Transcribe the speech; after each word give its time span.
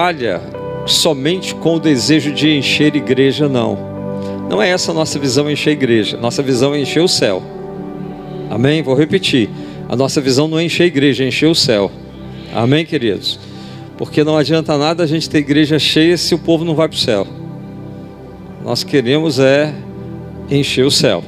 trabalha 0.00 0.40
somente 0.86 1.54
com 1.54 1.74
o 1.74 1.78
desejo 1.78 2.32
de 2.32 2.56
encher 2.56 2.96
igreja, 2.96 3.50
não. 3.50 3.76
Não 4.48 4.62
é 4.62 4.70
essa 4.70 4.92
a 4.92 4.94
nossa 4.94 5.18
visão 5.18 5.50
encher 5.50 5.72
igreja. 5.72 6.16
Nossa 6.16 6.42
visão 6.42 6.74
é 6.74 6.80
encher 6.80 7.02
o 7.02 7.08
céu. 7.08 7.42
Amém? 8.48 8.82
Vou 8.82 8.94
repetir. 8.94 9.50
A 9.90 9.94
nossa 9.94 10.18
visão 10.18 10.48
não 10.48 10.58
é 10.58 10.64
encher 10.64 10.86
igreja, 10.86 11.22
é 11.22 11.28
encher 11.28 11.50
o 11.50 11.54
céu. 11.54 11.92
Amém, 12.54 12.86
queridos? 12.86 13.38
Porque 13.98 14.24
não 14.24 14.38
adianta 14.38 14.78
nada 14.78 15.04
a 15.04 15.06
gente 15.06 15.28
ter 15.28 15.40
igreja 15.40 15.78
cheia 15.78 16.16
se 16.16 16.34
o 16.34 16.38
povo 16.38 16.64
não 16.64 16.74
vai 16.74 16.88
para 16.88 16.96
o 16.96 16.98
céu. 16.98 17.26
Nós 18.64 18.82
queremos 18.82 19.38
é 19.38 19.74
encher 20.50 20.86
o 20.86 20.90
céu. 20.90 21.22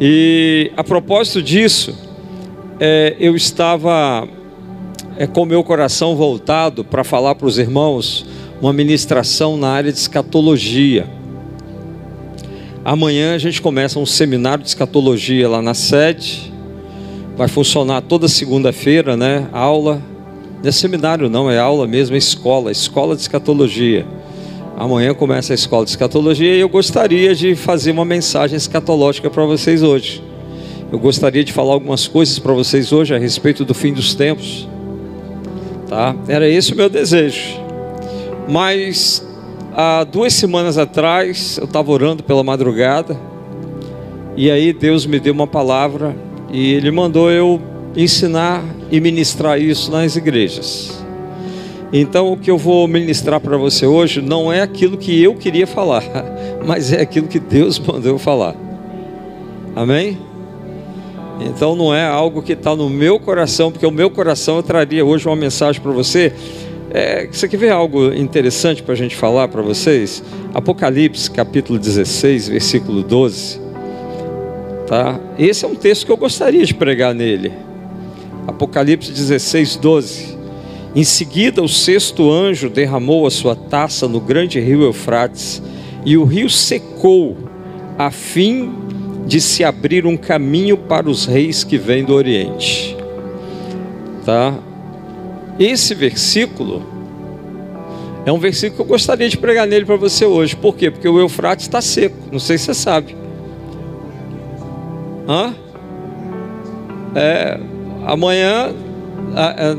E 0.00 0.72
a 0.76 0.82
propósito 0.82 1.40
disso, 1.40 1.96
é, 2.80 3.14
eu 3.20 3.36
estava 3.36 4.26
é, 5.18 5.26
com 5.26 5.44
meu 5.44 5.64
coração 5.64 6.14
voltado 6.14 6.84
para 6.84 7.02
falar 7.02 7.34
para 7.34 7.48
os 7.48 7.58
irmãos 7.58 8.24
uma 8.62 8.72
ministração 8.72 9.56
na 9.56 9.68
área 9.68 9.92
de 9.92 9.98
escatologia. 9.98 11.06
Amanhã 12.84 13.34
a 13.34 13.38
gente 13.38 13.60
começa 13.60 13.98
um 13.98 14.06
seminário 14.06 14.62
de 14.62 14.70
escatologia 14.70 15.48
lá 15.48 15.60
na 15.60 15.74
sede. 15.74 16.52
Vai 17.36 17.48
funcionar 17.48 18.00
toda 18.02 18.28
segunda-feira, 18.28 19.16
né? 19.16 19.48
Aula. 19.52 20.00
Não 20.62 20.68
é 20.68 20.72
seminário, 20.72 21.28
não, 21.28 21.50
é 21.50 21.58
aula 21.58 21.86
mesmo, 21.86 22.14
é 22.14 22.18
escola, 22.18 22.72
escola 22.72 23.14
de 23.14 23.22
escatologia. 23.22 24.06
Amanhã 24.76 25.14
começa 25.14 25.52
a 25.52 25.54
escola 25.54 25.84
de 25.84 25.90
escatologia 25.90 26.54
e 26.54 26.60
eu 26.60 26.68
gostaria 26.68 27.34
de 27.34 27.54
fazer 27.56 27.90
uma 27.90 28.04
mensagem 28.04 28.56
escatológica 28.56 29.28
para 29.28 29.44
vocês 29.44 29.82
hoje. 29.82 30.22
Eu 30.90 30.98
gostaria 30.98 31.44
de 31.44 31.52
falar 31.52 31.74
algumas 31.74 32.08
coisas 32.08 32.38
para 32.38 32.52
vocês 32.52 32.92
hoje 32.92 33.14
a 33.14 33.18
respeito 33.18 33.64
do 33.64 33.74
fim 33.74 33.92
dos 33.92 34.14
tempos. 34.14 34.68
Tá? 35.88 36.14
Era 36.28 36.48
esse 36.48 36.72
o 36.72 36.76
meu 36.76 36.88
desejo. 36.88 37.58
Mas 38.48 39.26
há 39.74 40.04
duas 40.04 40.32
semanas 40.34 40.76
atrás 40.76 41.58
eu 41.58 41.64
estava 41.64 41.90
orando 41.90 42.22
pela 42.22 42.44
madrugada 42.44 43.16
e 44.36 44.50
aí 44.50 44.72
Deus 44.72 45.06
me 45.06 45.18
deu 45.18 45.32
uma 45.32 45.46
palavra 45.46 46.14
e 46.50 46.72
Ele 46.74 46.90
mandou 46.90 47.30
eu 47.30 47.60
ensinar 47.96 48.62
e 48.90 49.00
ministrar 49.00 49.60
isso 49.60 49.90
nas 49.90 50.16
igrejas. 50.16 51.04
Então, 51.92 52.32
o 52.32 52.36
que 52.36 52.50
eu 52.50 52.58
vou 52.58 52.86
ministrar 52.86 53.40
para 53.40 53.56
você 53.56 53.86
hoje 53.86 54.20
não 54.20 54.52
é 54.52 54.60
aquilo 54.60 54.98
que 54.98 55.22
eu 55.22 55.34
queria 55.34 55.66
falar, 55.66 56.04
mas 56.66 56.92
é 56.92 57.00
aquilo 57.00 57.26
que 57.26 57.40
Deus 57.40 57.78
mandou 57.78 58.12
eu 58.12 58.18
falar. 58.18 58.54
Amém? 59.74 60.18
Então, 61.40 61.76
não 61.76 61.94
é 61.94 62.06
algo 62.06 62.42
que 62.42 62.52
está 62.52 62.74
no 62.74 62.90
meu 62.90 63.20
coração, 63.20 63.70
porque 63.70 63.86
o 63.86 63.90
meu 63.90 64.10
coração 64.10 64.56
eu 64.56 64.62
traria 64.62 65.04
hoje 65.04 65.26
uma 65.26 65.36
mensagem 65.36 65.80
para 65.80 65.92
você. 65.92 66.32
É, 66.90 67.26
você 67.30 67.46
quer 67.46 67.58
ver 67.58 67.70
algo 67.70 68.12
interessante 68.14 68.82
para 68.82 68.94
a 68.94 68.96
gente 68.96 69.14
falar 69.14 69.48
para 69.48 69.62
vocês? 69.62 70.22
Apocalipse, 70.54 71.30
capítulo 71.30 71.78
16, 71.78 72.48
versículo 72.48 73.02
12. 73.02 73.60
Tá? 74.86 75.20
Esse 75.38 75.64
é 75.64 75.68
um 75.68 75.74
texto 75.74 76.06
que 76.06 76.12
eu 76.12 76.16
gostaria 76.16 76.64
de 76.64 76.74
pregar 76.74 77.14
nele. 77.14 77.52
Apocalipse 78.46 79.12
16, 79.12 79.76
12. 79.76 80.38
Em 80.94 81.04
seguida, 81.04 81.62
o 81.62 81.68
sexto 81.68 82.32
anjo 82.32 82.70
derramou 82.70 83.26
a 83.26 83.30
sua 83.30 83.54
taça 83.54 84.08
no 84.08 84.18
grande 84.20 84.58
rio 84.58 84.82
Eufrates, 84.82 85.62
e 86.04 86.16
o 86.16 86.24
rio 86.24 86.48
secou, 86.48 87.36
a 87.98 88.10
fim 88.10 88.72
de 89.28 89.42
se 89.42 89.62
abrir 89.62 90.06
um 90.06 90.16
caminho 90.16 90.78
para 90.78 91.08
os 91.08 91.26
reis 91.26 91.62
que 91.62 91.76
vêm 91.76 92.02
do 92.02 92.14
Oriente. 92.14 92.96
Tá? 94.24 94.54
Esse 95.60 95.94
versículo 95.94 96.82
é 98.24 98.32
um 98.32 98.38
versículo 98.38 98.76
que 98.76 98.82
eu 98.82 98.86
gostaria 98.86 99.28
de 99.28 99.36
pregar 99.36 99.66
nele 99.66 99.84
para 99.84 99.96
você 99.96 100.24
hoje. 100.24 100.56
Por 100.56 100.74
quê? 100.74 100.90
Porque 100.90 101.06
o 101.06 101.20
Eufrates 101.20 101.66
está 101.66 101.82
seco. 101.82 102.16
Não 102.32 102.38
sei 102.38 102.56
se 102.56 102.64
você 102.64 102.74
sabe. 102.74 103.14
Hã? 105.28 105.54
É, 107.14 107.60
amanhã 108.06 108.74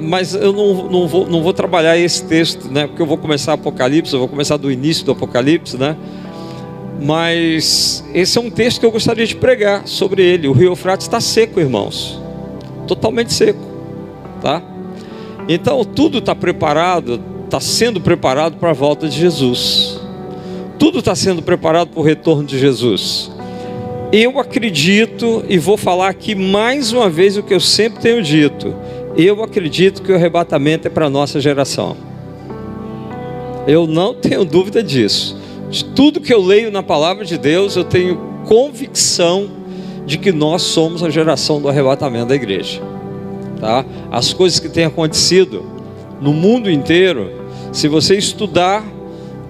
mas 0.02 0.34
eu 0.34 0.54
não, 0.54 0.90
não, 0.90 1.08
vou, 1.08 1.28
não 1.28 1.42
vou 1.42 1.54
trabalhar 1.54 1.98
esse 1.98 2.24
texto, 2.24 2.68
né? 2.70 2.88
Porque 2.88 3.02
eu 3.02 3.06
vou 3.06 3.18
começar 3.18 3.54
Apocalipse, 3.54 4.14
eu 4.14 4.20
vou 4.20 4.28
começar 4.28 4.58
do 4.58 4.72
início 4.72 5.06
do 5.06 5.12
Apocalipse, 5.12 5.78
né? 5.78 5.96
Mas 7.02 8.04
esse 8.14 8.38
é 8.38 8.42
um 8.42 8.50
texto 8.50 8.80
que 8.80 8.86
eu 8.86 8.92
gostaria 8.92 9.26
de 9.26 9.36
pregar 9.36 9.88
sobre 9.88 10.22
ele. 10.22 10.48
O 10.48 10.52
rio 10.52 10.72
Eufrates 10.72 11.08
está 11.08 11.22
seco, 11.22 11.60
irmãos, 11.60 12.22
totalmente 12.88 13.32
seco, 13.32 13.60
tá? 14.42 14.62
Então 15.48 15.84
tudo 15.84 16.18
está 16.18 16.36
preparado, 16.36 17.22
está 17.46 17.60
sendo 17.60 18.02
preparado 18.02 18.58
para 18.58 18.72
a 18.72 18.74
volta 18.74 19.08
de 19.08 19.18
Jesus. 19.18 20.00
Tudo 20.78 21.00
está 21.00 21.16
sendo 21.16 21.42
preparado 21.42 21.90
para 21.90 22.00
o 22.00 22.04
retorno 22.04 22.44
de 22.44 22.60
Jesus. 22.60 23.32
Eu 24.12 24.40
acredito 24.40 25.44
e 25.48 25.58
vou 25.58 25.78
falar 25.78 26.10
aqui 26.10 26.36
mais 26.36 26.92
uma 26.92 27.10
vez 27.10 27.38
o 27.38 27.44
que 27.44 27.54
eu 27.54 27.60
sempre 27.60 28.02
tenho 28.02 28.22
dito 28.22 28.76
eu 29.26 29.44
acredito 29.44 30.02
que 30.02 30.12
o 30.12 30.16
arrebatamento 30.16 30.88
é 30.88 30.90
para 30.90 31.08
a 31.08 31.10
nossa 31.10 31.40
geração. 31.40 31.98
Eu 33.68 33.86
não 33.86 34.14
tenho 34.14 34.46
dúvida 34.46 34.82
disso. 34.82 35.38
De 35.70 35.86
tudo 35.86 36.20
que 36.20 36.34
eu 36.34 36.42
leio 36.42 36.72
na 36.72 36.82
palavra 36.82 37.24
de 37.24 37.38
Deus, 37.38 37.76
eu 37.76 37.84
tenho 37.84 38.18
convicção 38.48 39.50
de 40.06 40.18
que 40.18 40.32
nós 40.32 40.64
somos 40.64 41.04
a 41.04 41.10
geração 41.10 41.62
do 41.62 41.70
arrebatamento 41.70 42.28
da 42.28 42.36
igreja. 42.36 42.82
Tá? 43.60 43.86
As 44.12 44.34
coisas 44.34 44.60
que 44.60 44.68
têm 44.68 44.86
acontecido 44.86 45.64
no 46.20 46.34
mundo 46.34 46.72
inteiro, 46.72 47.32
se 47.72 47.88
você 47.88 48.18
estudar, 48.18 48.84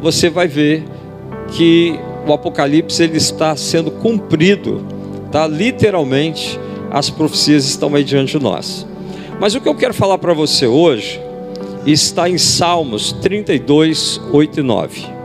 você 0.01 0.29
vai 0.29 0.47
ver 0.47 0.83
que 1.51 1.97
o 2.27 2.33
Apocalipse 2.33 3.01
ele 3.01 3.17
está 3.17 3.55
sendo 3.55 3.89
cumprido, 3.89 4.85
tá? 5.31 5.47
Literalmente, 5.47 6.59
as 6.91 7.09
profecias 7.09 7.65
estão 7.65 7.95
aí 7.95 8.03
diante 8.03 8.37
de 8.37 8.43
nós. 8.43 8.85
Mas 9.39 9.55
o 9.55 9.61
que 9.61 9.69
eu 9.69 9.75
quero 9.75 9.93
falar 9.93 10.17
para 10.17 10.33
você 10.33 10.67
hoje 10.67 11.19
está 11.85 12.29
em 12.29 12.37
Salmos 12.37 13.13
32, 13.13 14.19
8 14.31 14.59
e 14.59 14.63
9. 14.63 15.18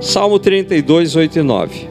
Salmo 0.00 0.38
32, 0.38 1.16
8 1.16 1.38
e 1.38 1.42
9. 1.42 1.88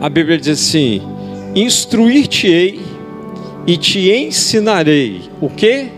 A 0.00 0.08
Bíblia 0.08 0.38
diz 0.38 0.48
assim: 0.48 1.00
Instruir-te-ei 1.54 2.80
e 3.66 3.76
te 3.76 4.10
ensinarei 4.10 5.22
o 5.40 5.48
que? 5.48 5.88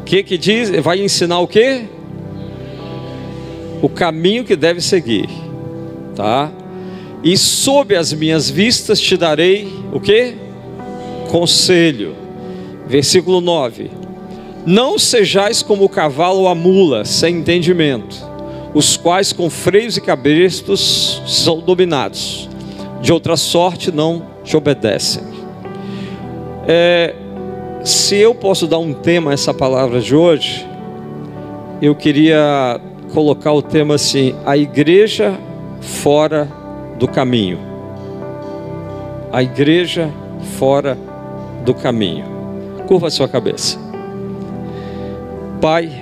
O 0.00 0.04
que 0.04 0.22
que 0.22 0.36
diz? 0.36 0.70
Vai 0.82 1.02
ensinar 1.02 1.38
o 1.38 1.46
que? 1.46 1.84
O 3.80 3.88
caminho 3.88 4.44
que 4.44 4.54
deve 4.54 4.80
seguir, 4.80 5.28
tá? 6.14 6.52
e 7.22 7.36
sob 7.36 7.94
as 7.94 8.12
minhas 8.12 8.50
vistas 8.50 9.00
te 9.00 9.16
darei 9.16 9.72
o 9.92 10.00
que? 10.00 10.34
Conselho. 11.30 12.16
Versículo 12.86 13.40
9: 13.40 13.90
Não 14.64 14.98
sejais 14.98 15.62
como 15.62 15.84
o 15.84 15.88
cavalo 15.88 16.40
ou 16.40 16.48
a 16.48 16.54
mula, 16.54 17.04
sem 17.04 17.38
entendimento, 17.38 18.16
os 18.72 18.96
quais 18.96 19.32
com 19.32 19.50
freios 19.50 19.96
e 19.96 20.00
cabrestos 20.00 21.20
são 21.26 21.58
dominados, 21.58 22.48
de 23.00 23.12
outra 23.12 23.36
sorte 23.36 23.90
não 23.90 24.22
te 24.44 24.56
obedecem. 24.56 25.22
É, 26.66 27.14
se 27.84 28.16
eu 28.16 28.34
posso 28.34 28.68
dar 28.68 28.78
um 28.78 28.92
tema 28.92 29.32
a 29.32 29.34
essa 29.34 29.52
palavra 29.52 30.00
de 30.00 30.14
hoje, 30.14 30.64
eu 31.80 31.96
queria 31.96 32.80
colocar 33.12 33.52
o 33.52 33.60
tema 33.62 33.96
assim: 33.96 34.32
a 34.46 34.56
igreja 34.56 35.36
fora 35.80 36.48
do 36.98 37.08
caminho. 37.08 37.58
A 39.32 39.42
igreja 39.42 40.08
fora 40.58 40.96
do 41.64 41.74
caminho. 41.74 42.24
Curva 42.86 43.08
a 43.08 43.10
sua 43.10 43.26
cabeça. 43.26 43.91
Pai, 45.62 45.92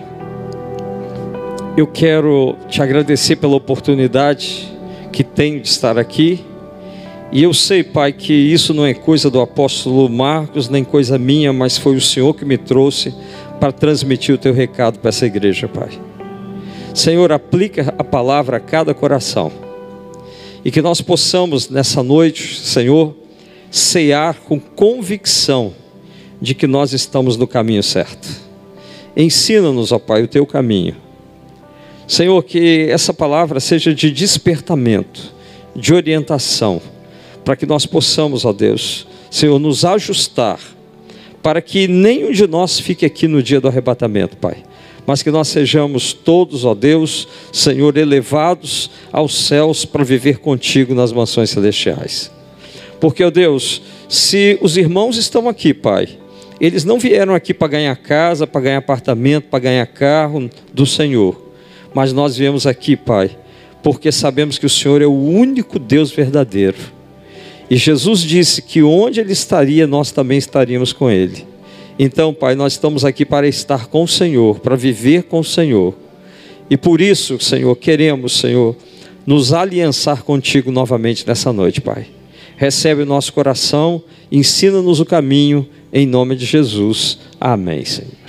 eu 1.76 1.86
quero 1.86 2.56
te 2.66 2.80
agradecer 2.80 3.36
pela 3.36 3.56
oportunidade 3.56 4.66
que 5.12 5.22
tenho 5.22 5.60
de 5.60 5.68
estar 5.68 5.98
aqui. 5.98 6.42
E 7.30 7.42
eu 7.42 7.52
sei, 7.52 7.84
Pai, 7.84 8.10
que 8.10 8.32
isso 8.32 8.72
não 8.72 8.86
é 8.86 8.94
coisa 8.94 9.28
do 9.28 9.38
apóstolo 9.38 10.08
Marcos, 10.08 10.70
nem 10.70 10.82
coisa 10.82 11.18
minha, 11.18 11.52
mas 11.52 11.76
foi 11.76 11.94
o 11.94 12.00
Senhor 12.00 12.32
que 12.32 12.42
me 12.42 12.56
trouxe 12.56 13.14
para 13.60 13.70
transmitir 13.70 14.34
o 14.34 14.38
teu 14.38 14.54
recado 14.54 14.98
para 14.98 15.10
essa 15.10 15.26
igreja, 15.26 15.68
Pai. 15.68 15.90
Senhor, 16.94 17.30
aplica 17.30 17.94
a 17.98 18.02
palavra 18.02 18.56
a 18.56 18.60
cada 18.60 18.94
coração 18.94 19.52
e 20.64 20.70
que 20.70 20.80
nós 20.80 21.02
possamos 21.02 21.68
nessa 21.68 22.02
noite, 22.02 22.58
Senhor, 22.60 23.14
cear 23.70 24.36
com 24.36 24.58
convicção 24.58 25.74
de 26.40 26.54
que 26.54 26.66
nós 26.66 26.94
estamos 26.94 27.36
no 27.36 27.46
caminho 27.46 27.82
certo. 27.82 28.39
Ensina-nos, 29.20 29.92
ó 29.92 29.98
Pai, 29.98 30.22
o 30.22 30.28
teu 30.28 30.46
caminho. 30.46 30.96
Senhor, 32.08 32.42
que 32.42 32.88
essa 32.90 33.12
palavra 33.12 33.60
seja 33.60 33.94
de 33.94 34.10
despertamento, 34.10 35.34
de 35.76 35.92
orientação, 35.92 36.80
para 37.44 37.54
que 37.54 37.66
nós 37.66 37.84
possamos, 37.84 38.46
ó 38.46 38.52
Deus, 38.52 39.06
Senhor, 39.30 39.58
nos 39.58 39.84
ajustar, 39.84 40.58
para 41.42 41.60
que 41.60 41.86
nenhum 41.86 42.32
de 42.32 42.46
nós 42.46 42.80
fique 42.80 43.04
aqui 43.04 43.28
no 43.28 43.42
dia 43.42 43.60
do 43.60 43.68
arrebatamento, 43.68 44.38
Pai, 44.38 44.56
mas 45.06 45.22
que 45.22 45.30
nós 45.30 45.48
sejamos 45.48 46.14
todos, 46.14 46.64
ó 46.64 46.74
Deus, 46.74 47.28
Senhor, 47.52 47.96
elevados 47.98 48.90
aos 49.12 49.34
céus 49.34 49.84
para 49.84 50.02
viver 50.02 50.38
contigo 50.38 50.94
nas 50.94 51.12
mansões 51.12 51.50
celestiais. 51.50 52.30
Porque, 52.98 53.22
ó 53.22 53.30
Deus, 53.30 53.82
se 54.08 54.58
os 54.62 54.78
irmãos 54.78 55.18
estão 55.18 55.46
aqui, 55.46 55.74
Pai, 55.74 56.08
eles 56.60 56.84
não 56.84 56.98
vieram 56.98 57.34
aqui 57.34 57.54
para 57.54 57.68
ganhar 57.68 57.96
casa, 57.96 58.46
para 58.46 58.60
ganhar 58.60 58.78
apartamento, 58.78 59.44
para 59.44 59.58
ganhar 59.58 59.86
carro 59.86 60.50
do 60.72 60.84
Senhor, 60.84 61.50
mas 61.94 62.12
nós 62.12 62.36
viemos 62.36 62.66
aqui, 62.66 62.96
Pai, 62.96 63.30
porque 63.82 64.12
sabemos 64.12 64.58
que 64.58 64.66
o 64.66 64.70
Senhor 64.70 65.00
é 65.00 65.06
o 65.06 65.12
único 65.12 65.78
Deus 65.78 66.10
verdadeiro. 66.10 66.76
E 67.70 67.76
Jesus 67.76 68.20
disse 68.20 68.60
que 68.60 68.82
onde 68.82 69.20
Ele 69.20 69.32
estaria, 69.32 69.86
nós 69.86 70.10
também 70.10 70.36
estaríamos 70.36 70.92
com 70.92 71.10
Ele. 71.10 71.46
Então, 71.98 72.34
Pai, 72.34 72.54
nós 72.54 72.72
estamos 72.72 73.04
aqui 73.04 73.24
para 73.24 73.46
estar 73.46 73.86
com 73.86 74.02
o 74.02 74.08
Senhor, 74.08 74.58
para 74.58 74.74
viver 74.74 75.24
com 75.24 75.40
o 75.40 75.44
Senhor. 75.44 75.94
E 76.68 76.76
por 76.76 77.00
isso, 77.00 77.38
Senhor, 77.38 77.74
queremos, 77.76 78.38
Senhor, 78.38 78.76
nos 79.26 79.52
aliançar 79.52 80.22
contigo 80.24 80.70
novamente 80.72 81.26
nessa 81.26 81.52
noite, 81.52 81.80
Pai. 81.80 82.06
Recebe 82.56 83.02
o 83.02 83.06
nosso 83.06 83.32
coração, 83.32 84.02
ensina-nos 84.30 84.98
o 85.00 85.04
caminho, 85.04 85.68
em 85.92 86.06
nome 86.06 86.36
de 86.36 86.44
Jesus. 86.44 87.18
Amém, 87.40 87.84
Senhor. 87.84 88.20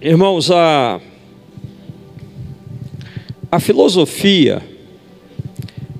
Irmãos, 0.00 0.50
a, 0.50 1.00
a 3.50 3.60
filosofia, 3.60 4.60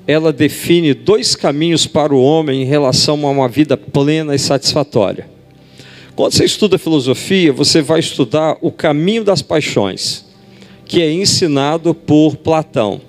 ela 0.06 0.32
define 0.32 0.92
dois 0.92 1.36
caminhos 1.36 1.86
para 1.86 2.12
o 2.12 2.20
homem 2.20 2.62
em 2.62 2.64
relação 2.64 3.24
a 3.26 3.30
uma 3.30 3.48
vida 3.48 3.76
plena 3.76 4.34
e 4.34 4.38
satisfatória. 4.38 5.30
Quando 6.16 6.32
você 6.32 6.44
estuda 6.44 6.76
filosofia, 6.78 7.52
você 7.52 7.80
vai 7.80 8.00
estudar 8.00 8.58
o 8.60 8.70
caminho 8.70 9.24
das 9.24 9.40
paixões, 9.40 10.26
que 10.84 11.00
é 11.00 11.10
ensinado 11.10 11.94
por 11.94 12.36
Platão. 12.36 13.00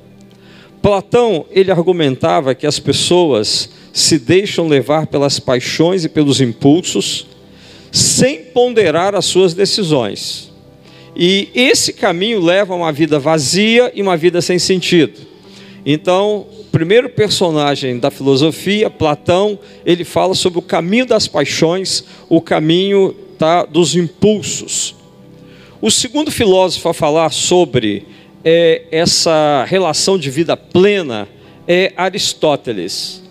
Platão, 0.81 1.45
ele 1.50 1.72
argumentava 1.72 2.54
que 2.54 2.68
as 2.68 2.80
pessoas 2.80 3.72
se 3.94 4.18
deixam 4.18 4.68
levar 4.68 5.06
pelas 5.06 5.40
paixões 5.40 6.04
e 6.04 6.10
pelos 6.10 6.42
impulsos, 6.42 7.28
sem 7.92 8.45
ponderar 8.45 9.13
as 9.13 9.24
suas 9.24 9.54
decisões. 9.54 10.51
E 11.16 11.50
esse 11.54 11.94
caminho 11.94 12.42
leva 12.42 12.74
a 12.74 12.75
uma 12.75 12.92
vida 12.92 13.19
vazia 13.19 13.92
e 13.94 14.01
uma 14.01 14.18
vida 14.18 14.42
sem 14.42 14.57
sentido. 14.57 15.19
Então, 15.86 16.48
o 16.60 16.63
primeiro 16.72 17.07
personagem 17.07 18.00
da 18.00 18.10
filosofia, 18.10 18.90
Platão, 18.90 19.60
ele 19.86 20.04
fala 20.04 20.34
sobre 20.34 20.57
o 20.57 20.62
caminho 20.62 21.06
das 21.06 21.28
paixões, 21.28 22.04
o 22.28 22.42
caminho 22.42 23.13
tá, 23.38 23.63
dos 23.63 23.95
impulsos. 23.95 24.95
O 25.80 25.92
segundo 25.92 26.31
filósofo 26.31 26.90
a 26.90 26.94
falar 26.94 27.30
sobre 27.31 28.07
é, 28.44 28.84
essa 28.90 29.66
relação 29.68 30.18
de 30.18 30.31
vida 30.31 30.57
plena 30.57 31.28
é 31.68 31.94
Aristóteles. 31.95 33.22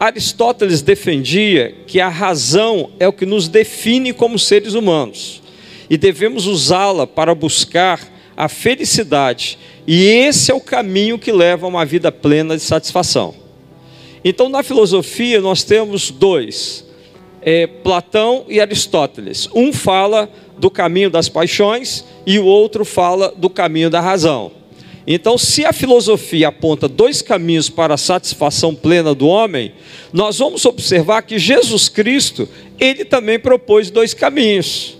Aristóteles 0.00 0.80
defendia 0.80 1.74
que 1.86 2.00
a 2.00 2.08
razão 2.08 2.90
é 2.98 3.06
o 3.06 3.12
que 3.12 3.26
nos 3.26 3.48
define 3.48 4.14
como 4.14 4.38
seres 4.38 4.72
humanos 4.72 5.42
e 5.90 5.98
devemos 5.98 6.46
usá-la 6.46 7.06
para 7.06 7.34
buscar 7.34 8.00
a 8.34 8.48
felicidade, 8.48 9.58
e 9.86 10.02
esse 10.04 10.50
é 10.50 10.54
o 10.54 10.60
caminho 10.60 11.18
que 11.18 11.30
leva 11.30 11.66
a 11.66 11.68
uma 11.68 11.84
vida 11.84 12.10
plena 12.10 12.56
de 12.56 12.62
satisfação. 12.62 13.34
Então, 14.24 14.48
na 14.48 14.62
filosofia, 14.62 15.40
nós 15.42 15.64
temos 15.64 16.10
dois, 16.10 16.86
é, 17.42 17.66
Platão 17.66 18.46
e 18.48 18.58
Aristóteles. 18.58 19.48
Um 19.54 19.70
fala 19.70 20.30
do 20.56 20.70
caminho 20.70 21.10
das 21.10 21.28
paixões 21.28 22.06
e 22.24 22.38
o 22.38 22.46
outro 22.46 22.86
fala 22.86 23.34
do 23.36 23.50
caminho 23.50 23.90
da 23.90 24.00
razão. 24.00 24.52
Então, 25.06 25.38
se 25.38 25.64
a 25.64 25.72
filosofia 25.72 26.48
aponta 26.48 26.86
dois 26.86 27.22
caminhos 27.22 27.70
para 27.70 27.94
a 27.94 27.98
satisfação 27.98 28.74
plena 28.74 29.14
do 29.14 29.26
homem, 29.26 29.72
nós 30.12 30.38
vamos 30.38 30.64
observar 30.64 31.22
que 31.22 31.38
Jesus 31.38 31.88
Cristo, 31.88 32.48
ele 32.78 33.04
também 33.04 33.38
propôs 33.38 33.90
dois 33.90 34.12
caminhos. 34.12 34.98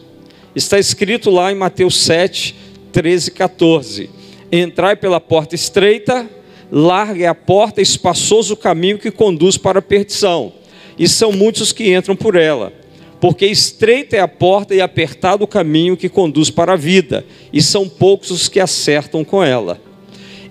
Está 0.55 0.79
escrito 0.79 1.31
lá 1.31 1.53
em 1.53 1.55
Mateus 1.55 2.01
7, 2.01 2.55
13 2.93 3.29
e 3.29 3.33
14: 3.33 4.11
Entrai 4.51 4.97
pela 4.97 5.21
porta 5.21 5.55
estreita, 5.55 6.29
larga 6.73 7.25
é 7.25 7.29
a 7.29 7.35
porta, 7.35 7.83
espaçoso 7.83 8.55
o 8.55 8.57
caminho 8.57 8.99
que 8.99 9.11
conduz 9.11 9.57
para 9.57 9.81
a 9.81 9.83
perdição, 9.83 10.53
e 10.99 11.07
são 11.07 11.31
muitos 11.31 11.73
que 11.73 11.95
entram 11.95 12.17
por 12.17 12.37
ela. 12.37 12.73
Porque 13.21 13.45
estreita 13.45 14.17
é 14.17 14.21
a 14.21 14.27
porta 14.27 14.75
e 14.75 14.81
apertado 14.81 15.45
o 15.45 15.47
caminho 15.47 15.95
que 15.95 16.09
conduz 16.09 16.51
para 16.51 16.73
a 16.73 16.77
vida, 16.77 17.25
e 17.53 17.61
são 17.61 17.87
poucos 17.87 18.31
os 18.31 18.49
que 18.49 18.59
acertam 18.59 19.23
com 19.23 19.45
ela. 19.45 19.90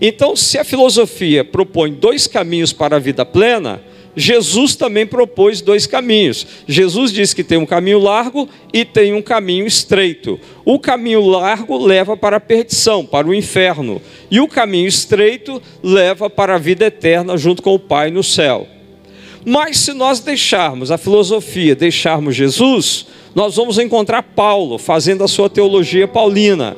Então, 0.02 0.36
se 0.36 0.58
a 0.58 0.64
filosofia 0.64 1.44
propõe 1.44 1.92
dois 1.92 2.28
caminhos 2.28 2.72
para 2.72 2.96
a 2.96 3.00
vida 3.00 3.26
plena, 3.26 3.82
Jesus 4.16 4.76
também 4.76 5.06
propôs 5.06 5.62
dois 5.62 5.86
caminhos. 5.86 6.46
Jesus 6.68 7.12
diz 7.12 7.34
que 7.34 7.44
tem 7.44 7.58
um 7.58 7.66
caminho 7.66 8.00
largo 8.00 8.50
e 8.74 8.84
tem 8.84 9.14
um 9.14 9.22
caminho 9.22 9.66
estreito. 9.66 10.40
O 10.66 10.80
caminho 10.80 11.26
largo 11.26 11.78
leva 11.78 12.18
para 12.18 12.38
a 12.38 12.42
perdição, 12.42 13.06
para 13.06 13.28
o 13.28 13.34
inferno, 13.34 14.02
e 14.30 14.40
o 14.40 14.48
caminho 14.48 14.88
estreito 14.88 15.62
leva 15.84 16.30
para 16.30 16.56
a 16.56 16.60
vida 16.60 16.86
eterna 16.86 17.38
junto 17.38 17.62
com 17.62 17.74
o 17.74 17.80
Pai 17.80 18.10
no 18.10 18.24
céu. 18.24 18.68
Mas 19.46 19.78
se 19.80 19.94
nós 19.94 20.20
deixarmos 20.20 20.92
a 20.92 20.98
filosofia, 20.98 21.76
deixarmos 21.76 22.36
Jesus, 22.36 23.06
nós 23.34 23.56
vamos 23.56 23.78
encontrar 23.78 24.22
Paulo 24.22 24.78
fazendo 24.78 25.24
a 25.24 25.28
sua 25.28 25.50
teologia 25.50 26.08
paulina. 26.08 26.76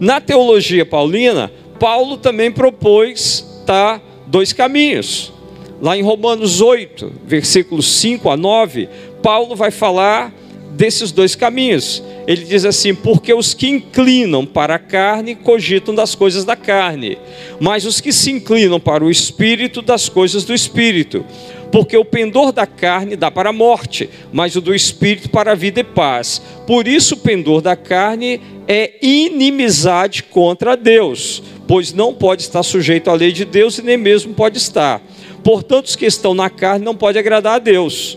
Na 0.00 0.20
teologia 0.20 0.86
paulina, 0.86 1.50
Paulo 1.78 2.16
também 2.16 2.50
propôs 2.50 3.62
tá, 3.66 4.00
dois 4.26 4.52
caminhos. 4.52 5.32
Lá 5.80 5.96
em 5.96 6.02
Romanos 6.02 6.60
8, 6.60 7.12
versículos 7.24 7.86
5 7.86 8.28
a 8.30 8.36
9, 8.36 8.88
Paulo 9.22 9.54
vai 9.54 9.70
falar 9.70 10.32
desses 10.72 11.12
dois 11.12 11.34
caminhos. 11.34 12.02
Ele 12.26 12.44
diz 12.44 12.64
assim: 12.64 12.94
Porque 12.94 13.32
os 13.32 13.54
que 13.54 13.68
inclinam 13.68 14.44
para 14.44 14.74
a 14.74 14.78
carne 14.78 15.34
cogitam 15.34 15.94
das 15.94 16.14
coisas 16.14 16.44
da 16.44 16.56
carne, 16.56 17.18
mas 17.60 17.84
os 17.84 18.00
que 18.00 18.12
se 18.12 18.30
inclinam 18.30 18.78
para 18.78 19.04
o 19.04 19.10
espírito, 19.10 19.82
das 19.82 20.08
coisas 20.08 20.44
do 20.44 20.54
espírito. 20.54 21.24
Porque 21.70 21.96
o 21.96 22.04
pendor 22.04 22.50
da 22.50 22.66
carne 22.66 23.14
dá 23.14 23.30
para 23.30 23.50
a 23.50 23.52
morte, 23.52 24.08
mas 24.32 24.56
o 24.56 24.60
do 24.60 24.74
espírito 24.74 25.28
para 25.28 25.52
a 25.52 25.54
vida 25.54 25.80
e 25.80 25.84
paz. 25.84 26.40
Por 26.66 26.88
isso, 26.88 27.14
o 27.14 27.18
pendor 27.18 27.60
da 27.60 27.76
carne 27.76 28.40
é 28.66 28.94
inimizade 29.02 30.22
contra 30.22 30.76
Deus, 30.76 31.42
pois 31.68 31.92
não 31.92 32.14
pode 32.14 32.42
estar 32.42 32.62
sujeito 32.62 33.10
à 33.10 33.14
lei 33.14 33.30
de 33.30 33.44
Deus 33.44 33.76
e 33.76 33.82
nem 33.82 33.98
mesmo 33.98 34.32
pode 34.32 34.56
estar. 34.56 35.02
Portanto, 35.44 35.84
os 35.84 35.94
que 35.94 36.06
estão 36.06 36.32
na 36.32 36.48
carne 36.48 36.82
não 36.82 36.96
podem 36.96 37.20
agradar 37.20 37.56
a 37.56 37.58
Deus. 37.58 38.16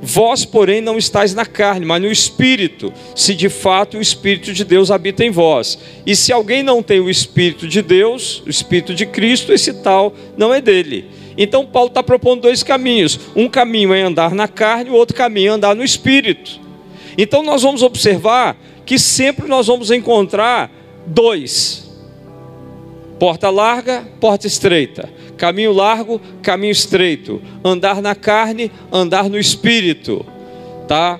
Vós, 0.00 0.44
porém, 0.46 0.80
não 0.80 0.96
estáis 0.96 1.34
na 1.34 1.44
carne, 1.44 1.84
mas 1.84 2.00
no 2.00 2.10
Espírito, 2.10 2.92
se 3.14 3.34
de 3.34 3.50
fato 3.50 3.98
o 3.98 4.00
Espírito 4.00 4.54
de 4.54 4.64
Deus 4.64 4.90
habita 4.90 5.22
em 5.22 5.30
vós. 5.30 5.78
E 6.06 6.16
se 6.16 6.32
alguém 6.32 6.62
não 6.62 6.82
tem 6.82 6.98
o 6.98 7.10
Espírito 7.10 7.68
de 7.68 7.82
Deus, 7.82 8.42
o 8.46 8.48
Espírito 8.48 8.94
de 8.94 9.04
Cristo, 9.04 9.52
esse 9.52 9.74
tal 9.74 10.14
não 10.36 10.54
é 10.54 10.60
dele. 10.60 11.04
Então, 11.36 11.66
Paulo 11.66 11.88
está 11.88 12.02
propondo 12.02 12.42
dois 12.42 12.62
caminhos: 12.62 13.20
um 13.36 13.48
caminho 13.48 13.92
é 13.92 14.02
andar 14.02 14.34
na 14.34 14.48
carne, 14.48 14.90
o 14.90 14.94
outro 14.94 15.14
caminho 15.14 15.50
é 15.50 15.54
andar 15.54 15.74
no 15.74 15.84
Espírito. 15.84 16.58
Então, 17.18 17.42
nós 17.42 17.62
vamos 17.62 17.82
observar 17.82 18.56
que 18.86 18.98
sempre 18.98 19.46
nós 19.46 19.66
vamos 19.66 19.90
encontrar 19.90 20.70
dois 21.06 21.87
Porta 23.18 23.50
larga, 23.50 24.06
porta 24.20 24.46
estreita. 24.46 25.08
Caminho 25.36 25.72
largo, 25.72 26.20
caminho 26.42 26.70
estreito. 26.70 27.42
Andar 27.64 28.00
na 28.00 28.14
carne, 28.14 28.70
andar 28.92 29.28
no 29.28 29.38
espírito. 29.38 30.24
Tá? 30.86 31.18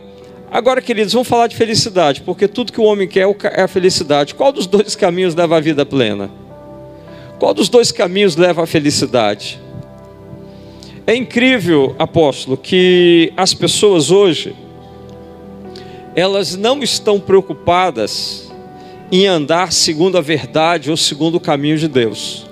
Agora, 0.51 0.81
queridos, 0.81 1.13
vamos 1.13 1.29
falar 1.29 1.47
de 1.47 1.57
felicidade, 1.57 2.23
porque 2.23 2.49
tudo 2.49 2.73
que 2.73 2.81
o 2.81 2.85
homem 2.85 3.07
quer 3.07 3.29
é 3.53 3.63
a 3.63 3.69
felicidade. 3.69 4.35
Qual 4.35 4.53
dos 4.53 4.67
dois 4.67 4.95
caminhos 4.97 5.35
leva 5.35 5.57
à 5.57 5.61
vida 5.61 5.85
plena? 5.85 6.31
Qual 7.39 7.53
dos 7.53 7.69
dois 7.69 7.93
caminhos 7.93 8.37
leva 8.37 8.63
à 8.63 8.67
felicidade? 8.67 9.61
É 11.07 11.15
incrível, 11.15 11.95
apóstolo, 11.99 12.57
que 12.57 13.33
as 13.37 13.55
pessoas 13.55 14.11
hoje 14.11 14.55
elas 16.15 16.57
não 16.57 16.83
estão 16.83 17.21
preocupadas 17.21 18.48
em 19.11 19.27
andar 19.27 19.73
segundo 19.73 20.19
a 20.19 20.21
verdade 20.21 20.91
ou 20.91 20.97
segundo 20.97 21.37
o 21.37 21.41
caminho 21.41 21.79
de 21.79 21.89
Deus. 21.89 22.47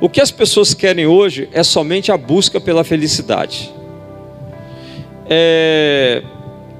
O 0.00 0.08
que 0.08 0.20
as 0.20 0.30
pessoas 0.30 0.74
querem 0.74 1.06
hoje 1.06 1.48
é 1.52 1.62
somente 1.62 2.12
a 2.12 2.16
busca 2.16 2.60
pela 2.60 2.84
felicidade. 2.84 3.72
É, 5.28 6.22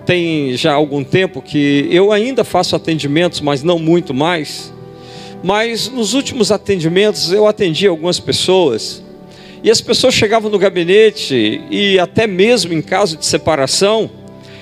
tem 0.04 0.56
já 0.56 0.75
algum 0.75 1.02
tempo 1.02 1.40
que 1.40 1.88
eu 1.90 2.12
ainda 2.12 2.44
faço 2.44 2.76
atendimentos, 2.76 3.40
mas 3.40 3.62
não 3.62 3.78
muito 3.78 4.12
mais. 4.12 4.73
Mas 5.42 5.88
nos 5.88 6.14
últimos 6.14 6.52
atendimentos 6.52 7.32
eu 7.32 7.46
atendi 7.46 7.87
algumas 7.87 8.18
pessoas 8.18 9.02
E 9.62 9.70
as 9.70 9.80
pessoas 9.80 10.14
chegavam 10.14 10.50
no 10.50 10.58
gabinete 10.58 11.61
e 11.70 11.99
até 11.99 12.26
mesmo 12.26 12.73
em 12.73 12.82
caso 12.82 13.16
de 13.16 13.26
separação, 13.26 14.11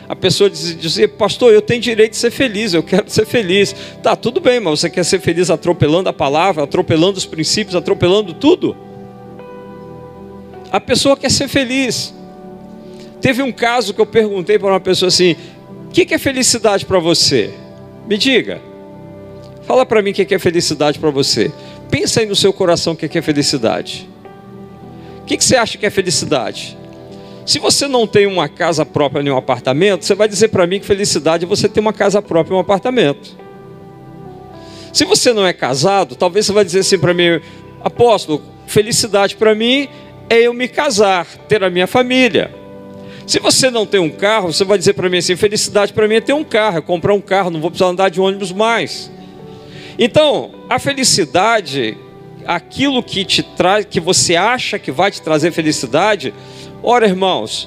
a 0.09 0.15
pessoa 0.15 0.51
dizia, 0.51 1.09
pastor, 1.09 1.53
eu 1.53 1.63
tenho 1.63 1.81
direito 1.81 2.13
de 2.13 2.19
ser 2.19 2.31
feliz, 2.31 2.75
eu 2.75 2.83
quero 2.83 3.09
ser 3.09 3.25
feliz. 3.25 3.75
Tá, 4.03 4.15
tudo 4.15 4.41
bem, 4.41 4.61
mas 4.61 4.81
você 4.81 4.91
quer 4.91 5.05
ser 5.05 5.21
feliz 5.21 5.51
atropelando 5.51 6.09
a 6.09 6.13
palavra, 6.13 6.65
atropelando 6.65 7.17
os 7.17 7.25
princípios, 7.25 7.75
atropelando 7.75 8.35
tudo? 8.35 8.77
A 10.71 10.79
pessoa 10.79 11.17
quer 11.17 11.31
ser 11.31 11.49
feliz. 11.49 12.13
Teve 13.21 13.43
um 13.43 13.53
caso 13.53 13.95
que 13.95 14.01
eu 14.01 14.07
perguntei 14.07 14.59
para 14.59 14.69
uma 14.69 14.81
pessoa 14.81 15.09
assim: 15.09 15.37
o 15.89 15.91
que 15.91 16.13
é 16.13 16.19
felicidade 16.19 16.85
para 16.85 16.99
você? 16.99 17.51
Me 18.07 18.19
diga. 18.19 18.61
Fala 19.63 19.87
para 19.87 20.03
mim 20.03 20.11
o 20.11 20.15
que 20.15 20.35
é 20.35 20.39
felicidade 20.39 20.99
para 20.99 21.11
você. 21.11 21.51
Pensa 21.91 22.21
aí 22.21 22.27
no 22.27 22.37
seu 22.37 22.53
coração 22.53 22.93
o 22.93 22.97
que 22.97 23.19
é 23.19 23.23
felicidade. 23.23 24.09
O 25.23 25.25
que 25.25 25.43
você 25.43 25.57
acha 25.57 25.79
que 25.79 25.87
é 25.87 25.91
felicidade? 25.91 26.77
Se 27.47 27.59
você 27.59 27.87
não 27.87 28.07
tem 28.07 28.27
uma 28.27 28.49
casa 28.49 28.87
própria 28.87 29.23
nem 29.23 29.33
um 29.33 29.37
apartamento, 29.37 30.05
você 30.05 30.15
vai 30.15 30.27
dizer 30.27 30.49
para 30.49 30.67
mim 30.67 30.81
que 30.81 30.87
felicidade 30.87 31.45
é 31.45 31.47
você 31.47 31.69
ter 31.69 31.81
uma 31.81 31.93
casa 31.93 32.23
própria 32.23 32.55
e 32.55 32.57
um 32.57 32.61
apartamento. 32.61 33.37
Se 34.93 35.05
você 35.05 35.33
não 35.33 35.47
é 35.47 35.53
casado, 35.53 36.15
talvez 36.15 36.47
você 36.47 36.53
vai 36.53 36.65
dizer 36.65 36.81
assim 36.81 36.99
para 36.99 37.13
mim, 37.13 37.41
apóstolo, 37.83 38.43
felicidade 38.67 39.37
para 39.37 39.55
mim 39.55 39.89
é 40.31 40.37
eu 40.37 40.55
me 40.55 40.69
casar, 40.69 41.27
ter 41.49 41.63
a 41.63 41.69
minha 41.69 41.87
família. 41.87 42.51
Se 43.27 43.39
você 43.39 43.71
não 43.71 43.85
tem 43.85 44.01
um 44.01 44.11
carro, 44.11 44.53
você 44.53 44.65
vai 44.65 44.79
dizer 44.79 44.95
para 44.95 45.09
mim 45.09 45.19
assim, 45.19 45.37
felicidade 45.37 45.93
para 45.93 46.07
mim 46.09 46.17
é 46.17 46.21
ter 46.21 46.33
um 46.33 46.45
carro, 46.45 46.79
é 46.79 46.81
comprar 46.81 47.13
um 47.13 47.21
carro, 47.21 47.51
não 47.51 47.61
vou 47.61 47.71
precisar 47.71 47.91
andar 47.91 48.09
de 48.09 48.21
ônibus 48.21 48.53
mais. 48.53 49.11
Então, 49.99 50.51
a 50.69 50.79
felicidade, 50.79 51.97
aquilo 52.47 53.03
que 53.03 53.25
te 53.25 53.43
traz, 53.43 53.85
que 53.85 54.01
você 54.01 54.37
acha 54.37 54.79
que 54.79 54.91
vai 54.91 55.11
te 55.11 55.23
trazer 55.23 55.53
felicidade, 55.53 56.35
Ora, 56.87 57.07
irmãos, 57.07 57.67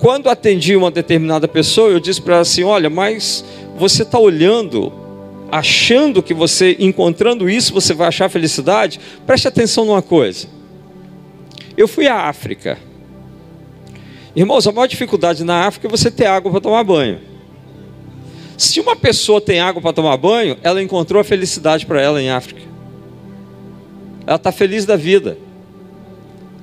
quando 0.00 0.30
atendi 0.30 0.74
uma 0.74 0.90
determinada 0.90 1.46
pessoa, 1.46 1.90
eu 1.90 2.00
disse 2.00 2.22
para 2.22 2.36
ela 2.36 2.42
assim: 2.42 2.64
Olha, 2.64 2.88
mas 2.88 3.44
você 3.76 4.02
está 4.02 4.18
olhando, 4.18 4.90
achando 5.52 6.22
que 6.22 6.32
você, 6.32 6.74
encontrando 6.80 7.50
isso, 7.50 7.70
você 7.70 7.92
vai 7.92 8.08
achar 8.08 8.30
felicidade? 8.30 8.98
Preste 9.26 9.46
atenção 9.46 9.84
numa 9.84 10.00
coisa. 10.00 10.48
Eu 11.76 11.86
fui 11.86 12.06
à 12.06 12.28
África. 12.28 12.78
Irmãos, 14.34 14.66
a 14.66 14.72
maior 14.72 14.86
dificuldade 14.86 15.44
na 15.44 15.66
África 15.66 15.86
é 15.86 15.90
você 15.90 16.10
ter 16.10 16.24
água 16.24 16.50
para 16.50 16.62
tomar 16.62 16.84
banho. 16.84 17.20
Se 18.56 18.80
uma 18.80 18.96
pessoa 18.96 19.38
tem 19.38 19.60
água 19.60 19.82
para 19.82 19.92
tomar 19.92 20.16
banho, 20.16 20.56
ela 20.62 20.82
encontrou 20.82 21.20
a 21.20 21.24
felicidade 21.24 21.84
para 21.84 22.00
ela 22.00 22.22
em 22.22 22.30
África. 22.30 22.62
Ela 24.26 24.36
está 24.36 24.50
feliz 24.50 24.86
da 24.86 24.96
vida. 24.96 25.36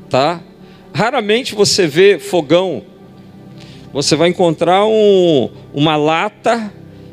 Tá? 0.09 0.41
Raramente 0.95 1.53
você 1.53 1.85
vê 1.85 2.17
fogão. 2.17 2.81
Você 3.91 4.15
vai 4.15 4.29
encontrar 4.29 4.85
um, 4.85 5.49
uma 5.73 5.97
lata 5.97 6.71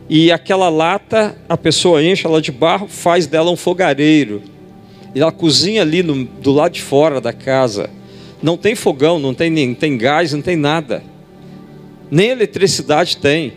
e 0.08 0.30
aquela 0.30 0.68
lata 0.68 1.36
a 1.48 1.56
pessoa 1.56 2.00
enche 2.00 2.24
ela 2.24 2.40
de 2.40 2.52
barro, 2.52 2.86
faz 2.86 3.26
dela 3.26 3.50
um 3.50 3.56
fogareiro. 3.56 4.40
E 5.12 5.20
ela 5.20 5.32
cozinha 5.32 5.82
ali 5.82 6.00
no, 6.00 6.24
do 6.24 6.52
lado 6.52 6.74
de 6.74 6.80
fora 6.80 7.20
da 7.20 7.32
casa. 7.32 7.90
Não 8.40 8.56
tem 8.56 8.76
fogão, 8.76 9.18
não 9.18 9.34
tem, 9.34 9.50
nem 9.50 9.74
tem 9.74 9.98
gás, 9.98 10.32
não 10.32 10.42
tem 10.42 10.54
nada. 10.54 11.02
Nem 12.08 12.28
eletricidade 12.28 13.16
tem. 13.16 13.54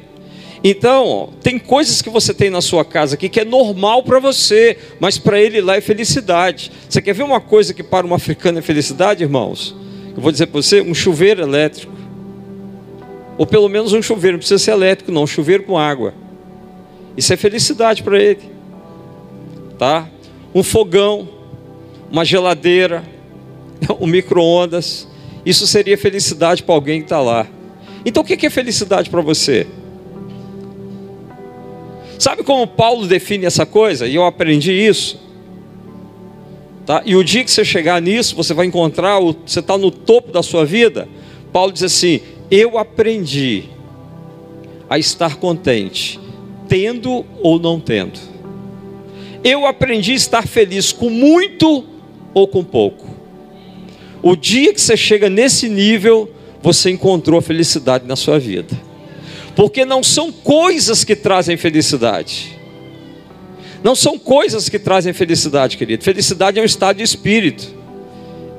Então, 0.63 1.33
tem 1.43 1.59
coisas 1.59 2.01
que 2.01 2.09
você 2.09 2.33
tem 2.33 2.49
na 2.49 2.61
sua 2.61 2.83
casa 2.83 3.13
aqui 3.13 3.29
que 3.29 3.41
é 3.41 3.45
normal 3.45 4.01
para 4.01 4.19
você, 4.19 4.75
mas 4.99 5.19
para 5.19 5.39
ele 5.39 5.61
lá 5.61 5.75
é 5.75 5.81
felicidade. 5.81 6.71
Você 6.89 6.99
quer 6.99 7.13
ver 7.13 7.21
uma 7.21 7.39
coisa 7.39 7.75
que 7.75 7.83
para 7.83 8.07
um 8.07 8.13
africano 8.15 8.57
é 8.57 8.63
felicidade, 8.63 9.21
irmãos? 9.21 9.85
Eu 10.15 10.21
vou 10.21 10.31
dizer 10.31 10.47
para 10.47 10.61
você, 10.61 10.81
um 10.81 10.93
chuveiro 10.93 11.41
elétrico. 11.41 11.91
Ou 13.37 13.45
pelo 13.45 13.67
menos 13.67 13.91
um 13.91 14.01
chuveiro, 14.01 14.35
não 14.35 14.39
precisa 14.39 14.57
ser 14.57 14.71
elétrico, 14.71 15.11
não, 15.11 15.23
um 15.23 15.27
chuveiro 15.27 15.63
com 15.63 15.77
água. 15.77 16.13
Isso 17.17 17.33
é 17.33 17.37
felicidade 17.37 18.01
para 18.01 18.17
ele. 18.17 18.49
Tá? 19.77 20.07
Um 20.53 20.63
fogão, 20.63 21.27
uma 22.09 22.23
geladeira, 22.23 23.03
um 23.99 24.07
micro-ondas. 24.07 25.07
Isso 25.45 25.67
seria 25.67 25.97
felicidade 25.97 26.63
para 26.63 26.73
alguém 26.73 26.99
que 26.99 27.05
está 27.05 27.19
lá. 27.19 27.45
Então 28.05 28.23
o 28.23 28.25
que 28.25 28.45
é 28.45 28.49
felicidade 28.49 29.09
para 29.09 29.21
você? 29.21 29.67
Sabe 32.17 32.43
como 32.43 32.65
Paulo 32.65 33.05
define 33.05 33.45
essa 33.45 33.65
coisa? 33.65 34.07
E 34.07 34.15
eu 34.15 34.25
aprendi 34.25 34.71
isso. 34.71 35.24
Tá? 36.85 37.01
E 37.05 37.15
o 37.15 37.23
dia 37.23 37.43
que 37.43 37.49
você 37.49 37.65
chegar 37.65 37.99
nisso, 38.01 38.35
você 38.35 38.53
vai 38.53 38.67
encontrar, 38.67 39.19
você 39.19 39.59
está 39.59 39.77
no 39.77 39.89
topo 39.89 40.31
da 40.31 40.43
sua 40.43 40.63
vida. 40.63 41.07
Paulo 41.51 41.71
diz 41.71 41.83
assim: 41.83 42.21
Eu 42.51 42.77
aprendi 42.77 43.63
a 44.87 44.99
estar 44.99 45.37
contente, 45.37 46.19
tendo 46.67 47.25
ou 47.41 47.59
não 47.59 47.79
tendo. 47.79 48.19
Eu 49.43 49.65
aprendi 49.65 50.11
a 50.11 50.15
estar 50.15 50.47
feliz 50.47 50.91
com 50.91 51.09
muito 51.09 51.83
ou 52.33 52.47
com 52.47 52.63
pouco. 52.63 53.07
O 54.21 54.35
dia 54.35 54.73
que 54.73 54.81
você 54.81 54.95
chega 54.95 55.29
nesse 55.29 55.67
nível, 55.69 56.29
você 56.61 56.91
encontrou 56.91 57.39
a 57.39 57.41
felicidade 57.41 58.07
na 58.07 58.15
sua 58.15 58.39
vida. 58.39 58.79
Porque 59.55 59.85
não 59.85 60.03
são 60.03 60.31
coisas 60.31 61.03
que 61.03 61.15
trazem 61.15 61.57
felicidade 61.57 62.54
não 63.85 63.93
são 63.93 64.17
coisas 64.17 64.67
que 64.67 64.79
trazem 64.79 65.13
felicidade, 65.13 65.77
querido. 65.77 66.03
Felicidade 66.03 66.57
é 66.57 66.61
um 66.63 66.65
estado 66.65 66.97
de 66.97 67.03
espírito. 67.03 67.71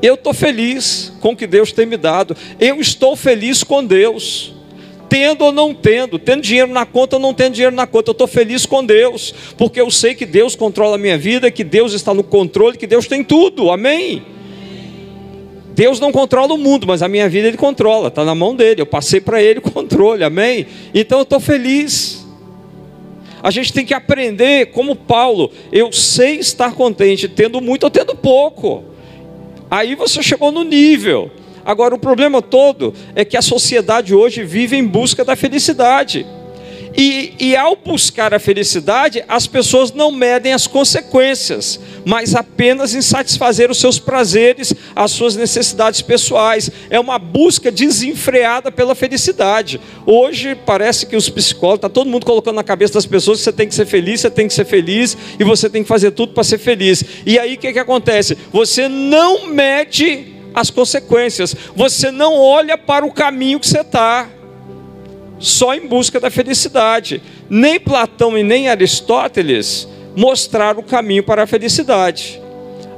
Eu 0.00 0.14
estou 0.14 0.32
feliz 0.32 1.12
com 1.20 1.32
o 1.32 1.36
que 1.36 1.48
Deus 1.48 1.72
tem 1.72 1.84
me 1.84 1.96
dado. 1.96 2.36
Eu 2.60 2.80
estou 2.80 3.16
feliz 3.16 3.64
com 3.64 3.84
Deus. 3.84 4.54
Tendo 5.08 5.44
ou 5.44 5.50
não 5.50 5.74
tendo, 5.74 6.16
tendo 6.16 6.42
dinheiro 6.42 6.72
na 6.72 6.86
conta 6.86 7.16
ou 7.16 7.20
não 7.20 7.34
tendo 7.34 7.54
dinheiro 7.54 7.74
na 7.74 7.88
conta, 7.88 8.10
eu 8.10 8.12
estou 8.12 8.28
feliz 8.28 8.66
com 8.66 8.84
Deus, 8.84 9.34
porque 9.58 9.80
eu 9.80 9.90
sei 9.90 10.14
que 10.14 10.24
Deus 10.24 10.54
controla 10.54 10.94
a 10.94 10.98
minha 10.98 11.18
vida, 11.18 11.50
que 11.50 11.64
Deus 11.64 11.92
está 11.92 12.14
no 12.14 12.22
controle, 12.22 12.76
que 12.76 12.86
Deus 12.86 13.08
tem 13.08 13.24
tudo, 13.24 13.72
amém? 13.72 14.22
Deus 15.74 15.98
não 15.98 16.12
controla 16.12 16.54
o 16.54 16.58
mundo, 16.58 16.86
mas 16.86 17.02
a 17.02 17.08
minha 17.08 17.28
vida 17.28 17.48
Ele 17.48 17.56
controla, 17.56 18.08
está 18.08 18.24
na 18.24 18.34
mão 18.34 18.54
dele, 18.54 18.80
eu 18.80 18.86
passei 18.86 19.20
para 19.20 19.42
Ele 19.42 19.58
o 19.58 19.62
controle, 19.72 20.22
amém? 20.22 20.68
Então 20.94 21.18
eu 21.18 21.24
estou 21.24 21.40
feliz. 21.40 22.25
A 23.46 23.50
gente 23.52 23.72
tem 23.72 23.86
que 23.86 23.94
aprender, 23.94 24.72
como 24.72 24.96
Paulo, 24.96 25.52
eu 25.70 25.92
sei 25.92 26.40
estar 26.40 26.74
contente, 26.74 27.28
tendo 27.28 27.60
muito 27.60 27.84
ou 27.84 27.90
tendo 27.90 28.12
pouco. 28.12 28.82
Aí 29.70 29.94
você 29.94 30.20
chegou 30.20 30.50
no 30.50 30.64
nível. 30.64 31.30
Agora, 31.64 31.94
o 31.94 31.98
problema 31.98 32.42
todo 32.42 32.92
é 33.14 33.24
que 33.24 33.36
a 33.36 33.40
sociedade 33.40 34.12
hoje 34.12 34.42
vive 34.42 34.76
em 34.76 34.84
busca 34.84 35.24
da 35.24 35.36
felicidade. 35.36 36.26
E, 36.96 37.34
e, 37.38 37.56
ao 37.56 37.76
buscar 37.76 38.32
a 38.32 38.38
felicidade, 38.38 39.22
as 39.28 39.46
pessoas 39.46 39.92
não 39.92 40.10
medem 40.10 40.54
as 40.54 40.66
consequências, 40.66 41.78
mas 42.06 42.34
apenas 42.34 42.94
em 42.94 43.02
satisfazer 43.02 43.70
os 43.70 43.78
seus 43.78 43.98
prazeres, 43.98 44.72
as 44.94 45.10
suas 45.10 45.36
necessidades 45.36 46.00
pessoais. 46.00 46.70
É 46.88 46.98
uma 46.98 47.18
busca 47.18 47.70
desenfreada 47.70 48.72
pela 48.72 48.94
felicidade. 48.94 49.78
Hoje 50.06 50.54
parece 50.54 51.04
que 51.04 51.16
os 51.16 51.28
psicólogos, 51.28 51.78
está 51.78 51.88
todo 51.90 52.08
mundo 52.08 52.24
colocando 52.24 52.56
na 52.56 52.64
cabeça 52.64 52.94
das 52.94 53.04
pessoas 53.04 53.38
que 53.38 53.44
você 53.44 53.52
tem 53.52 53.68
que 53.68 53.74
ser 53.74 53.86
feliz, 53.86 54.22
você 54.22 54.30
tem 54.30 54.48
que 54.48 54.54
ser 54.54 54.64
feliz 54.64 55.16
e 55.38 55.44
você 55.44 55.68
tem 55.68 55.82
que 55.82 55.88
fazer 55.88 56.12
tudo 56.12 56.32
para 56.32 56.44
ser 56.44 56.58
feliz. 56.58 57.04
E 57.26 57.38
aí 57.38 57.56
o 57.56 57.58
que, 57.58 57.74
que 57.74 57.78
acontece? 57.78 58.38
Você 58.50 58.88
não 58.88 59.48
mede 59.48 60.34
as 60.54 60.70
consequências, 60.70 61.54
você 61.74 62.10
não 62.10 62.34
olha 62.40 62.78
para 62.78 63.04
o 63.04 63.12
caminho 63.12 63.60
que 63.60 63.68
você 63.68 63.80
está 63.80 64.30
só 65.38 65.74
em 65.74 65.86
busca 65.86 66.18
da 66.18 66.30
felicidade. 66.30 67.22
Nem 67.48 67.78
Platão 67.78 68.36
e 68.36 68.42
nem 68.42 68.68
Aristóteles 68.68 69.88
mostraram 70.16 70.80
o 70.80 70.84
caminho 70.84 71.22
para 71.22 71.42
a 71.42 71.46
felicidade. 71.46 72.40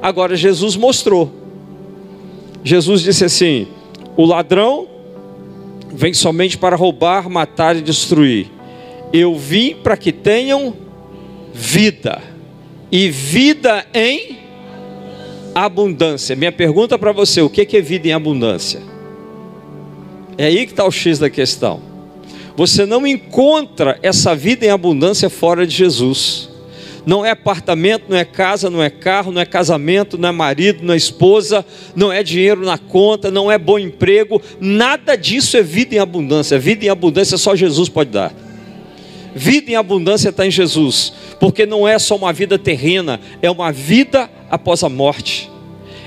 Agora 0.00 0.36
Jesus 0.36 0.76
mostrou. 0.76 1.32
Jesus 2.62 3.02
disse 3.02 3.24
assim: 3.24 3.66
o 4.16 4.24
ladrão 4.24 4.88
vem 5.92 6.14
somente 6.14 6.56
para 6.56 6.76
roubar, 6.76 7.28
matar 7.28 7.76
e 7.76 7.80
destruir. 7.80 8.50
Eu 9.12 9.36
vim 9.36 9.74
para 9.74 9.96
que 9.96 10.12
tenham 10.12 10.74
vida, 11.52 12.20
e 12.92 13.08
vida 13.08 13.86
em 13.94 14.38
abundância. 15.54 16.36
Minha 16.36 16.52
pergunta 16.52 16.98
para 16.98 17.10
você: 17.10 17.40
o 17.40 17.50
que 17.50 17.76
é 17.76 17.80
vida 17.80 18.08
em 18.08 18.12
abundância? 18.12 18.80
É 20.36 20.46
aí 20.46 20.66
que 20.66 20.72
está 20.72 20.84
o 20.84 20.90
X 20.90 21.18
da 21.18 21.28
questão. 21.28 21.87
Você 22.58 22.84
não 22.84 23.06
encontra 23.06 23.96
essa 24.02 24.34
vida 24.34 24.66
em 24.66 24.70
abundância 24.70 25.30
fora 25.30 25.64
de 25.64 25.72
Jesus. 25.74 26.50
Não 27.06 27.24
é 27.24 27.30
apartamento, 27.30 28.06
não 28.08 28.16
é 28.16 28.24
casa, 28.24 28.68
não 28.68 28.82
é 28.82 28.90
carro, 28.90 29.30
não 29.30 29.40
é 29.40 29.46
casamento, 29.46 30.18
não 30.18 30.28
é 30.28 30.32
marido, 30.32 30.84
não 30.84 30.92
é 30.92 30.96
esposa, 30.96 31.64
não 31.94 32.12
é 32.12 32.20
dinheiro 32.24 32.64
na 32.64 32.76
conta, 32.76 33.30
não 33.30 33.50
é 33.50 33.56
bom 33.56 33.78
emprego, 33.78 34.42
nada 34.60 35.16
disso 35.16 35.56
é 35.56 35.62
vida 35.62 35.94
em 35.94 35.98
abundância. 35.98 36.58
Vida 36.58 36.84
em 36.84 36.88
abundância 36.88 37.38
só 37.38 37.54
Jesus 37.54 37.88
pode 37.88 38.10
dar. 38.10 38.34
Vida 39.32 39.70
em 39.70 39.76
abundância 39.76 40.30
está 40.30 40.44
em 40.44 40.50
Jesus, 40.50 41.12
porque 41.38 41.64
não 41.64 41.86
é 41.86 41.96
só 41.96 42.16
uma 42.16 42.32
vida 42.32 42.58
terrena, 42.58 43.20
é 43.40 43.48
uma 43.48 43.70
vida 43.70 44.28
após 44.50 44.82
a 44.82 44.88
morte 44.88 45.48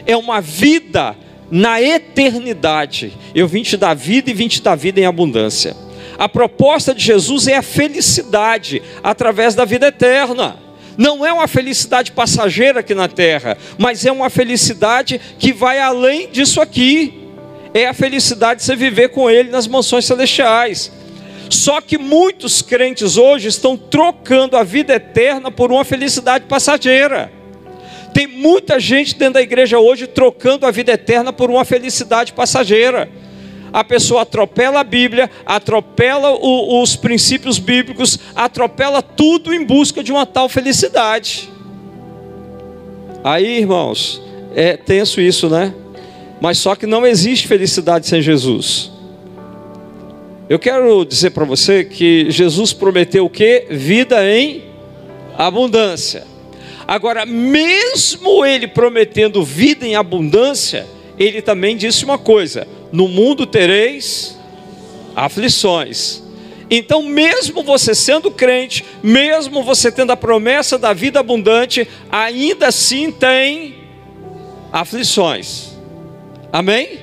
é 0.05 0.15
uma 0.15 0.41
vida 0.41 1.15
na 1.49 1.81
eternidade. 1.81 3.13
Eu 3.33 3.47
vim 3.47 3.61
te 3.61 3.77
dar 3.77 3.93
vida 3.93 4.29
e 4.29 4.33
vim 4.33 4.47
te 4.47 4.61
dar 4.61 4.75
vida 4.75 4.99
em 4.99 5.05
abundância. 5.05 5.75
A 6.21 6.29
proposta 6.29 6.93
de 6.93 7.03
Jesus 7.03 7.47
é 7.47 7.57
a 7.57 7.63
felicidade 7.63 8.79
através 9.03 9.55
da 9.55 9.65
vida 9.65 9.87
eterna. 9.87 10.55
Não 10.95 11.25
é 11.25 11.33
uma 11.33 11.47
felicidade 11.47 12.11
passageira 12.11 12.81
aqui 12.81 12.93
na 12.93 13.07
terra, 13.07 13.57
mas 13.75 14.05
é 14.05 14.11
uma 14.11 14.29
felicidade 14.29 15.19
que 15.39 15.51
vai 15.51 15.79
além 15.79 16.29
disso 16.29 16.61
aqui. 16.61 17.27
É 17.73 17.87
a 17.87 17.93
felicidade 17.95 18.59
de 18.59 18.67
você 18.67 18.75
viver 18.75 19.09
com 19.09 19.31
Ele 19.31 19.49
nas 19.49 19.65
mansões 19.65 20.05
celestiais. 20.05 20.91
Só 21.49 21.81
que 21.81 21.97
muitos 21.97 22.61
crentes 22.61 23.17
hoje 23.17 23.47
estão 23.47 23.75
trocando 23.75 24.55
a 24.55 24.63
vida 24.63 24.93
eterna 24.93 25.49
por 25.49 25.71
uma 25.71 25.83
felicidade 25.83 26.45
passageira. 26.45 27.31
Tem 28.13 28.27
muita 28.27 28.79
gente 28.79 29.15
dentro 29.15 29.33
da 29.33 29.41
igreja 29.41 29.79
hoje 29.79 30.05
trocando 30.05 30.67
a 30.67 30.71
vida 30.71 30.91
eterna 30.91 31.33
por 31.33 31.49
uma 31.49 31.65
felicidade 31.65 32.31
passageira. 32.31 33.09
A 33.73 33.83
pessoa 33.83 34.23
atropela 34.23 34.81
a 34.81 34.83
Bíblia, 34.83 35.29
atropela 35.45 36.31
o, 36.31 36.81
os 36.81 36.95
princípios 36.95 37.57
bíblicos, 37.57 38.19
atropela 38.35 39.01
tudo 39.01 39.53
em 39.53 39.63
busca 39.63 40.03
de 40.03 40.11
uma 40.11 40.25
tal 40.25 40.49
felicidade. 40.49 41.49
Aí, 43.23 43.59
irmãos, 43.59 44.21
é 44.55 44.75
tenso 44.75 45.21
isso, 45.21 45.49
né? 45.49 45.73
Mas 46.41 46.57
só 46.57 46.75
que 46.75 46.85
não 46.85 47.05
existe 47.05 47.47
felicidade 47.47 48.07
sem 48.07 48.21
Jesus. 48.21 48.91
Eu 50.49 50.59
quero 50.59 51.05
dizer 51.05 51.29
para 51.29 51.45
você 51.45 51.85
que 51.85 52.29
Jesus 52.29 52.73
prometeu 52.73 53.25
o 53.25 53.29
que? 53.29 53.67
Vida 53.69 54.27
em 54.27 54.63
abundância. 55.37 56.25
Agora, 56.85 57.25
mesmo 57.25 58.45
ele 58.45 58.67
prometendo 58.67 59.45
vida 59.45 59.87
em 59.87 59.95
abundância, 59.95 60.85
ele 61.17 61.41
também 61.41 61.77
disse 61.77 62.03
uma 62.03 62.17
coisa: 62.17 62.67
no 62.91 63.07
mundo 63.07 63.45
tereis 63.45 64.37
aflições. 65.15 66.21
Então, 66.69 67.03
mesmo 67.03 67.63
você 67.63 67.93
sendo 67.93 68.31
crente, 68.31 68.85
mesmo 69.03 69.61
você 69.61 69.91
tendo 69.91 70.11
a 70.11 70.17
promessa 70.17 70.77
da 70.77 70.93
vida 70.93 71.19
abundante, 71.19 71.85
ainda 72.09 72.67
assim 72.67 73.11
tem 73.11 73.75
aflições. 74.71 75.71
Amém? 76.51 76.99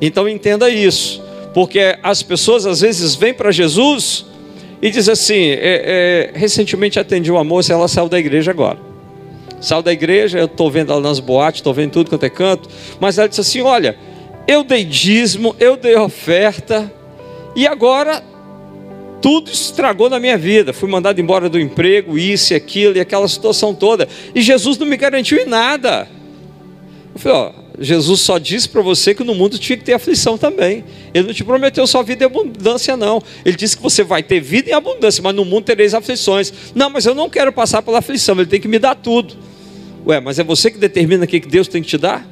Então 0.00 0.28
entenda 0.28 0.68
isso, 0.68 1.22
porque 1.52 1.98
as 2.02 2.22
pessoas 2.22 2.66
às 2.66 2.80
vezes 2.80 3.14
vêm 3.14 3.32
para 3.32 3.50
Jesus 3.52 4.26
e 4.82 4.90
diz 4.90 5.08
assim: 5.08 5.50
é, 5.50 6.30
é, 6.34 6.38
recentemente 6.38 6.98
atendi 6.98 7.30
uma 7.30 7.44
moça, 7.44 7.72
ela 7.72 7.88
saiu 7.88 8.08
da 8.08 8.18
igreja 8.18 8.50
agora. 8.50 8.78
Saiu 9.64 9.80
da 9.80 9.92
igreja, 9.92 10.38
eu 10.38 10.44
estou 10.44 10.70
vendo 10.70 10.92
ela 10.92 11.00
nas 11.00 11.18
boates, 11.18 11.60
estou 11.60 11.72
vendo 11.72 11.92
tudo 11.92 12.10
quanto 12.10 12.24
é 12.24 12.28
canto, 12.28 12.68
mas 13.00 13.16
ela 13.16 13.26
disse 13.26 13.40
assim: 13.40 13.62
olha, 13.62 13.96
eu 14.46 14.62
dei 14.62 14.84
dízimo, 14.84 15.56
eu 15.58 15.74
dei 15.74 15.96
oferta, 15.96 16.92
e 17.56 17.66
agora 17.66 18.22
tudo 19.22 19.50
estragou 19.50 20.10
na 20.10 20.20
minha 20.20 20.36
vida. 20.36 20.74
Fui 20.74 20.86
mandado 20.86 21.18
embora 21.18 21.48
do 21.48 21.58
emprego, 21.58 22.18
isso 22.18 22.52
e 22.52 22.56
aquilo, 22.56 22.98
e 22.98 23.00
aquela 23.00 23.26
situação 23.26 23.74
toda. 23.74 24.06
E 24.34 24.42
Jesus 24.42 24.76
não 24.76 24.86
me 24.86 24.98
garantiu 24.98 25.38
em 25.38 25.46
nada. 25.46 26.06
Eu 27.14 27.18
falei, 27.18 27.38
ó, 27.38 27.52
Jesus 27.80 28.20
só 28.20 28.36
disse 28.36 28.68
para 28.68 28.82
você 28.82 29.14
que 29.14 29.24
no 29.24 29.34
mundo 29.34 29.58
tinha 29.58 29.78
que 29.78 29.84
ter 29.84 29.94
aflição 29.94 30.36
também. 30.36 30.84
Ele 31.14 31.28
não 31.28 31.32
te 31.32 31.42
prometeu 31.42 31.86
só 31.86 32.02
vida 32.02 32.22
e 32.22 32.26
abundância, 32.26 32.98
não. 32.98 33.22
Ele 33.42 33.56
disse 33.56 33.78
que 33.78 33.82
você 33.82 34.04
vai 34.04 34.22
ter 34.22 34.40
vida 34.40 34.68
em 34.68 34.74
abundância, 34.74 35.22
mas 35.22 35.34
no 35.34 35.42
mundo 35.42 35.64
tereis 35.64 35.94
aflições. 35.94 36.52
Não, 36.74 36.90
mas 36.90 37.06
eu 37.06 37.14
não 37.14 37.30
quero 37.30 37.50
passar 37.50 37.80
pela 37.80 38.00
aflição, 38.00 38.34
ele 38.34 38.44
tem 38.44 38.60
que 38.60 38.68
me 38.68 38.78
dar 38.78 38.94
tudo. 38.94 39.53
Ué, 40.06 40.20
mas 40.20 40.38
é 40.38 40.44
você 40.44 40.70
que 40.70 40.78
determina 40.78 41.24
o 41.24 41.26
que 41.26 41.40
Deus 41.40 41.68
tem 41.68 41.82
que 41.82 41.88
te 41.88 41.98
dar? 41.98 42.26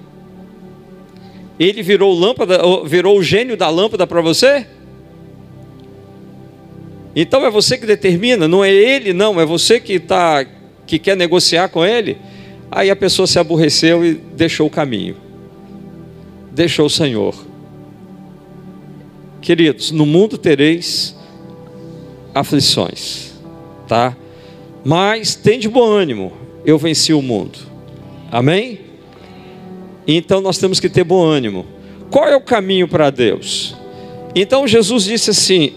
Ele 1.58 1.82
virou 1.82 2.12
lâmpada, 2.12 2.58
virou 2.84 3.18
o 3.18 3.22
gênio 3.22 3.56
da 3.56 3.68
lâmpada 3.68 4.06
para 4.06 4.20
você? 4.20 4.66
Então 7.14 7.44
é 7.44 7.50
você 7.50 7.76
que 7.76 7.86
determina, 7.86 8.48
não 8.48 8.64
é 8.64 8.72
ele, 8.72 9.12
não, 9.12 9.40
é 9.40 9.44
você 9.44 9.78
que 9.78 9.98
tá, 9.98 10.46
que 10.86 10.98
quer 10.98 11.16
negociar 11.16 11.68
com 11.68 11.84
ele. 11.84 12.16
Aí 12.70 12.90
a 12.90 12.96
pessoa 12.96 13.26
se 13.26 13.38
aborreceu 13.38 14.04
e 14.04 14.14
deixou 14.14 14.66
o 14.66 14.70
caminho 14.70 15.16
deixou 16.52 16.86
o 16.86 16.90
Senhor. 16.90 17.34
Queridos, 19.40 19.90
no 19.90 20.06
mundo 20.06 20.38
tereis 20.38 21.16
aflições, 22.34 23.32
tá? 23.88 24.16
Mas 24.84 25.34
tem 25.34 25.58
de 25.58 25.68
bom 25.68 25.84
ânimo, 25.84 26.32
eu 26.64 26.78
venci 26.78 27.12
o 27.12 27.22
mundo. 27.22 27.58
Amém? 28.30 28.80
Então 30.06 30.40
nós 30.40 30.58
temos 30.58 30.80
que 30.80 30.88
ter 30.88 31.04
bom 31.04 31.22
ânimo. 31.22 31.66
Qual 32.10 32.26
é 32.26 32.36
o 32.36 32.40
caminho 32.40 32.88
para 32.88 33.10
Deus? 33.10 33.76
Então 34.34 34.66
Jesus 34.66 35.04
disse 35.04 35.30
assim: 35.30 35.72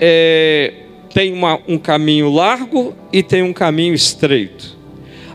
é, 0.00 0.72
tem 1.12 1.32
uma, 1.32 1.60
um 1.66 1.78
caminho 1.78 2.32
largo 2.32 2.94
e 3.12 3.22
tem 3.22 3.42
um 3.42 3.52
caminho 3.52 3.94
estreito. 3.94 4.76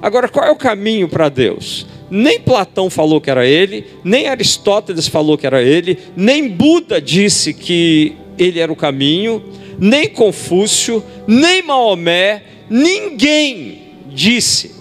Agora, 0.01 0.27
qual 0.27 0.45
é 0.45 0.51
o 0.51 0.55
caminho 0.55 1.07
para 1.07 1.29
Deus? 1.29 1.85
Nem 2.09 2.39
Platão 2.39 2.89
falou 2.89 3.21
que 3.21 3.29
era 3.29 3.45
ele, 3.45 3.85
nem 4.03 4.27
Aristóteles 4.27 5.07
falou 5.07 5.37
que 5.37 5.47
era 5.47 5.61
ele, 5.61 5.97
nem 6.15 6.49
Buda 6.49 6.99
disse 6.99 7.53
que 7.53 8.15
ele 8.37 8.59
era 8.59 8.71
o 8.71 8.75
caminho, 8.75 9.41
nem 9.79 10.09
Confúcio, 10.09 11.03
nem 11.27 11.61
Maomé, 11.61 12.43
ninguém 12.69 13.80
disse 14.13 14.75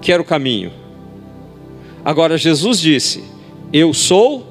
que 0.00 0.12
era 0.12 0.20
o 0.20 0.24
caminho. 0.24 0.72
Agora 2.04 2.36
Jesus 2.36 2.80
disse: 2.80 3.22
Eu 3.72 3.94
sou 3.94 4.46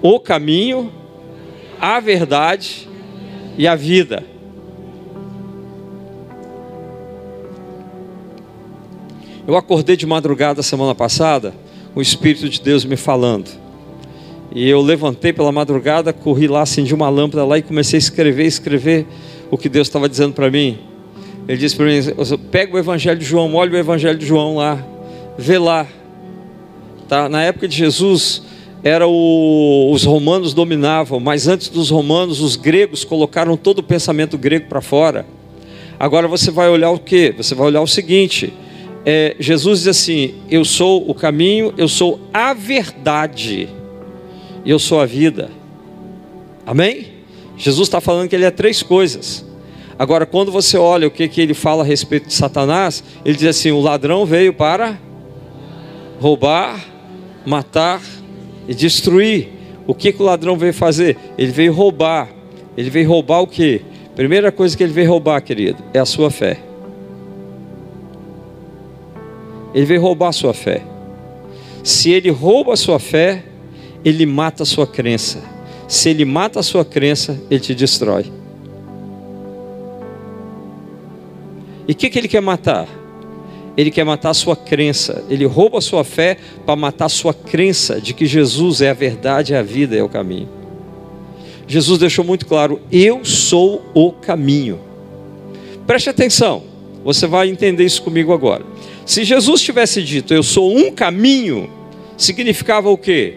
o 0.00 0.18
caminho, 0.18 0.92
a 1.80 2.00
verdade 2.00 2.88
e 3.56 3.68
a 3.68 3.74
vida. 3.74 4.24
Eu 9.46 9.56
acordei 9.56 9.96
de 9.96 10.06
madrugada 10.06 10.62
semana 10.62 10.94
passada, 10.94 11.52
o 11.94 12.00
Espírito 12.00 12.48
de 12.48 12.60
Deus 12.60 12.84
me 12.84 12.96
falando. 12.96 13.50
E 14.54 14.68
eu 14.68 14.80
levantei 14.80 15.32
pela 15.32 15.50
madrugada, 15.50 16.12
corri 16.12 16.46
lá, 16.46 16.62
acendi 16.62 16.94
uma 16.94 17.08
lâmpada 17.08 17.44
lá 17.44 17.58
e 17.58 17.62
comecei 17.62 17.96
a 17.96 17.98
escrever, 17.98 18.44
escrever 18.44 19.06
o 19.50 19.56
que 19.56 19.68
Deus 19.68 19.88
estava 19.88 20.08
dizendo 20.08 20.34
para 20.34 20.50
mim. 20.50 20.91
Ele 21.48 21.58
disse 21.58 21.76
para 21.76 21.86
mim: 21.86 22.00
pega 22.50 22.74
o 22.74 22.78
Evangelho 22.78 23.18
de 23.18 23.24
João, 23.24 23.54
olha 23.54 23.72
o 23.72 23.76
Evangelho 23.76 24.18
de 24.18 24.26
João 24.26 24.56
lá, 24.56 24.84
vê 25.36 25.58
lá. 25.58 25.86
Tá? 27.08 27.28
Na 27.28 27.42
época 27.42 27.68
de 27.68 27.76
Jesus, 27.76 28.42
era 28.82 29.06
o, 29.06 29.90
os 29.92 30.04
romanos 30.04 30.54
dominavam, 30.54 31.20
mas 31.20 31.46
antes 31.46 31.68
dos 31.68 31.90
romanos, 31.90 32.40
os 32.40 32.56
gregos 32.56 33.04
colocaram 33.04 33.56
todo 33.56 33.78
o 33.78 33.82
pensamento 33.82 34.38
grego 34.38 34.66
para 34.66 34.80
fora. 34.80 35.26
Agora 35.98 36.26
você 36.26 36.50
vai 36.50 36.68
olhar 36.68 36.90
o 36.90 36.98
que? 36.98 37.32
Você 37.36 37.54
vai 37.54 37.66
olhar 37.66 37.80
o 37.80 37.86
seguinte: 37.86 38.52
é, 39.04 39.36
Jesus 39.38 39.80
diz 39.80 39.88
assim: 39.88 40.34
Eu 40.50 40.64
sou 40.64 41.08
o 41.08 41.14
caminho, 41.14 41.74
eu 41.76 41.88
sou 41.88 42.20
a 42.32 42.54
verdade, 42.54 43.68
e 44.64 44.70
eu 44.70 44.78
sou 44.78 45.00
a 45.00 45.06
vida. 45.06 45.50
Amém? 46.66 47.06
Jesus 47.56 47.88
está 47.88 48.00
falando 48.00 48.28
que 48.28 48.34
ele 48.34 48.44
é 48.44 48.50
três 48.50 48.82
coisas. 48.82 49.44
Agora, 49.98 50.26
quando 50.26 50.50
você 50.50 50.76
olha 50.76 51.06
o 51.06 51.10
que, 51.10 51.28
que 51.28 51.40
ele 51.40 51.54
fala 51.54 51.82
a 51.82 51.86
respeito 51.86 52.28
de 52.28 52.34
Satanás, 52.34 53.02
ele 53.24 53.36
diz 53.36 53.48
assim: 53.48 53.70
o 53.70 53.80
ladrão 53.80 54.24
veio 54.24 54.52
para 54.52 54.98
roubar, 56.20 56.84
matar 57.44 58.00
e 58.68 58.74
destruir. 58.74 59.48
O 59.86 59.94
que, 59.94 60.12
que 60.12 60.22
o 60.22 60.24
ladrão 60.24 60.56
veio 60.56 60.72
fazer? 60.72 61.16
Ele 61.36 61.50
veio 61.50 61.72
roubar. 61.72 62.28
Ele 62.76 62.88
veio 62.88 63.08
roubar 63.08 63.40
o 63.40 63.46
que? 63.46 63.82
Primeira 64.14 64.52
coisa 64.52 64.76
que 64.76 64.82
ele 64.82 64.92
veio 64.92 65.10
roubar, 65.10 65.40
querido, 65.42 65.82
é 65.92 65.98
a 65.98 66.04
sua 66.04 66.30
fé. 66.30 66.58
Ele 69.74 69.84
veio 69.86 70.00
roubar 70.00 70.28
a 70.28 70.32
sua 70.32 70.54
fé. 70.54 70.82
Se 71.82 72.10
ele 72.10 72.30
rouba 72.30 72.74
a 72.74 72.76
sua 72.76 72.98
fé, 72.98 73.42
ele 74.04 74.26
mata 74.26 74.62
a 74.62 74.66
sua 74.66 74.86
crença. 74.86 75.42
Se 75.88 76.10
ele 76.10 76.24
mata 76.24 76.60
a 76.60 76.62
sua 76.62 76.84
crença, 76.84 77.40
ele 77.50 77.60
te 77.60 77.74
destrói. 77.74 78.26
E 81.92 81.94
o 81.94 81.94
que, 81.94 82.08
que 82.08 82.18
ele 82.18 82.26
quer 82.26 82.40
matar? 82.40 82.88
Ele 83.76 83.90
quer 83.90 84.02
matar 84.02 84.30
a 84.30 84.34
sua 84.34 84.56
crença. 84.56 85.22
Ele 85.28 85.44
rouba 85.44 85.76
a 85.76 85.80
sua 85.82 86.02
fé 86.02 86.38
para 86.64 86.74
matar 86.74 87.04
a 87.04 87.10
sua 87.10 87.34
crença 87.34 88.00
de 88.00 88.14
que 88.14 88.24
Jesus 88.24 88.80
é 88.80 88.88
a 88.88 88.94
verdade, 88.94 89.52
é 89.52 89.58
a 89.58 89.62
vida, 89.62 89.94
é 89.94 90.02
o 90.02 90.08
caminho. 90.08 90.48
Jesus 91.68 91.98
deixou 91.98 92.24
muito 92.24 92.46
claro: 92.46 92.80
eu 92.90 93.26
sou 93.26 93.82
o 93.92 94.10
caminho. 94.10 94.80
Preste 95.86 96.08
atenção, 96.08 96.62
você 97.04 97.26
vai 97.26 97.50
entender 97.50 97.84
isso 97.84 98.00
comigo 98.00 98.32
agora. 98.32 98.64
Se 99.04 99.22
Jesus 99.22 99.60
tivesse 99.60 100.02
dito, 100.02 100.32
eu 100.32 100.42
sou 100.42 100.74
um 100.74 100.90
caminho, 100.90 101.68
significava 102.16 102.88
o 102.88 102.96
quê? 102.96 103.34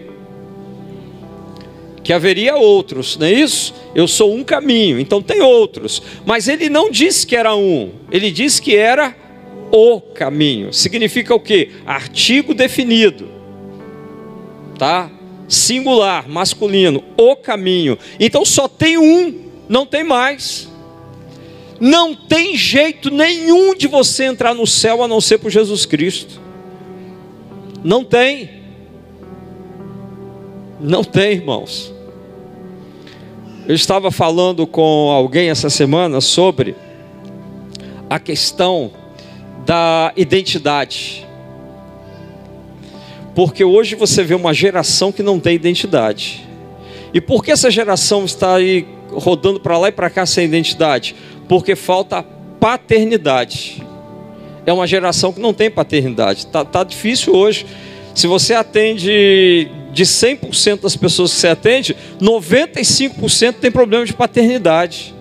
Que 2.06 2.12
haveria 2.12 2.54
outros, 2.54 3.16
não 3.16 3.26
é 3.26 3.32
isso? 3.32 3.74
Eu 3.92 4.06
sou 4.06 4.32
um 4.32 4.44
caminho, 4.44 5.00
então 5.00 5.20
tem 5.20 5.42
outros. 5.42 6.00
Mas 6.24 6.46
ele 6.46 6.70
não 6.70 6.88
disse 6.88 7.26
que 7.26 7.34
era 7.34 7.56
um, 7.56 7.90
ele 8.12 8.30
disse 8.30 8.62
que 8.62 8.76
era 8.76 9.12
o 9.72 10.00
caminho. 10.00 10.72
Significa 10.72 11.34
o 11.34 11.40
quê? 11.40 11.70
Artigo 11.84 12.54
definido. 12.54 13.28
Tá? 14.78 15.10
Singular, 15.48 16.28
masculino, 16.28 17.02
o 17.16 17.34
caminho. 17.34 17.98
Então 18.20 18.44
só 18.44 18.68
tem 18.68 18.96
um, 18.96 19.50
não 19.68 19.84
tem 19.84 20.04
mais. 20.04 20.68
Não 21.80 22.14
tem 22.14 22.56
jeito 22.56 23.10
nenhum 23.10 23.74
de 23.74 23.88
você 23.88 24.26
entrar 24.26 24.54
no 24.54 24.64
céu 24.64 25.02
a 25.02 25.08
não 25.08 25.20
ser 25.20 25.38
por 25.38 25.50
Jesus 25.50 25.84
Cristo. 25.84 26.40
Não 27.82 28.04
tem. 28.04 28.48
Não 30.78 31.02
tem, 31.02 31.32
irmãos. 31.32 31.95
Eu 33.66 33.74
estava 33.74 34.10
falando 34.10 34.66
com 34.66 35.10
alguém 35.10 35.50
essa 35.50 35.68
semana 35.68 36.20
sobre 36.20 36.76
a 38.08 38.18
questão 38.18 38.90
da 39.64 40.12
identidade. 40.16 41.26
Porque 43.34 43.64
hoje 43.64 43.94
você 43.94 44.22
vê 44.22 44.34
uma 44.34 44.54
geração 44.54 45.12
que 45.12 45.22
não 45.22 45.38
tem 45.38 45.54
identidade. 45.54 46.46
E 47.12 47.20
por 47.20 47.44
que 47.44 47.50
essa 47.50 47.70
geração 47.70 48.24
está 48.24 48.54
aí 48.54 48.86
rodando 49.10 49.60
para 49.60 49.76
lá 49.78 49.88
e 49.88 49.92
para 49.92 50.10
cá 50.10 50.24
sem 50.24 50.44
identidade? 50.44 51.14
porque 51.48 51.76
falta 51.76 52.24
paternidade. 52.60 53.82
É 54.64 54.72
uma 54.72 54.86
geração 54.86 55.32
que 55.32 55.40
não 55.40 55.54
tem 55.54 55.70
paternidade. 55.70 56.40
Está 56.40 56.64
tá 56.64 56.82
difícil 56.82 57.34
hoje. 57.34 57.66
Se 58.16 58.26
você 58.26 58.54
atende 58.54 59.70
de 59.92 60.04
100% 60.04 60.80
das 60.80 60.96
pessoas 60.96 61.34
que 61.34 61.38
você 61.38 61.48
atende, 61.48 61.94
95% 62.18 63.56
tem 63.60 63.70
problema 63.70 64.06
de 64.06 64.14
paternidade. 64.14 65.14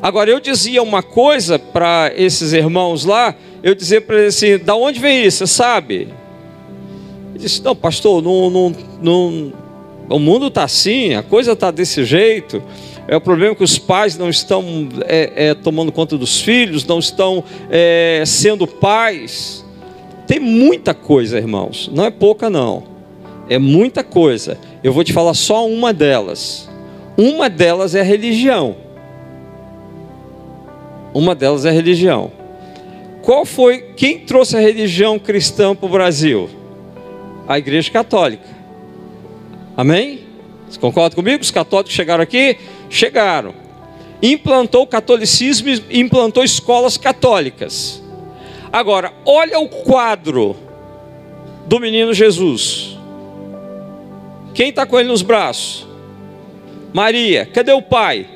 Agora, 0.00 0.30
eu 0.30 0.40
dizia 0.40 0.82
uma 0.82 1.02
coisa 1.02 1.58
para 1.58 2.10
esses 2.16 2.54
irmãos 2.54 3.04
lá, 3.04 3.34
eu 3.62 3.74
dizia 3.74 4.00
para 4.00 4.18
eles 4.18 4.34
assim: 4.34 4.56
da 4.56 4.74
onde 4.74 4.98
vem 4.98 5.26
isso? 5.26 5.46
Você 5.46 5.46
sabe? 5.46 6.08
Ele 7.34 7.38
disse: 7.38 7.62
não, 7.62 7.76
pastor, 7.76 8.22
não, 8.22 8.48
não, 8.48 8.76
não, 9.02 9.52
o 10.08 10.18
mundo 10.18 10.46
está 10.46 10.64
assim, 10.64 11.12
a 11.12 11.22
coisa 11.22 11.52
está 11.52 11.70
desse 11.70 12.02
jeito. 12.02 12.62
É 13.06 13.14
o 13.14 13.20
problema 13.20 13.54
que 13.54 13.62
os 13.62 13.78
pais 13.78 14.16
não 14.16 14.30
estão 14.30 14.88
é, 15.04 15.48
é, 15.48 15.54
tomando 15.54 15.92
conta 15.92 16.16
dos 16.16 16.40
filhos, 16.40 16.86
não 16.86 16.98
estão 16.98 17.44
é, 17.68 18.22
sendo 18.24 18.66
pais. 18.66 19.63
Tem 20.26 20.40
muita 20.40 20.94
coisa, 20.94 21.38
irmãos. 21.38 21.90
Não 21.92 22.04
é 22.04 22.10
pouca, 22.10 22.48
não. 22.48 22.84
É 23.48 23.58
muita 23.58 24.02
coisa. 24.02 24.58
Eu 24.82 24.92
vou 24.92 25.04
te 25.04 25.12
falar 25.12 25.34
só 25.34 25.66
uma 25.66 25.92
delas. 25.92 26.68
Uma 27.16 27.48
delas 27.50 27.94
é 27.94 28.00
a 28.00 28.04
religião. 28.04 28.76
Uma 31.12 31.34
delas 31.34 31.64
é 31.64 31.68
a 31.68 31.72
religião. 31.72 32.32
Qual 33.22 33.46
foi 33.46 33.92
quem 33.96 34.18
trouxe 34.18 34.56
a 34.56 34.60
religião 34.60 35.18
cristã 35.18 35.74
para 35.74 35.86
o 35.86 35.88
Brasil? 35.88 36.50
A 37.46 37.58
Igreja 37.58 37.90
Católica. 37.90 38.44
Amém? 39.76 40.20
Você 40.68 40.78
concorda 40.78 41.14
comigo? 41.14 41.42
Os 41.42 41.50
católicos 41.50 41.94
chegaram 41.94 42.22
aqui, 42.22 42.58
chegaram. 42.90 43.54
Implantou 44.22 44.82
o 44.82 44.86
catolicismo 44.86 45.68
implantou 45.90 46.42
escolas 46.42 46.96
católicas. 46.96 48.02
Agora, 48.74 49.12
olha 49.24 49.60
o 49.60 49.68
quadro 49.68 50.56
do 51.64 51.78
menino 51.78 52.12
Jesus. 52.12 52.98
Quem 54.52 54.70
está 54.70 54.84
com 54.84 54.98
ele 54.98 55.08
nos 55.08 55.22
braços? 55.22 55.86
Maria. 56.92 57.46
Cadê 57.46 57.70
o 57.70 57.80
pai? 57.80 58.26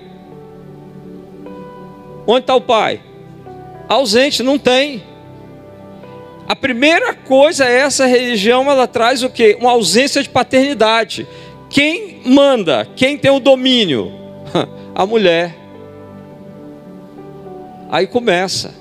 Onde 2.25 2.39
está 2.39 2.55
o 2.55 2.61
pai? 2.61 3.01
Ausente, 3.89 4.45
não 4.45 4.61
tem. 4.61 5.03
A 6.47 6.55
primeira 6.55 7.15
coisa 7.15 7.65
é 7.65 7.81
essa 7.81 8.07
religião, 8.07 8.71
ela 8.71 8.87
traz 8.87 9.25
o 9.25 9.31
que? 9.31 9.57
Uma 9.59 9.73
ausência 9.73 10.23
de 10.23 10.29
paternidade. 10.29 11.27
Quem 11.69 12.23
manda? 12.25 12.87
Quem 12.95 13.19
tem 13.19 13.33
o 13.33 13.41
domínio? 13.41 14.13
A 14.95 15.05
mulher. 15.05 15.53
Aí 17.91 18.07
começa. 18.07 18.78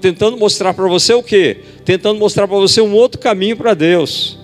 Tentando 0.00 0.36
mostrar 0.36 0.72
para 0.72 0.86
você 0.86 1.12
o 1.14 1.22
que? 1.22 1.58
Tentando 1.84 2.18
mostrar 2.18 2.46
para 2.46 2.56
você 2.56 2.80
um 2.80 2.94
outro 2.94 3.20
caminho 3.20 3.56
para 3.56 3.74
Deus. 3.74 4.38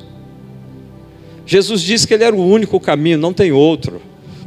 Jesus 1.46 1.82
disse 1.82 2.06
que 2.06 2.14
Ele 2.14 2.24
era 2.24 2.34
o 2.34 2.46
único 2.46 2.78
caminho, 2.80 3.18
não 3.18 3.32
tem 3.32 3.52
outro. 3.52 4.00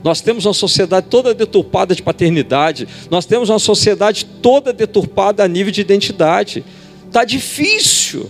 Nós 0.03 0.19
temos 0.19 0.45
uma 0.45 0.53
sociedade 0.53 1.07
toda 1.09 1.33
deturpada 1.33 1.95
de 1.95 2.01
paternidade, 2.01 2.87
nós 3.09 3.25
temos 3.25 3.49
uma 3.49 3.59
sociedade 3.59 4.25
toda 4.41 4.73
deturpada 4.73 5.43
a 5.43 5.47
nível 5.47 5.71
de 5.71 5.79
identidade. 5.79 6.63
Está 7.07 7.23
difícil. 7.23 8.29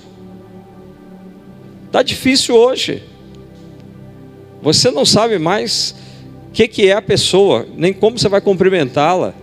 Está 1.88 2.04
difícil 2.04 2.56
hoje. 2.56 3.04
Você 4.62 4.92
não 4.92 5.06
sabe 5.06 5.40
mais 5.40 5.96
o 6.50 6.52
que, 6.52 6.68
que 6.68 6.88
é 6.88 6.94
a 6.94 7.02
pessoa, 7.02 7.68
nem 7.76 7.92
como 7.92 8.18
você 8.18 8.30
vai 8.30 8.40
cumprimentá-la. 8.40 9.34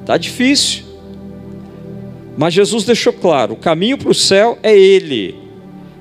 Está 0.00 0.16
difícil. 0.16 0.91
Mas 2.36 2.54
Jesus 2.54 2.84
deixou 2.84 3.12
claro: 3.12 3.54
o 3.54 3.56
caminho 3.56 3.98
para 3.98 4.10
o 4.10 4.14
céu 4.14 4.58
é 4.62 4.76
Ele. 4.76 5.34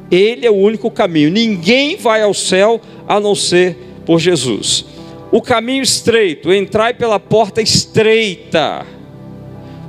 Ele 0.10 0.46
é 0.46 0.52
o 0.52 0.56
único 0.56 0.92
caminho. 0.92 1.30
Ninguém 1.30 1.96
vai 1.96 2.22
ao 2.22 2.34
céu 2.34 2.82
a 3.08 3.20
não 3.20 3.34
ser 3.34 3.78
por 4.06 4.20
Jesus. 4.20 4.86
O 5.32 5.42
caminho 5.42 5.82
estreito, 5.82 6.52
entrai 6.52 6.94
pela 6.94 7.20
porta 7.20 7.62
estreita. 7.62 8.86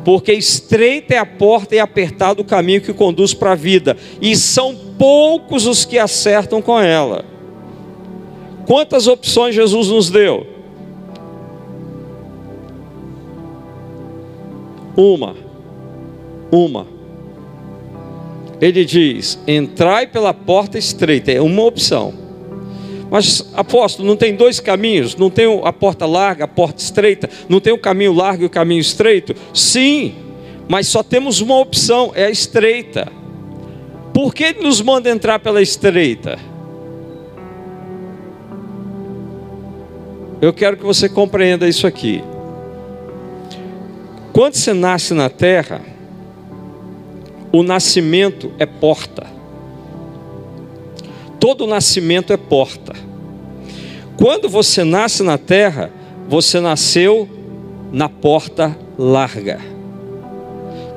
Porque 0.04 0.32
estreita 0.32 1.14
é 1.14 1.18
a 1.18 1.26
porta 1.26 1.74
e 1.74 1.78
apertado 1.78 2.42
o 2.42 2.44
caminho 2.44 2.80
que 2.80 2.92
conduz 2.92 3.34
para 3.34 3.52
a 3.52 3.56
vida, 3.56 3.96
e 4.20 4.34
são 4.36 4.74
poucos 4.98 5.66
os 5.66 5.84
que 5.84 5.98
acertam 5.98 6.60
com 6.60 6.78
ela. 6.78 7.24
Quantas 8.66 9.06
opções 9.06 9.54
Jesus 9.54 9.88
nos 9.88 10.10
deu? 10.10 10.46
Uma. 14.96 15.51
Uma. 16.52 16.86
Ele 18.60 18.84
diz: 18.84 19.38
entrai 19.48 20.06
pela 20.06 20.34
porta 20.34 20.78
estreita, 20.78 21.32
é 21.32 21.40
uma 21.40 21.64
opção. 21.64 22.14
Mas, 23.10 23.50
apóstolo, 23.54 24.08
não 24.08 24.16
tem 24.16 24.34
dois 24.34 24.60
caminhos? 24.60 25.16
Não 25.16 25.28
tem 25.28 25.46
a 25.64 25.72
porta 25.72 26.06
larga, 26.06 26.44
a 26.44 26.48
porta 26.48 26.80
estreita? 26.80 27.28
Não 27.48 27.60
tem 27.60 27.72
o 27.72 27.78
caminho 27.78 28.12
largo 28.12 28.42
e 28.42 28.46
o 28.46 28.50
caminho 28.50 28.80
estreito? 28.80 29.34
Sim, 29.52 30.14
mas 30.68 30.86
só 30.86 31.02
temos 31.02 31.40
uma 31.40 31.58
opção, 31.58 32.12
é 32.14 32.24
a 32.24 32.30
estreita. 32.30 33.10
Por 34.14 34.34
que 34.34 34.44
ele 34.44 34.62
nos 34.62 34.80
manda 34.80 35.10
entrar 35.10 35.38
pela 35.40 35.60
estreita? 35.60 36.38
Eu 40.40 40.52
quero 40.52 40.76
que 40.76 40.84
você 40.84 41.08
compreenda 41.08 41.68
isso 41.68 41.86
aqui. 41.86 42.24
Quando 44.32 44.54
você 44.54 44.72
nasce 44.72 45.12
na 45.12 45.28
terra, 45.28 45.91
o 47.52 47.62
nascimento 47.62 48.50
é 48.58 48.64
porta. 48.64 49.26
Todo 51.38 51.66
nascimento 51.66 52.32
é 52.32 52.36
porta. 52.36 52.94
Quando 54.16 54.48
você 54.48 54.84
nasce 54.84 55.22
na 55.22 55.36
terra, 55.36 55.90
você 56.28 56.60
nasceu 56.60 57.28
na 57.92 58.08
porta 58.08 58.76
larga. 58.96 59.60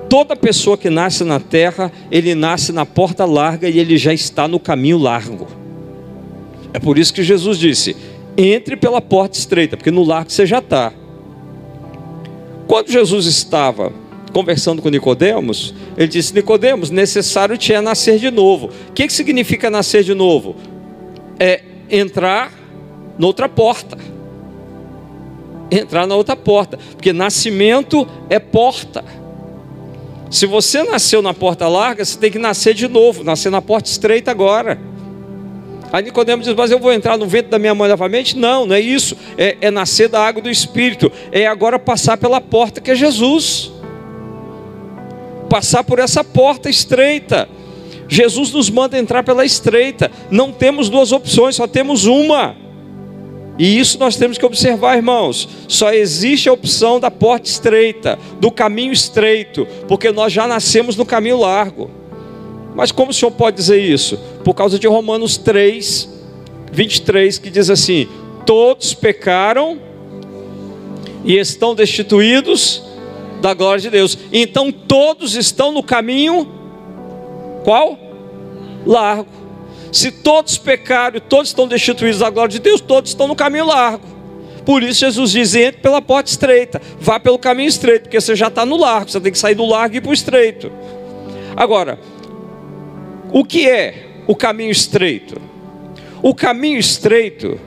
Toda 0.07 0.35
pessoa 0.35 0.77
que 0.77 0.89
nasce 0.89 1.23
na 1.23 1.39
terra, 1.39 1.91
ele 2.11 2.35
nasce 2.35 2.71
na 2.71 2.85
porta 2.85 3.25
larga 3.25 3.67
e 3.67 3.79
ele 3.79 3.97
já 3.97 4.13
está 4.13 4.47
no 4.47 4.59
caminho 4.59 4.97
largo. 4.97 5.47
É 6.73 6.79
por 6.79 6.97
isso 6.97 7.13
que 7.13 7.23
Jesus 7.23 7.57
disse: 7.57 7.95
entre 8.37 8.77
pela 8.77 9.01
porta 9.01 9.37
estreita, 9.37 9.75
porque 9.75 9.91
no 9.91 10.03
largo 10.03 10.31
você 10.31 10.45
já 10.45 10.59
está. 10.59 10.93
Quando 12.67 12.91
Jesus 12.91 13.25
estava 13.25 13.91
conversando 14.35 14.81
com 14.81 14.89
Nicodemos, 14.89 15.73
ele 15.95 16.09
disse: 16.09 16.33
Nicodemos, 16.33 16.89
necessário 16.89 17.57
te 17.57 17.73
é 17.73 17.79
nascer 17.79 18.19
de 18.19 18.29
novo. 18.29 18.69
O 18.89 18.91
que, 18.91 19.07
que 19.07 19.13
significa 19.13 19.69
nascer 19.69 20.03
de 20.03 20.13
novo? 20.13 20.57
É 21.39 21.61
entrar 21.89 22.51
noutra 23.17 23.47
porta. 23.47 23.97
Entrar 25.71 26.05
na 26.05 26.15
outra 26.17 26.35
porta, 26.35 26.77
porque 26.91 27.13
nascimento 27.13 28.05
é 28.29 28.37
porta. 28.37 29.05
Se 30.29 30.45
você 30.45 30.83
nasceu 30.83 31.21
na 31.21 31.33
porta 31.33 31.65
larga, 31.69 32.03
você 32.03 32.19
tem 32.19 32.29
que 32.29 32.37
nascer 32.37 32.73
de 32.73 32.89
novo, 32.89 33.23
nascer 33.23 33.49
na 33.49 33.61
porta 33.61 33.89
estreita 33.89 34.31
agora. 34.31 34.77
Aí 35.93 36.03
Nicodemos 36.03 36.45
diz, 36.45 36.53
mas 36.53 36.71
eu 36.71 36.79
vou 36.79 36.91
entrar 36.91 37.17
no 37.17 37.25
vento 37.25 37.47
da 37.47 37.57
minha 37.57 37.73
mãe 37.73 37.87
novamente? 37.87 38.37
Não, 38.37 38.65
não 38.65 38.75
é 38.75 38.81
isso. 38.81 39.15
É, 39.37 39.55
é 39.61 39.71
nascer 39.71 40.09
da 40.09 40.19
água 40.19 40.41
do 40.41 40.49
Espírito. 40.49 41.09
É 41.31 41.47
agora 41.47 41.79
passar 41.79 42.17
pela 42.17 42.41
porta 42.41 42.81
que 42.81 42.91
é 42.91 42.95
Jesus. 42.95 43.71
Passar 45.55 45.85
por 45.85 45.99
essa 45.99 46.21
porta 46.21 46.69
estreita. 46.69 47.47
Jesus 48.09 48.51
nos 48.51 48.69
manda 48.69 48.99
entrar 48.99 49.23
pela 49.23 49.45
estreita. 49.45 50.11
Não 50.29 50.51
temos 50.51 50.89
duas 50.89 51.13
opções, 51.13 51.55
só 51.55 51.65
temos 51.65 52.03
uma. 52.03 52.57
E 53.57 53.79
isso 53.79 53.97
nós 53.97 54.17
temos 54.17 54.37
que 54.37 54.45
observar, 54.45 54.97
irmãos. 54.97 55.47
Só 55.69 55.93
existe 55.93 56.49
a 56.49 56.51
opção 56.51 56.99
da 56.99 57.09
porta 57.09 57.47
estreita, 57.47 58.19
do 58.37 58.51
caminho 58.51 58.91
estreito, 58.91 59.65
porque 59.87 60.11
nós 60.11 60.33
já 60.33 60.45
nascemos 60.45 60.97
no 60.97 61.05
caminho 61.05 61.39
largo. 61.39 61.89
Mas 62.75 62.91
como 62.91 63.11
o 63.11 63.13
senhor 63.13 63.31
pode 63.31 63.55
dizer 63.55 63.79
isso? 63.79 64.19
Por 64.43 64.53
causa 64.53 64.77
de 64.77 64.87
Romanos 64.87 65.37
3, 65.37 66.09
23, 66.69 67.37
que 67.37 67.49
diz 67.49 67.69
assim: 67.69 68.09
Todos 68.45 68.93
pecaram 68.93 69.79
e 71.23 71.37
estão 71.37 71.73
destituídos 71.73 72.83
da 73.41 73.53
glória 73.53 73.81
de 73.81 73.89
Deus. 73.89 74.17
Então 74.31 74.71
todos 74.71 75.35
estão 75.35 75.71
no 75.71 75.83
caminho 75.83 76.55
qual? 77.65 77.97
Largo. 78.85 79.27
Se 79.91 80.11
todos 80.11 80.57
pecaram 80.57 81.19
todos 81.19 81.49
estão 81.49 81.67
destituídos 81.67 82.19
da 82.19 82.29
glória 82.29 82.51
de 82.51 82.59
Deus, 82.59 82.79
todos 82.79 83.09
estão 83.09 83.27
no 83.27 83.35
caminho 83.35 83.65
largo. 83.65 84.05
Por 84.63 84.83
isso 84.83 84.99
Jesus 84.99 85.31
diz: 85.31 85.55
entre 85.55 85.81
pela 85.81 86.01
porta 86.01 86.29
estreita, 86.29 86.81
vá 86.99 87.19
pelo 87.19 87.39
caminho 87.39 87.67
estreito, 87.67 88.03
porque 88.03 88.21
você 88.21 88.35
já 88.35 88.47
está 88.47 88.65
no 88.65 88.77
largo, 88.77 89.09
você 89.09 89.19
tem 89.19 89.31
que 89.31 89.37
sair 89.37 89.55
do 89.55 89.65
largo 89.65 89.95
e 89.95 89.97
ir 89.97 90.01
para 90.01 90.11
o 90.11 90.13
estreito. 90.13 90.71
Agora, 91.55 91.99
o 93.31 93.43
que 93.43 93.67
é 93.67 94.23
o 94.27 94.35
caminho 94.35 94.71
estreito? 94.71 95.41
O 96.21 96.33
caminho 96.35 96.77
estreito, 96.77 97.59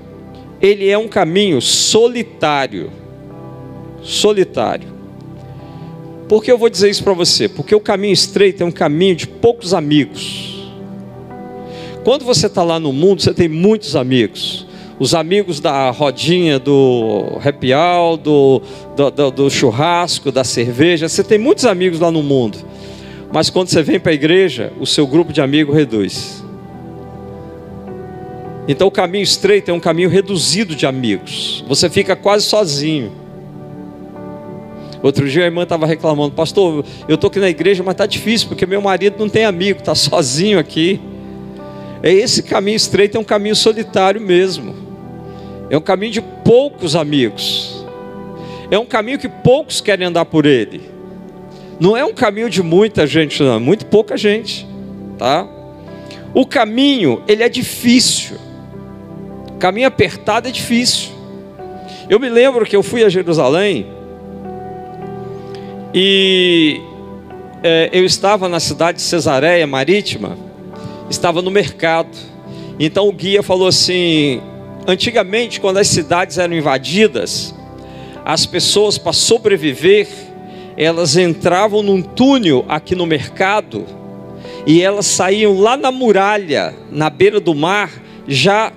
ele 0.61 0.89
é 0.89 0.99
um 0.99 1.09
caminho 1.09 1.61
solitário. 1.61 2.93
Solitário. 4.03 4.98
Por 6.29 6.45
que 6.45 6.53
eu 6.53 6.59
vou 6.59 6.69
dizer 6.69 6.91
isso 6.91 7.03
para 7.03 7.15
você? 7.15 7.49
Porque 7.49 7.75
o 7.75 7.81
caminho 7.81 8.13
estreito 8.13 8.63
é 8.63 8.67
um 8.67 8.71
caminho 8.71 9.17
de 9.17 9.27
poucos 9.27 9.73
amigos. 9.73 10.69
Quando 12.05 12.25
você 12.25 12.47
está 12.47 12.63
lá 12.63 12.79
no 12.79 12.93
mundo, 12.93 13.23
você 13.23 13.33
tem 13.33 13.49
muitos 13.49 13.97
amigos. 13.97 14.67
Os 14.99 15.15
amigos 15.15 15.59
da 15.59 15.91
rodinha 15.91 16.59
do 16.59 17.39
happy 17.43 17.73
hour, 17.73 18.19
do, 18.19 18.61
do, 18.95 19.11
do, 19.11 19.31
do 19.31 19.51
churrasco, 19.51 20.31
da 20.31 20.45
cerveja. 20.45 21.09
Você 21.09 21.25
tem 21.25 21.39
muitos 21.39 21.65
amigos 21.65 21.99
lá 21.99 22.11
no 22.11 22.23
mundo. 22.23 22.59
Mas 23.33 23.49
quando 23.49 23.69
você 23.69 23.83
vem 23.83 23.99
para 23.99 24.13
a 24.13 24.15
igreja, 24.15 24.73
o 24.79 24.87
seu 24.87 25.07
grupo 25.07 25.33
de 25.33 25.41
amigos 25.41 25.75
reduz. 25.75 26.45
Então 28.67 28.87
o 28.89 28.91
caminho 28.91 29.23
estreito 29.23 29.71
é 29.71 29.75
um 29.75 29.81
caminho 29.81 30.11
reduzido 30.11 30.75
de 30.75 30.85
amigos. 30.85 31.65
Você 31.67 31.89
fica 31.89 32.15
quase 32.15 32.45
sozinho. 32.45 33.13
Outro 35.03 35.29
dia 35.29 35.43
a 35.43 35.47
irmã 35.47 35.63
estava 35.63 35.87
reclamando, 35.87 36.35
pastor, 36.35 36.85
eu 37.09 37.15
estou 37.15 37.29
aqui 37.29 37.39
na 37.39 37.49
igreja, 37.49 37.83
mas 37.85 37.93
está 37.93 38.05
difícil, 38.07 38.49
porque 38.49 38.67
meu 38.67 38.81
marido 38.81 39.17
não 39.19 39.29
tem 39.29 39.45
amigo, 39.45 39.79
está 39.79 39.95
sozinho 39.95 40.59
aqui. 40.59 41.01
É 42.03 42.13
esse 42.13 42.43
caminho 42.43 42.77
estreito, 42.77 43.17
é 43.17 43.21
um 43.21 43.25
caminho 43.25 43.55
solitário 43.55 44.21
mesmo. 44.21 44.75
É 45.71 45.77
um 45.77 45.81
caminho 45.81 46.13
de 46.13 46.21
poucos 46.21 46.97
amigos. 46.97 47.85
É 48.71 48.79
um 48.79 48.87
caminho 48.87 49.19
que 49.19 49.29
poucos 49.29 49.81
querem 49.81 50.07
andar 50.07 50.25
por 50.25 50.47
ele. 50.47 50.83
Não 51.79 51.97
é 51.97 52.05
um 52.05 52.13
caminho 52.13 52.51
de 52.51 52.63
muita 52.63 53.07
gente, 53.07 53.41
não, 53.43 53.61
muito 53.61 53.87
pouca 53.87 54.17
gente, 54.17 54.67
tá? 55.17 55.47
O 56.35 56.45
caminho, 56.45 57.23
ele 57.29 57.43
é 57.43 57.49
difícil. 57.49 58.37
Caminho 59.61 59.87
apertado 59.87 60.49
é 60.49 60.51
difícil. 60.51 61.11
Eu 62.11 62.19
me 62.19 62.29
lembro 62.29 62.65
que 62.67 62.75
eu 62.75 62.83
fui 62.83 63.05
a 63.05 63.09
Jerusalém 63.09 63.98
e 65.95 66.81
é, 67.63 67.91
eu 67.93 68.05
estava 68.05 68.49
na 68.49 68.61
cidade 68.61 68.99
de 68.99 69.03
Cesareia 69.03 69.67
Marítima, 69.67 70.37
estava 71.11 71.43
no 71.43 71.51
mercado. 71.51 72.17
Então 72.79 73.09
o 73.09 73.13
guia 73.13 73.43
falou 73.43 73.69
assim: 73.69 74.41
antigamente, 74.87 75.61
quando 75.61 75.79
as 75.79 75.89
cidades 75.89 76.39
eram 76.39 76.55
invadidas, 76.55 77.55
as 78.25 78.47
pessoas 78.47 78.99
para 78.99 79.13
sobreviver 79.13 80.07
elas 80.79 81.17
entravam 81.17 81.83
num 81.83 82.01
túnel 82.01 82.65
aqui 82.69 82.95
no 82.95 83.05
mercado 83.05 83.85
e 84.65 84.81
elas 84.81 85.07
saíam 85.07 85.59
lá 85.59 85.77
na 85.77 85.91
muralha, 85.91 86.73
na 86.89 87.11
beira 87.11 87.41
do 87.41 87.53
mar, 87.53 87.91
já 88.29 88.73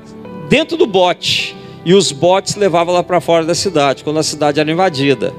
dentro 0.50 0.76
do 0.76 0.88
bote. 0.88 1.56
E 1.86 1.93
os 1.93 2.12
botes 2.12 2.56
levavam 2.56 2.93
lá 2.93 3.04
para 3.04 3.21
fora 3.21 3.45
da 3.45 3.54
cidade, 3.54 4.04
quando 4.04 4.17
a 4.17 4.24
cidade 4.24 4.60
era 4.60 4.71
invadida. 4.71 5.32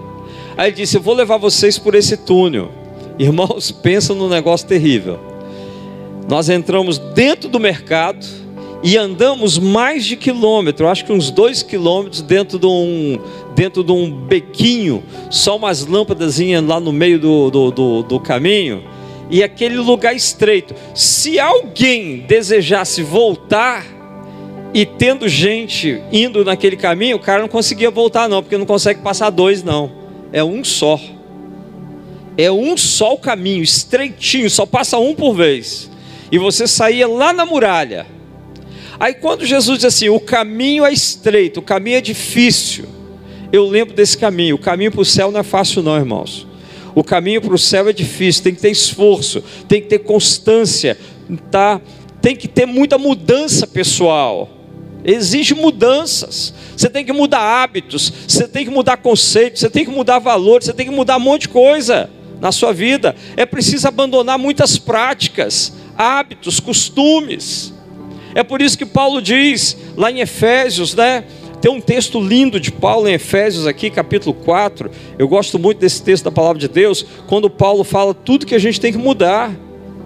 Aí 0.56 0.68
ele 0.68 0.76
disse: 0.76 0.96
Eu 0.96 1.00
vou 1.00 1.14
levar 1.14 1.36
vocês 1.36 1.78
por 1.78 1.94
esse 1.94 2.16
túnel. 2.16 2.70
Irmãos, 3.18 3.70
pensam 3.70 4.16
num 4.16 4.28
negócio 4.28 4.66
terrível. 4.66 5.18
Nós 6.28 6.48
entramos 6.48 6.98
dentro 6.98 7.48
do 7.48 7.58
mercado 7.58 8.24
e 8.82 8.96
andamos 8.96 9.58
mais 9.58 10.04
de 10.04 10.16
quilômetro, 10.16 10.88
acho 10.88 11.04
que 11.04 11.12
uns 11.12 11.30
dois 11.30 11.62
quilômetros 11.62 12.20
dentro 12.20 12.58
de 12.58 12.66
um, 12.66 13.18
dentro 13.54 13.84
de 13.84 13.92
um 13.92 14.10
bequinho, 14.10 15.04
só 15.30 15.56
umas 15.56 15.86
lâmpadas 15.86 16.38
lá 16.66 16.80
no 16.80 16.92
meio 16.92 17.18
do, 17.18 17.48
do, 17.48 17.70
do, 17.70 18.02
do 18.02 18.20
caminho, 18.20 18.82
e 19.30 19.42
aquele 19.42 19.76
lugar 19.76 20.16
estreito. 20.16 20.74
Se 20.94 21.38
alguém 21.38 22.24
desejasse 22.26 23.02
voltar, 23.02 23.86
e 24.74 24.86
tendo 24.86 25.28
gente 25.28 26.02
indo 26.10 26.44
naquele 26.44 26.76
caminho, 26.76 27.18
o 27.18 27.20
cara 27.20 27.42
não 27.42 27.48
conseguia 27.48 27.90
voltar, 27.90 28.28
não, 28.28 28.42
porque 28.42 28.56
não 28.56 28.66
consegue 28.66 29.00
passar 29.00 29.30
dois, 29.30 29.62
não. 29.62 30.01
É 30.33 30.42
um 30.42 30.64
só. 30.64 30.99
É 32.37 32.51
um 32.51 32.77
só 32.77 33.14
o 33.14 33.18
caminho, 33.18 33.62
estreitinho, 33.62 34.49
só 34.49 34.64
passa 34.64 34.99
um 34.99 35.14
por 35.14 35.35
vez. 35.35 35.90
E 36.31 36.38
você 36.38 36.66
saía 36.66 37.07
lá 37.07 37.33
na 37.33 37.45
muralha 37.45 38.07
Aí 39.03 39.14
quando 39.14 39.45
Jesus 39.45 39.79
diz 39.81 39.87
assim: 39.87 40.09
o 40.11 40.21
caminho 40.21 40.85
é 40.85 40.92
estreito, 40.92 41.59
o 41.59 41.62
caminho 41.62 41.97
é 41.97 42.01
difícil, 42.01 42.85
eu 43.53 43.66
lembro 43.66 43.97
desse 43.97 44.16
caminho. 44.16 44.55
O 44.55 44.59
caminho 44.59 44.92
para 44.92 45.01
o 45.01 45.05
céu 45.05 45.33
não 45.33 45.40
é 45.40 45.42
fácil, 45.42 45.83
não, 45.83 45.97
irmãos. 45.97 46.47
O 46.95 47.03
caminho 47.03 47.40
para 47.40 47.53
o 47.53 47.59
céu 47.59 47.88
é 47.88 47.92
difícil, 47.92 48.45
tem 48.45 48.55
que 48.55 48.61
ter 48.61 48.71
esforço, 48.71 49.42
tem 49.66 49.81
que 49.81 49.88
ter 49.88 49.99
constância, 49.99 50.97
tá? 51.51 51.81
tem 52.21 52.37
que 52.37 52.47
ter 52.47 52.64
muita 52.64 52.97
mudança 52.97 53.66
pessoal. 53.66 54.49
Exige 55.04 55.54
mudanças. 55.54 56.54
Você 56.76 56.88
tem 56.88 57.04
que 57.04 57.12
mudar 57.12 57.40
hábitos, 57.40 58.12
você 58.26 58.46
tem 58.46 58.64
que 58.64 58.70
mudar 58.70 58.96
conceitos, 58.98 59.60
você 59.60 59.70
tem 59.70 59.84
que 59.84 59.90
mudar 59.90 60.18
valores, 60.18 60.66
você 60.66 60.72
tem 60.72 60.86
que 60.86 60.92
mudar 60.92 61.16
um 61.16 61.20
monte 61.20 61.42
de 61.42 61.48
coisa 61.48 62.08
na 62.40 62.52
sua 62.52 62.72
vida. 62.72 63.14
É 63.36 63.44
preciso 63.44 63.86
abandonar 63.88 64.38
muitas 64.38 64.78
práticas, 64.78 65.72
hábitos, 65.96 66.60
costumes. 66.60 67.72
É 68.34 68.42
por 68.42 68.62
isso 68.62 68.78
que 68.78 68.86
Paulo 68.86 69.20
diz 69.20 69.76
lá 69.96 70.10
em 70.10 70.20
Efésios, 70.20 70.94
né? 70.94 71.24
Tem 71.60 71.70
um 71.70 71.80
texto 71.80 72.20
lindo 72.20 72.58
de 72.58 72.72
Paulo 72.72 73.06
em 73.06 73.12
Efésios 73.12 73.68
aqui, 73.68 73.88
capítulo 73.88 74.34
4. 74.34 74.90
Eu 75.16 75.28
gosto 75.28 75.58
muito 75.58 75.78
desse 75.78 76.02
texto 76.02 76.24
da 76.24 76.32
palavra 76.32 76.58
de 76.58 76.66
Deus, 76.66 77.06
quando 77.28 77.48
Paulo 77.48 77.84
fala 77.84 78.12
tudo 78.12 78.46
que 78.46 78.54
a 78.54 78.58
gente 78.58 78.80
tem 78.80 78.90
que 78.90 78.98
mudar. 78.98 79.54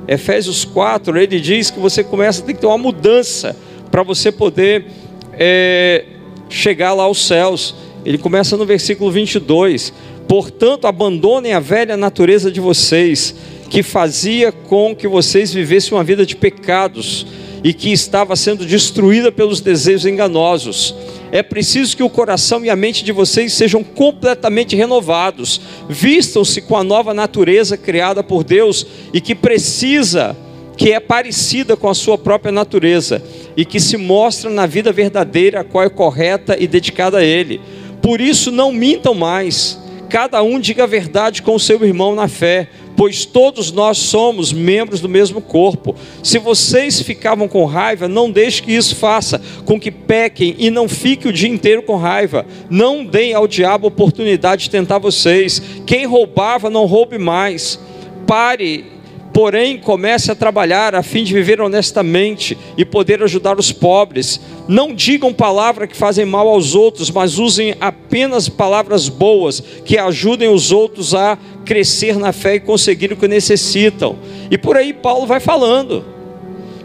Efésios 0.06 0.64
4, 0.66 1.18
ele 1.18 1.40
diz 1.40 1.70
que 1.70 1.80
você 1.80 2.04
começa, 2.04 2.42
tem 2.42 2.54
que 2.54 2.61
ter 2.61 2.66
uma 2.66 2.76
mudança 2.76 3.56
para 3.96 4.02
você 4.02 4.30
poder 4.30 4.85
é, 5.32 6.04
chegar 6.50 6.92
lá 6.92 7.04
aos 7.04 7.26
céus. 7.26 7.74
Ele 8.04 8.18
começa 8.18 8.54
no 8.54 8.66
versículo 8.66 9.11
22. 9.11 9.90
Portanto, 10.28 10.87
abandonem 10.87 11.54
a 11.54 11.61
velha 11.61 11.96
natureza 11.96 12.52
de 12.52 12.61
vocês, 12.61 13.35
que 13.70 13.82
fazia 13.82 14.52
com 14.52 14.94
que 14.94 15.09
vocês 15.09 15.50
vivessem 15.50 15.96
uma 15.96 16.04
vida 16.04 16.26
de 16.26 16.37
pecados 16.37 17.26
e 17.64 17.72
que 17.72 17.90
estava 17.90 18.37
sendo 18.37 18.66
destruída 18.66 19.32
pelos 19.32 19.62
desejos 19.62 20.04
enganosos. 20.04 20.94
É 21.32 21.42
preciso 21.42 21.96
que 21.96 22.02
o 22.02 22.11
coração 22.11 22.62
e 22.66 22.68
a 22.68 22.76
mente 22.76 23.02
de 23.02 23.12
vocês 23.12 23.54
sejam 23.54 23.82
completamente 23.82 24.76
renovados, 24.76 25.59
vistam-se 25.88 26.61
com 26.61 26.76
a 26.76 26.85
nova 26.85 27.14
natureza 27.14 27.78
criada 27.78 28.22
por 28.22 28.44
Deus 28.44 28.87
e 29.11 29.22
que 29.22 29.35
precisa, 29.35 30.37
que 30.77 30.93
é 30.93 31.01
parecida 31.01 31.77
com 31.77 31.89
a 31.89 31.95
sua 31.95 32.19
própria 32.19 32.53
natureza 32.53 33.23
e 33.57 33.65
que 33.65 33.81
se 33.81 33.97
mostra 33.97 34.51
na 34.51 34.67
vida 34.67 34.93
verdadeira, 34.93 35.61
a 35.61 35.65
qual 35.65 35.85
é 35.85 35.89
correta 35.89 36.57
e 36.59 36.67
dedicada 36.67 37.19
a 37.19 37.25
Ele. 37.25 37.61
Por 38.03 38.21
isso, 38.21 38.51
não 38.51 38.73
mintam 38.73 39.15
mais, 39.15 39.79
cada 40.09 40.43
um 40.43 40.61
diga 40.61 40.85
a 40.85 40.87
verdade 40.87 41.43
com 41.43 41.55
o 41.55 41.61
seu 41.61 41.83
irmão 41.85 42.15
na 42.15 42.29
fé 42.29 42.69
pois 42.97 43.27
todos 43.27 43.71
nós 43.71 43.99
somos 43.99 44.53
membros 44.53 45.01
do 45.01 45.09
mesmo 45.09 45.41
corpo. 45.41 45.95
Se 46.23 46.39
vocês 46.39 47.01
ficavam 47.03 47.47
com 47.47 47.65
raiva, 47.67 48.09
não 48.09 48.31
deixe 48.31 48.62
que 48.62 48.73
isso 48.73 48.97
faça 48.97 49.41
com 49.65 49.79
que 49.79 49.91
pequem 49.91 50.57
e 50.59 50.71
não 50.71 50.89
fique 50.89 51.29
o 51.29 51.33
dia 51.33 51.49
inteiro 51.49 51.83
com 51.83 51.97
raiva. 51.97 52.47
Não 52.71 53.05
deem 53.05 53.35
ao 53.35 53.47
diabo 53.47 53.87
oportunidade 53.87 54.65
de 54.65 54.71
tentar 54.71 54.99
vocês. 54.99 55.61
Quem 55.85 56.07
roubava, 56.07 56.71
não 56.71 56.87
roube 56.87 57.19
mais. 57.19 57.79
Pare 58.27 58.95
porém 59.37 59.77
comece 59.77 60.33
a 60.33 60.35
trabalhar 60.35 60.94
a 60.94 61.03
fim 61.03 61.22
de 61.22 61.35
viver 61.35 61.61
honestamente 61.61 62.57
e 62.75 62.87
poder 62.87 63.22
ajudar 63.22 63.59
os 63.59 63.70
pobres. 63.70 64.40
Não 64.66 64.94
digam 64.94 65.31
palavras 65.31 65.90
que 65.90 65.94
fazem 65.94 66.25
mal 66.25 66.49
aos 66.49 66.75
outros, 66.75 67.11
mas 67.11 67.38
usem 67.38 67.75
apenas 67.79 68.49
palavras 68.49 69.11
boas 69.11 69.62
que 69.85 69.99
ajudem 69.99 70.49
os 70.49 70.72
outros 70.72 71.14
a 71.14 71.37
crescer 71.66 72.18
na 72.18 72.33
fé 72.33 72.55
e 72.55 72.61
conseguir 72.61 73.12
o 73.12 73.16
que 73.18 73.29
necessitam. 73.29 74.16
E 74.51 74.57
por 74.57 74.75
aí 74.75 74.94
Paulo 74.94 75.27
vai 75.27 75.38
falando. 75.38 76.03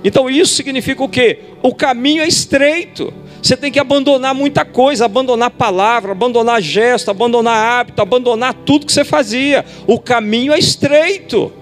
Então 0.04 0.30
isso 0.30 0.54
significa 0.54 1.02
o 1.02 1.08
quê? 1.08 1.40
o 1.64 1.74
caminho 1.74 2.22
é 2.22 2.28
estreito. 2.28 3.14
Você 3.42 3.56
tem 3.56 3.72
que 3.72 3.80
abandonar 3.80 4.36
muita 4.36 4.66
coisa, 4.66 5.06
abandonar 5.06 5.52
palavra, 5.52 6.12
abandonar 6.12 6.62
gesto, 6.62 7.10
abandonar 7.10 7.56
hábito, 7.56 8.02
abandonar 8.02 8.54
tudo 8.54 8.86
que 8.86 8.92
você 8.92 9.06
fazia. 9.06 9.64
O 9.88 9.98
caminho 9.98 10.52
é 10.52 10.60
estreito. 10.60 11.61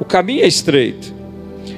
O 0.00 0.04
caminho 0.04 0.42
é 0.42 0.48
estreito. 0.48 1.12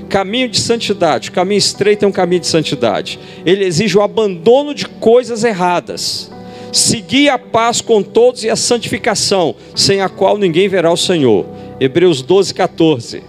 Caminho 0.09 0.49
de 0.49 0.61
santidade. 0.61 1.31
O 1.31 1.33
caminho 1.33 1.59
estreito 1.59 2.05
é 2.05 2.09
um 2.09 2.13
caminho 2.13 2.41
de 2.41 2.47
santidade. 2.47 3.19
Ele 3.45 3.65
exige 3.65 3.99
o 3.99 4.03
abandono 4.03 4.73
de 4.73 4.87
coisas 4.87 5.43
erradas. 5.43 6.31
Seguir 6.71 7.29
a 7.29 7.39
paz 7.39 7.81
com 7.81 8.03
todos 8.03 8.45
e 8.45 8.49
a 8.49 8.57
santificação, 8.57 9.55
sem 9.75 10.01
a 10.01 10.09
qual 10.09 10.39
ninguém 10.39 10.69
verá 10.69 10.91
o 10.91 10.97
Senhor. 10.97 11.45
Hebreus 11.81 12.23
12, 12.23 12.55
14. 12.55 13.23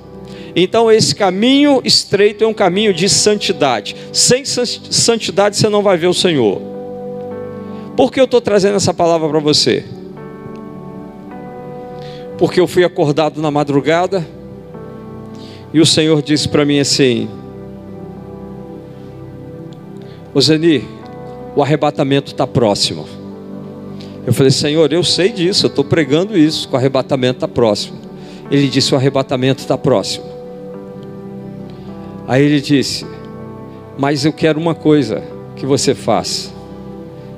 Então, 0.56 0.92
esse 0.92 1.16
caminho 1.16 1.82
estreito 1.84 2.44
é 2.44 2.48
um 2.48 2.54
caminho 2.54 2.94
de 2.94 3.10
santidade. 3.10 3.96
Sem 4.14 4.46
santidade 4.46 5.58
você 5.58 5.68
não 5.68 5.82
vai 5.82 5.98
ver 5.98 6.08
o 6.08 6.14
Senhor. 6.14 6.62
Por 7.98 8.12
que 8.12 8.20
eu 8.20 8.26
estou 8.26 8.40
trazendo 8.40 8.76
essa 8.76 8.94
palavra 8.94 9.28
para 9.28 9.40
você? 9.40 9.84
Porque 12.38 12.60
eu 12.60 12.68
fui 12.68 12.84
acordado 12.84 13.42
na 13.42 13.50
madrugada 13.50 14.26
e 15.74 15.82
o 15.82 15.86
Senhor 15.86 16.22
disse 16.22 16.48
para 16.48 16.64
mim 16.64 16.80
assim: 16.80 17.28
Zeni, 20.40 20.88
o 21.56 21.64
arrebatamento 21.64 22.32
está 22.32 22.46
próximo. 22.46 23.08
Eu 24.26 24.32
falei, 24.34 24.52
Senhor, 24.52 24.92
eu 24.94 25.04
sei 25.04 25.32
disso, 25.32 25.66
eu 25.66 25.70
estou 25.70 25.84
pregando 25.84 26.38
isso, 26.38 26.68
que 26.68 26.74
o 26.74 26.78
arrebatamento 26.78 27.38
está 27.38 27.48
próximo. 27.48 27.98
Ele 28.50 28.68
disse: 28.68 28.94
O 28.94 28.98
arrebatamento 28.98 29.62
está 29.62 29.78
próximo. 29.78 30.26
Aí 32.28 32.44
ele 32.44 32.62
disse: 32.62 33.06
Mas 33.98 34.26
eu 34.26 34.32
quero 34.32 34.60
uma 34.60 34.76
coisa 34.76 35.24
que 35.56 35.66
você 35.66 35.96
faça. 35.96 36.52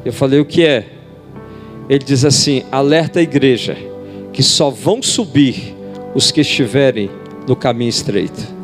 Eu 0.04 0.12
falei: 0.12 0.39
O 0.39 0.45
que 0.45 0.65
é? 0.65 0.86
Ele 1.89 2.04
diz 2.04 2.26
assim: 2.26 2.63
Alerta 2.71 3.19
a 3.19 3.24
igreja 3.24 3.78
que 4.34 4.43
só 4.43 4.69
vão 4.69 5.02
subir 5.02 5.74
os 6.13 6.32
que 6.32 6.41
estiverem 6.41 7.10
no 7.47 7.55
caminho 7.55 7.89
estreito. 7.89 8.55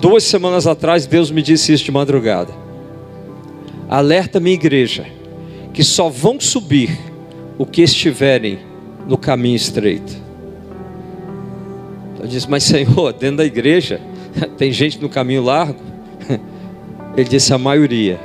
Duas 0.00 0.24
semanas 0.24 0.66
atrás, 0.66 1.06
Deus 1.06 1.30
me 1.30 1.42
disse 1.42 1.72
isso 1.72 1.84
de 1.84 1.90
madrugada. 1.90 2.52
Alerta 3.88 4.38
minha 4.38 4.54
igreja 4.54 5.06
que 5.72 5.82
só 5.82 6.08
vão 6.08 6.40
subir 6.40 6.98
o 7.58 7.66
que 7.66 7.82
estiverem 7.82 8.58
no 9.06 9.16
caminho 9.16 9.56
estreito. 9.56 10.16
Eu 12.18 12.26
disse, 12.26 12.48
mas 12.48 12.64
Senhor, 12.64 13.12
dentro 13.18 13.38
da 13.38 13.44
igreja 13.44 14.00
tem 14.56 14.72
gente 14.72 15.00
no 15.00 15.08
caminho 15.08 15.42
largo? 15.42 15.80
Ele 17.16 17.28
disse, 17.28 17.52
a 17.52 17.58
maioria. 17.58 18.18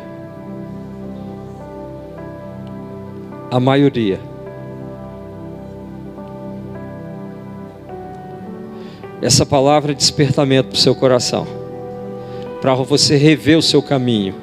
A 3.49 3.60
maioria. 3.60 4.31
Essa 9.22 9.46
palavra 9.46 9.92
é 9.92 9.96
despertamento 9.96 10.70
para 10.70 10.78
o 10.78 10.80
seu 10.80 10.96
coração, 10.96 11.46
para 12.60 12.74
você 12.74 13.16
rever 13.16 13.56
o 13.56 13.62
seu 13.62 13.82
caminho, 13.82 14.34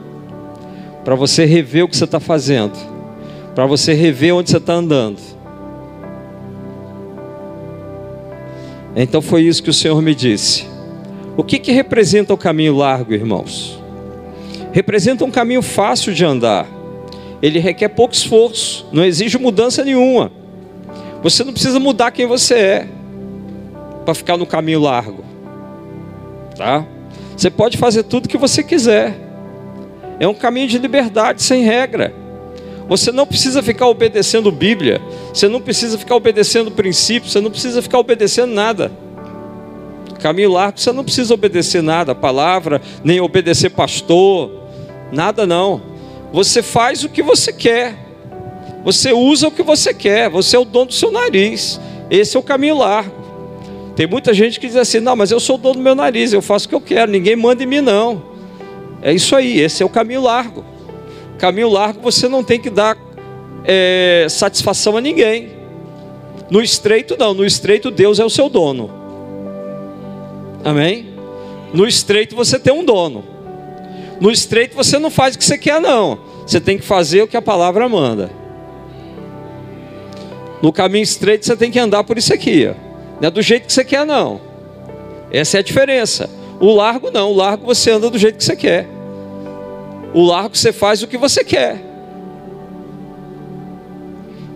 para 1.04 1.16
você 1.16 1.44
rever 1.44 1.84
o 1.84 1.88
que 1.88 1.96
você 1.96 2.04
está 2.04 2.20
fazendo, 2.20 2.78
para 3.56 3.66
você 3.66 3.92
rever 3.92 4.32
onde 4.32 4.50
você 4.50 4.58
está 4.58 4.74
andando. 4.74 5.18
Então 8.94 9.20
foi 9.20 9.42
isso 9.42 9.62
que 9.62 9.70
o 9.70 9.74
Senhor 9.74 10.00
me 10.00 10.14
disse. 10.14 10.64
O 11.36 11.42
que, 11.42 11.58
que 11.58 11.72
representa 11.72 12.32
o 12.32 12.36
caminho 12.36 12.76
largo, 12.76 13.12
irmãos? 13.12 13.82
Representa 14.72 15.24
um 15.24 15.30
caminho 15.30 15.62
fácil 15.62 16.14
de 16.14 16.24
andar. 16.24 16.66
Ele 17.42 17.58
requer 17.58 17.88
pouco 17.88 18.14
esforço, 18.14 18.86
não 18.92 19.04
exige 19.04 19.38
mudança 19.38 19.84
nenhuma. 19.84 20.30
Você 21.22 21.42
não 21.42 21.52
precisa 21.52 21.80
mudar 21.80 22.12
quem 22.12 22.26
você 22.26 22.54
é 22.54 22.88
para 24.08 24.14
ficar 24.14 24.38
no 24.38 24.46
caminho 24.46 24.80
largo. 24.80 25.22
Tá? 26.56 26.82
Você 27.36 27.50
pode 27.50 27.76
fazer 27.76 28.04
tudo 28.04 28.24
o 28.24 28.28
que 28.30 28.38
você 28.38 28.62
quiser. 28.62 29.14
É 30.18 30.26
um 30.26 30.32
caminho 30.32 30.66
de 30.66 30.78
liberdade 30.78 31.42
sem 31.42 31.62
regra. 31.62 32.14
Você 32.88 33.12
não 33.12 33.26
precisa 33.26 33.62
ficar 33.62 33.86
obedecendo 33.86 34.50
Bíblia, 34.50 34.98
você 35.30 35.46
não 35.46 35.60
precisa 35.60 35.98
ficar 35.98 36.16
obedecendo 36.16 36.70
princípios, 36.70 37.32
você 37.32 37.40
não 37.42 37.50
precisa 37.50 37.82
ficar 37.82 37.98
obedecendo 37.98 38.54
nada. 38.54 38.90
Caminho 40.20 40.52
largo, 40.52 40.80
você 40.80 40.90
não 40.90 41.04
precisa 41.04 41.34
obedecer 41.34 41.82
nada, 41.82 42.14
palavra, 42.14 42.80
nem 43.04 43.20
obedecer 43.20 43.68
pastor, 43.68 44.50
nada 45.12 45.46
não. 45.46 45.82
Você 46.32 46.62
faz 46.62 47.04
o 47.04 47.10
que 47.10 47.22
você 47.22 47.52
quer, 47.52 47.94
você 48.82 49.12
usa 49.12 49.48
o 49.48 49.50
que 49.50 49.62
você 49.62 49.92
quer, 49.92 50.30
você 50.30 50.56
é 50.56 50.58
o 50.58 50.64
dono 50.64 50.86
do 50.86 50.94
seu 50.94 51.10
nariz. 51.10 51.78
Esse 52.10 52.38
é 52.38 52.40
o 52.40 52.42
caminho 52.42 52.78
largo. 52.78 53.17
Tem 53.98 54.06
muita 54.06 54.32
gente 54.32 54.60
que 54.60 54.68
diz 54.68 54.76
assim: 54.76 55.00
não, 55.00 55.16
mas 55.16 55.32
eu 55.32 55.40
sou 55.40 55.56
o 55.56 55.58
dono 55.58 55.74
do 55.74 55.80
meu 55.80 55.96
nariz, 55.96 56.32
eu 56.32 56.40
faço 56.40 56.66
o 56.66 56.68
que 56.68 56.74
eu 56.76 56.80
quero, 56.80 57.10
ninguém 57.10 57.34
manda 57.34 57.64
em 57.64 57.66
mim, 57.66 57.80
não. 57.80 58.22
É 59.02 59.12
isso 59.12 59.34
aí, 59.34 59.58
esse 59.58 59.82
é 59.82 59.86
o 59.86 59.88
caminho 59.88 60.22
largo. 60.22 60.64
Caminho 61.36 61.68
largo 61.68 62.00
você 62.00 62.28
não 62.28 62.44
tem 62.44 62.60
que 62.60 62.70
dar 62.70 62.96
é, 63.64 64.24
satisfação 64.30 64.96
a 64.96 65.00
ninguém. 65.00 65.48
No 66.48 66.62
estreito, 66.62 67.16
não. 67.18 67.34
No 67.34 67.44
estreito, 67.44 67.90
Deus 67.90 68.20
é 68.20 68.24
o 68.24 68.30
seu 68.30 68.48
dono. 68.48 68.88
Amém? 70.64 71.08
No 71.74 71.84
estreito, 71.84 72.36
você 72.36 72.56
tem 72.56 72.72
um 72.72 72.84
dono. 72.84 73.24
No 74.20 74.30
estreito, 74.30 74.76
você 74.76 74.96
não 75.00 75.10
faz 75.10 75.34
o 75.34 75.38
que 75.38 75.44
você 75.44 75.58
quer, 75.58 75.80
não. 75.80 76.20
Você 76.46 76.60
tem 76.60 76.78
que 76.78 76.84
fazer 76.84 77.22
o 77.22 77.26
que 77.26 77.36
a 77.36 77.42
palavra 77.42 77.88
manda. 77.88 78.30
No 80.62 80.72
caminho 80.72 81.02
estreito, 81.02 81.44
você 81.44 81.56
tem 81.56 81.68
que 81.68 81.80
andar 81.80 82.04
por 82.04 82.16
isso 82.16 82.32
aqui. 82.32 82.68
Ó. 82.68 82.87
Não 83.20 83.28
é 83.28 83.30
do 83.30 83.42
jeito 83.42 83.66
que 83.66 83.72
você 83.72 83.84
quer, 83.84 84.06
não. 84.06 84.40
Essa 85.30 85.58
é 85.58 85.60
a 85.60 85.62
diferença. 85.62 86.28
O 86.60 86.72
largo, 86.72 87.10
não. 87.10 87.30
O 87.30 87.36
largo, 87.36 87.66
você 87.66 87.90
anda 87.90 88.08
do 88.08 88.18
jeito 88.18 88.38
que 88.38 88.44
você 88.44 88.56
quer. 88.56 88.86
O 90.14 90.22
largo 90.24 90.56
você 90.56 90.72
faz 90.72 91.02
o 91.02 91.06
que 91.06 91.18
você 91.18 91.44
quer. 91.44 91.84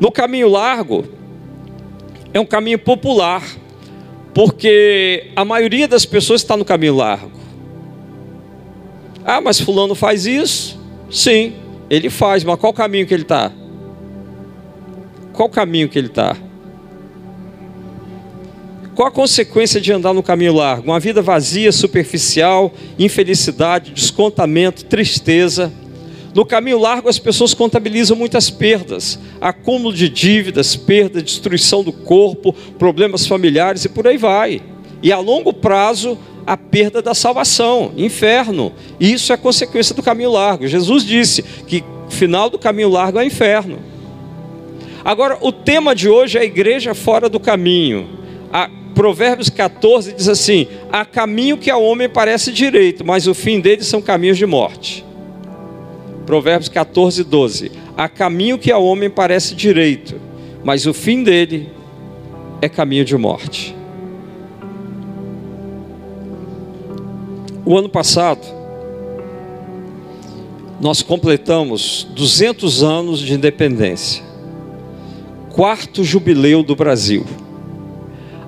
No 0.01 0.11
caminho 0.11 0.49
largo, 0.49 1.05
é 2.35 2.41
um 2.41 2.47
caminho 2.47 2.79
popular, 2.79 3.43
porque 4.35 5.31
a 5.37 5.45
maioria 5.45 5.87
das 5.87 6.05
pessoas 6.05 6.41
está 6.41 6.57
no 6.57 6.65
caminho 6.65 6.97
largo. 6.97 7.31
Ah, 9.25 9.41
mas 9.41 9.61
Fulano 9.61 9.95
faz 9.95 10.27
isso? 10.27 10.81
Sim, 11.11 11.55
ele 11.89 12.11
faz, 12.11 12.43
mas 12.43 12.59
qual 12.59 12.73
caminho 12.73 13.07
que 13.07 13.15
ele 13.15 13.23
está? 13.23 13.53
Qual 15.33 15.49
caminho 15.49 15.89
que 15.89 15.99
ele 15.99 16.09
está? 16.09 16.37
Qual 18.95 19.09
a 19.09 19.11
consequência 19.11 19.81
de 19.81 19.91
andar 19.91 20.13
no 20.13 20.23
caminho 20.23 20.53
largo? 20.53 20.91
Uma 20.91 21.01
vida 21.01 21.23
vazia, 21.23 21.73
superficial, 21.73 22.75
infelicidade, 22.99 23.91
descontamento, 23.91 24.85
tristeza. 24.85 25.73
No 26.35 26.45
caminho 26.45 26.79
largo, 26.79 27.09
as 27.09 27.19
pessoas 27.19 27.55
contabilizam 27.55 28.17
muitas 28.17 28.51
perdas: 28.51 29.19
acúmulo 29.41 29.95
de 29.95 30.11
dívidas, 30.11 30.77
perda, 30.77 31.23
destruição 31.23 31.83
do 31.83 31.93
corpo, 31.93 32.53
problemas 32.79 33.27
familiares 33.27 33.85
e 33.87 33.89
por 33.89 34.07
aí 34.07 34.19
vai. 34.19 34.61
E 35.03 35.11
a 35.11 35.19
longo 35.19 35.55
prazo, 35.55 36.19
a 36.47 36.57
perda 36.57 37.01
da 37.01 37.15
salvação, 37.15 37.93
inferno. 37.97 38.73
Isso 39.01 39.33
é 39.33 39.39
consequência 39.39 39.95
do 39.95 40.03
caminho 40.03 40.33
largo. 40.33 40.67
Jesus 40.67 41.03
disse 41.05 41.43
que 41.67 41.83
o 42.07 42.11
final 42.11 42.51
do 42.51 42.59
caminho 42.59 42.91
largo 42.91 43.19
é 43.19 43.25
inferno. 43.25 43.79
Agora, 45.03 45.39
o 45.41 45.51
tema 45.51 45.95
de 45.95 46.11
hoje 46.11 46.37
é 46.37 46.43
a 46.43 46.45
igreja 46.45 46.95
fora 46.95 47.29
do 47.29 47.41
caminho. 47.41 48.21
A 48.53 48.69
Provérbios 48.95 49.49
14 49.49 50.13
diz 50.13 50.29
assim: 50.29 50.67
há 50.91 51.05
caminho 51.05 51.57
que 51.57 51.71
ao 51.71 51.83
homem 51.83 52.09
parece 52.09 52.53
direito, 52.53 53.05
mas 53.05 53.27
o 53.27 53.35
fim 53.35 53.61
dele 53.61 53.83
são 53.83 54.03
caminhos 54.03 54.39
de 54.39 54.47
morte. 54.47 55.05
Provérbios 56.27 56.69
14, 56.69 57.25
12. 57.25 57.73
Há 57.97 58.09
caminho 58.09 58.59
que 58.59 58.71
ao 58.71 58.85
homem 58.85 59.11
parece 59.11 59.55
direito, 59.55 60.21
mas 60.65 60.87
o 60.87 60.95
fim 60.95 61.23
dele 61.23 61.69
é 62.61 62.69
caminho 62.69 63.05
de 63.05 63.17
morte. 63.17 63.75
O 67.65 67.77
ano 67.77 67.89
passado, 67.89 68.41
nós 70.81 71.01
completamos 71.01 72.07
200 72.15 72.83
anos 72.83 73.21
de 73.21 73.35
independência, 73.35 74.23
quarto 75.51 76.03
jubileu 76.03 76.63
do 76.63 76.75
Brasil. 76.75 77.25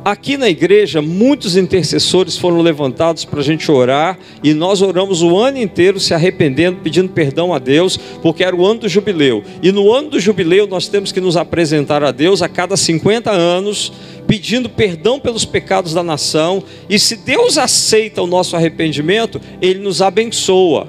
Aqui 0.05 0.37
na 0.37 0.51
igreja, 0.51 1.01
muitos 1.01 1.57
intercessores 1.57 2.37
foram 2.37 2.61
levantados 2.61 3.25
para 3.25 3.41
a 3.41 3.43
gente 3.43 3.73
orar, 3.73 4.19
e 4.43 4.53
nós 4.53 4.83
oramos 4.83 5.23
o 5.23 5.39
ano 5.39 5.57
inteiro 5.57 5.99
se 5.99 6.13
arrependendo, 6.13 6.81
pedindo 6.83 7.09
perdão 7.09 7.55
a 7.55 7.59
Deus, 7.59 7.97
porque 8.21 8.45
era 8.45 8.55
o 8.55 8.67
ano 8.67 8.81
do 8.81 8.89
jubileu. 8.89 9.43
E 9.63 9.73
no 9.73 9.91
ano 9.91 10.11
do 10.11 10.21
jubileu, 10.21 10.67
nós 10.67 10.89
temos 10.89 11.11
que 11.11 11.23
nos 11.23 11.39
apresentar 11.39 12.05
a 12.05 12.11
Deus 12.11 12.43
a 12.43 12.51
cada 12.51 12.77
50 12.77 13.31
anos, 13.31 13.95
pedindo 14.27 14.69
perdão 14.69 15.19
pelos 15.19 15.47
pecados 15.47 15.95
da 15.95 16.03
nação, 16.03 16.63
e 16.87 16.99
se 16.99 17.17
Deus 17.17 17.57
aceita 17.57 18.21
o 18.21 18.27
nosso 18.27 18.55
arrependimento, 18.57 19.41
Ele 19.63 19.79
nos 19.79 20.03
abençoa. 20.03 20.87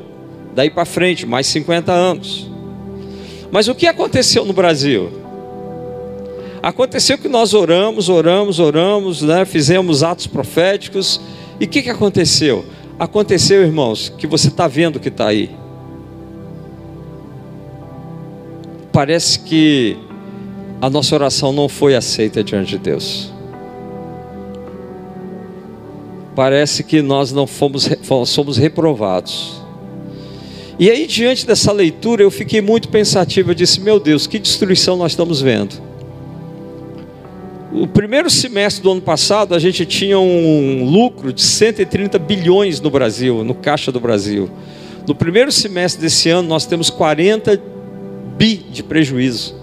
Daí 0.53 0.69
para 0.69 0.83
frente, 0.83 1.25
mais 1.25 1.47
50 1.47 1.89
anos. 1.89 2.51
Mas 3.49 3.69
o 3.69 3.75
que 3.75 3.87
aconteceu 3.87 4.43
no 4.43 4.51
Brasil? 4.51 5.24
Aconteceu 6.65 7.15
que 7.15 7.27
nós 7.27 7.53
oramos, 7.53 8.09
oramos, 8.09 8.57
oramos, 8.57 9.21
né? 9.21 9.45
fizemos 9.45 10.01
atos 10.01 10.25
proféticos. 10.25 11.21
E 11.59 11.65
o 11.65 11.67
que, 11.67 11.83
que 11.83 11.91
aconteceu? 11.91 12.65
Aconteceu, 12.97 13.61
irmãos, 13.61 14.11
que 14.17 14.25
você 14.25 14.47
está 14.47 14.67
vendo 14.67 14.99
que 14.99 15.09
está 15.09 15.27
aí. 15.27 15.51
Parece 18.91 19.41
que 19.41 19.95
a 20.81 20.89
nossa 20.89 21.13
oração 21.13 21.53
não 21.53 21.69
foi 21.69 21.95
aceita 21.95 22.43
diante 22.43 22.69
de 22.69 22.79
Deus. 22.79 23.31
Parece 26.35 26.83
que 26.83 26.99
nós 26.99 27.31
não 27.31 27.45
fomos, 27.45 27.87
somos 28.25 28.57
reprovados. 28.57 29.61
E 30.79 30.89
aí, 30.89 31.05
diante 31.05 31.45
dessa 31.45 31.71
leitura, 31.71 32.23
eu 32.23 32.31
fiquei 32.31 32.59
muito 32.59 32.89
pensativo. 32.89 33.51
Eu 33.51 33.55
disse: 33.55 33.79
Meu 33.79 33.99
Deus, 33.99 34.25
que 34.25 34.39
destruição 34.39 34.97
nós 34.97 35.11
estamos 35.11 35.39
vendo. 35.43 35.84
O 37.77 37.85
primeiro 37.85 38.29
semestre 38.29 38.81
do 38.81 38.89
ano 38.89 39.01
passado, 39.01 39.53
a 39.53 39.59
gente 39.59 39.85
tinha 39.85 40.17
um 40.17 40.85
lucro 40.85 41.33
de 41.33 41.41
130 41.41 42.17
bilhões 42.17 42.79
no 42.79 42.89
Brasil, 42.89 43.43
no 43.43 43.53
Caixa 43.53 43.91
do 43.91 43.99
Brasil. 43.99 44.49
No 45.05 45.13
primeiro 45.13 45.51
semestre 45.51 46.01
desse 46.01 46.29
ano, 46.29 46.47
nós 46.47 46.65
temos 46.65 46.89
40 46.89 47.61
bi 48.37 48.55
de 48.55 48.81
prejuízo. 48.81 49.53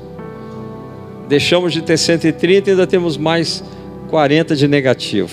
Deixamos 1.27 1.73
de 1.73 1.81
ter 1.81 1.97
130 1.97 2.69
e 2.69 2.71
ainda 2.73 2.87
temos 2.87 3.17
mais 3.17 3.65
40 4.11 4.55
de 4.57 4.69
negativo. 4.69 5.33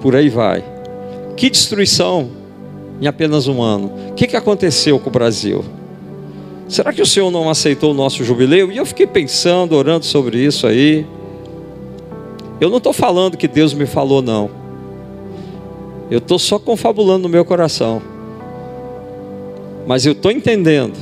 Por 0.00 0.16
aí 0.16 0.30
vai. 0.30 0.64
Que 1.36 1.50
destruição 1.50 2.30
em 3.02 3.06
apenas 3.06 3.48
um 3.48 3.60
ano. 3.60 3.92
O 4.08 4.14
que, 4.14 4.26
que 4.26 4.36
aconteceu 4.36 4.98
com 4.98 5.10
o 5.10 5.12
Brasil? 5.12 5.62
Será 6.70 6.90
que 6.90 7.02
o 7.02 7.06
Senhor 7.06 7.30
não 7.30 7.50
aceitou 7.50 7.90
o 7.90 7.94
nosso 7.94 8.24
jubileu? 8.24 8.72
E 8.72 8.78
eu 8.78 8.86
fiquei 8.86 9.06
pensando, 9.06 9.76
orando 9.76 10.06
sobre 10.06 10.42
isso 10.42 10.66
aí. 10.66 11.04
Eu 12.60 12.70
não 12.70 12.78
estou 12.78 12.92
falando 12.92 13.36
que 13.36 13.46
Deus 13.46 13.74
me 13.74 13.86
falou, 13.86 14.22
não. 14.22 14.50
Eu 16.10 16.18
estou 16.18 16.38
só 16.38 16.58
confabulando 16.58 17.24
no 17.24 17.28
meu 17.28 17.44
coração. 17.44 18.00
Mas 19.86 20.06
eu 20.06 20.12
estou 20.12 20.30
entendendo 20.30 20.96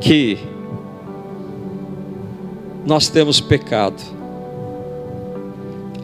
que 0.00 0.38
nós 2.84 3.08
temos 3.08 3.40
pecado. 3.40 4.00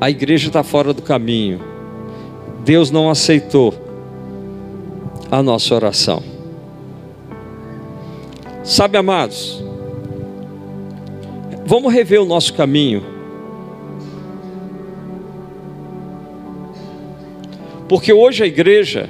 A 0.01 0.11
igreja 0.11 0.49
está 0.49 0.63
fora 0.63 0.93
do 0.93 1.03
caminho. 1.03 1.61
Deus 2.65 2.91
não 2.91 3.11
aceitou 3.11 3.75
a 5.31 5.43
nossa 5.43 5.75
oração. 5.75 6.23
Sabe, 8.63 8.99
amados, 8.99 9.63
vamos 11.65 11.93
rever 11.93 12.21
o 12.21 12.25
nosso 12.25 12.53
caminho. 12.55 13.16
Porque 17.89 18.13
hoje 18.13 18.43
a 18.43 18.47
igreja 18.47 19.09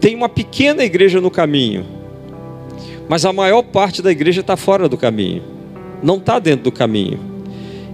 tem 0.00 0.14
uma 0.14 0.28
pequena 0.28 0.84
igreja 0.84 1.20
no 1.20 1.30
caminho, 1.30 1.86
mas 3.08 3.24
a 3.24 3.32
maior 3.32 3.62
parte 3.62 4.02
da 4.02 4.10
igreja 4.10 4.40
está 4.40 4.56
fora 4.56 4.88
do 4.88 4.96
caminho, 4.96 5.42
não 6.02 6.16
está 6.16 6.38
dentro 6.38 6.64
do 6.64 6.72
caminho. 6.72 7.20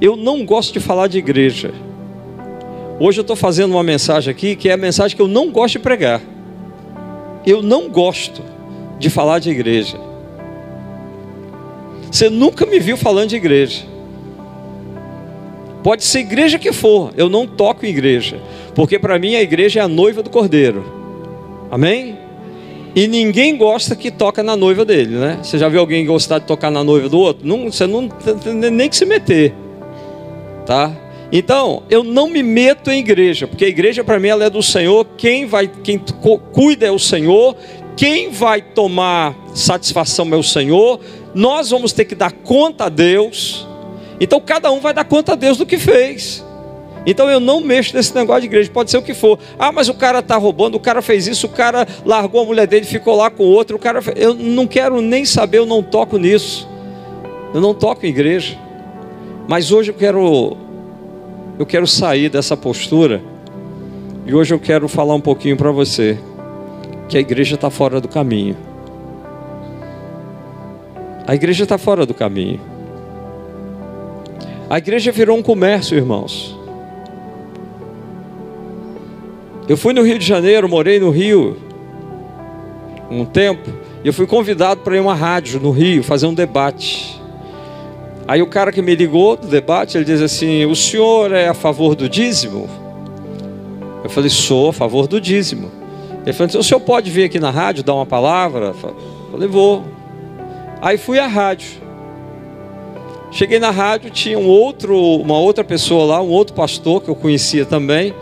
Eu 0.00 0.16
não 0.16 0.44
gosto 0.44 0.72
de 0.72 0.80
falar 0.80 1.08
de 1.08 1.18
igreja. 1.18 1.72
Hoje 3.00 3.20
eu 3.20 3.22
estou 3.22 3.36
fazendo 3.36 3.72
uma 3.72 3.82
mensagem 3.82 4.30
aqui 4.30 4.56
que 4.56 4.68
é 4.68 4.72
a 4.72 4.76
mensagem 4.76 5.16
que 5.16 5.22
eu 5.22 5.28
não 5.28 5.50
gosto 5.50 5.74
de 5.74 5.78
pregar. 5.80 6.20
Eu 7.44 7.62
não 7.62 7.88
gosto 7.88 8.42
de 8.98 9.10
falar 9.10 9.38
de 9.38 9.50
igreja. 9.50 9.98
Você 12.10 12.30
nunca 12.30 12.64
me 12.64 12.80
viu 12.80 12.96
falando 12.96 13.28
de 13.28 13.36
igreja. 13.36 13.84
Pode 15.82 16.04
ser 16.04 16.20
igreja 16.20 16.58
que 16.58 16.72
for, 16.72 17.12
eu 17.16 17.28
não 17.28 17.46
toco 17.46 17.86
em 17.86 17.90
igreja. 17.90 18.40
Porque 18.74 18.98
para 18.98 19.18
mim 19.18 19.34
a 19.34 19.42
igreja 19.42 19.80
é 19.80 19.82
a 19.82 19.88
noiva 19.88 20.22
do 20.22 20.30
cordeiro. 20.30 20.84
Amém? 21.70 22.18
E 22.94 23.06
ninguém 23.06 23.56
gosta 23.56 23.94
que 23.94 24.10
toca 24.10 24.42
na 24.42 24.56
noiva 24.56 24.84
dele, 24.84 25.16
né? 25.16 25.38
Você 25.42 25.58
já 25.58 25.68
viu 25.68 25.80
alguém 25.80 26.04
gostar 26.04 26.40
de 26.40 26.46
tocar 26.46 26.70
na 26.70 26.82
noiva 26.82 27.08
do 27.08 27.18
outro? 27.18 27.46
Não, 27.46 27.70
você 27.70 27.86
não 27.86 28.08
nem 28.72 28.88
que 28.88 28.96
se 28.96 29.04
meter. 29.04 29.54
Tá? 30.66 30.92
Então, 31.30 31.82
eu 31.90 32.02
não 32.02 32.28
me 32.28 32.42
meto 32.42 32.90
em 32.90 33.00
igreja, 33.00 33.46
porque 33.46 33.66
a 33.66 33.68
igreja 33.68 34.02
para 34.02 34.18
mim 34.18 34.28
ela 34.28 34.44
é 34.44 34.50
do 34.50 34.62
Senhor, 34.62 35.06
quem 35.16 35.46
vai 35.46 35.68
quem 35.68 36.00
cuida 36.52 36.86
é 36.86 36.90
o 36.90 36.98
Senhor, 36.98 37.54
quem 37.96 38.30
vai 38.30 38.62
tomar 38.62 39.36
satisfação 39.54 40.26
é 40.32 40.36
o 40.36 40.42
Senhor. 40.42 40.98
Nós 41.34 41.70
vamos 41.70 41.92
ter 41.92 42.06
que 42.06 42.14
dar 42.14 42.32
conta 42.32 42.84
a 42.84 42.88
Deus. 42.88 43.67
Então 44.20 44.40
cada 44.40 44.70
um 44.70 44.80
vai 44.80 44.92
dar 44.92 45.04
conta 45.04 45.32
a 45.32 45.36
Deus 45.36 45.56
do 45.56 45.66
que 45.66 45.78
fez. 45.78 46.44
Então 47.06 47.30
eu 47.30 47.40
não 47.40 47.60
mexo 47.60 47.96
nesse 47.96 48.14
negócio 48.14 48.42
de 48.42 48.48
igreja, 48.48 48.70
pode 48.70 48.90
ser 48.90 48.98
o 48.98 49.02
que 49.02 49.14
for. 49.14 49.38
Ah, 49.58 49.72
mas 49.72 49.88
o 49.88 49.94
cara 49.94 50.18
está 50.18 50.36
roubando, 50.36 50.74
o 50.74 50.80
cara 50.80 51.00
fez 51.00 51.26
isso, 51.26 51.46
o 51.46 51.50
cara 51.50 51.86
largou 52.04 52.42
a 52.42 52.44
mulher 52.44 52.66
dele, 52.66 52.84
ficou 52.84 53.16
lá 53.16 53.30
com 53.30 53.44
outro, 53.44 53.76
o 53.76 53.78
cara. 53.78 54.00
Eu 54.16 54.34
não 54.34 54.66
quero 54.66 55.00
nem 55.00 55.24
saber, 55.24 55.58
eu 55.58 55.66
não 55.66 55.82
toco 55.82 56.18
nisso. 56.18 56.68
Eu 57.54 57.60
não 57.60 57.72
toco 57.72 58.04
em 58.04 58.10
igreja. 58.10 58.58
Mas 59.48 59.72
hoje 59.72 59.90
eu 59.90 59.94
quero 59.94 60.56
eu 61.58 61.66
quero 61.66 61.86
sair 61.86 62.28
dessa 62.28 62.56
postura 62.56 63.20
e 64.26 64.34
hoje 64.34 64.52
eu 64.54 64.60
quero 64.60 64.86
falar 64.86 65.14
um 65.14 65.20
pouquinho 65.20 65.56
para 65.56 65.72
você 65.72 66.18
que 67.08 67.16
a 67.16 67.20
igreja 67.20 67.54
está 67.54 67.70
fora 67.70 68.00
do 68.00 68.06
caminho. 68.06 68.56
A 71.26 71.34
igreja 71.34 71.64
está 71.64 71.78
fora 71.78 72.04
do 72.04 72.12
caminho. 72.12 72.60
A 74.70 74.76
igreja 74.76 75.10
virou 75.10 75.36
um 75.38 75.42
comércio, 75.42 75.96
irmãos. 75.96 76.54
Eu 79.66 79.76
fui 79.76 79.94
no 79.94 80.02
Rio 80.02 80.18
de 80.18 80.26
Janeiro, 80.26 80.68
morei 80.68 81.00
no 81.00 81.10
Rio 81.10 81.56
um 83.10 83.24
tempo, 83.24 83.70
e 84.04 84.06
eu 84.06 84.12
fui 84.12 84.26
convidado 84.26 84.82
para 84.82 84.94
ir 84.94 85.00
uma 85.00 85.14
rádio 85.14 85.58
no 85.58 85.70
Rio 85.70 86.02
fazer 86.02 86.26
um 86.26 86.34
debate. 86.34 87.18
Aí 88.26 88.42
o 88.42 88.46
cara 88.46 88.70
que 88.70 88.82
me 88.82 88.94
ligou 88.94 89.36
do 89.36 89.46
debate, 89.46 89.96
ele 89.96 90.04
diz 90.04 90.20
assim: 90.20 90.66
"O 90.66 90.76
senhor 90.76 91.32
é 91.32 91.48
a 91.48 91.54
favor 91.54 91.94
do 91.94 92.06
dízimo?" 92.06 92.68
Eu 94.04 94.10
falei: 94.10 94.28
"Sou 94.28 94.68
a 94.68 94.72
favor 94.72 95.06
do 95.06 95.18
dízimo." 95.18 95.70
Ele 96.24 96.32
falou: 96.34 96.48
assim, 96.48 96.58
"O 96.58 96.62
senhor 96.62 96.80
pode 96.80 97.10
vir 97.10 97.24
aqui 97.24 97.40
na 97.40 97.50
rádio 97.50 97.82
dar 97.82 97.94
uma 97.94 98.04
palavra?" 98.04 98.74
Eu 98.82 98.94
falei: 99.32 99.48
"Vou." 99.48 99.82
Aí 100.82 100.98
fui 100.98 101.18
à 101.18 101.26
rádio. 101.26 101.87
Cheguei 103.30 103.58
na 103.58 103.70
rádio, 103.70 104.10
tinha 104.10 104.38
um 104.38 104.46
outro, 104.46 104.96
uma 104.96 105.38
outra 105.38 105.62
pessoa 105.62 106.04
lá, 106.04 106.22
um 106.22 106.30
outro 106.30 106.54
pastor 106.54 107.02
que 107.02 107.10
eu 107.10 107.14
conhecia 107.14 107.66
também. 107.66 108.14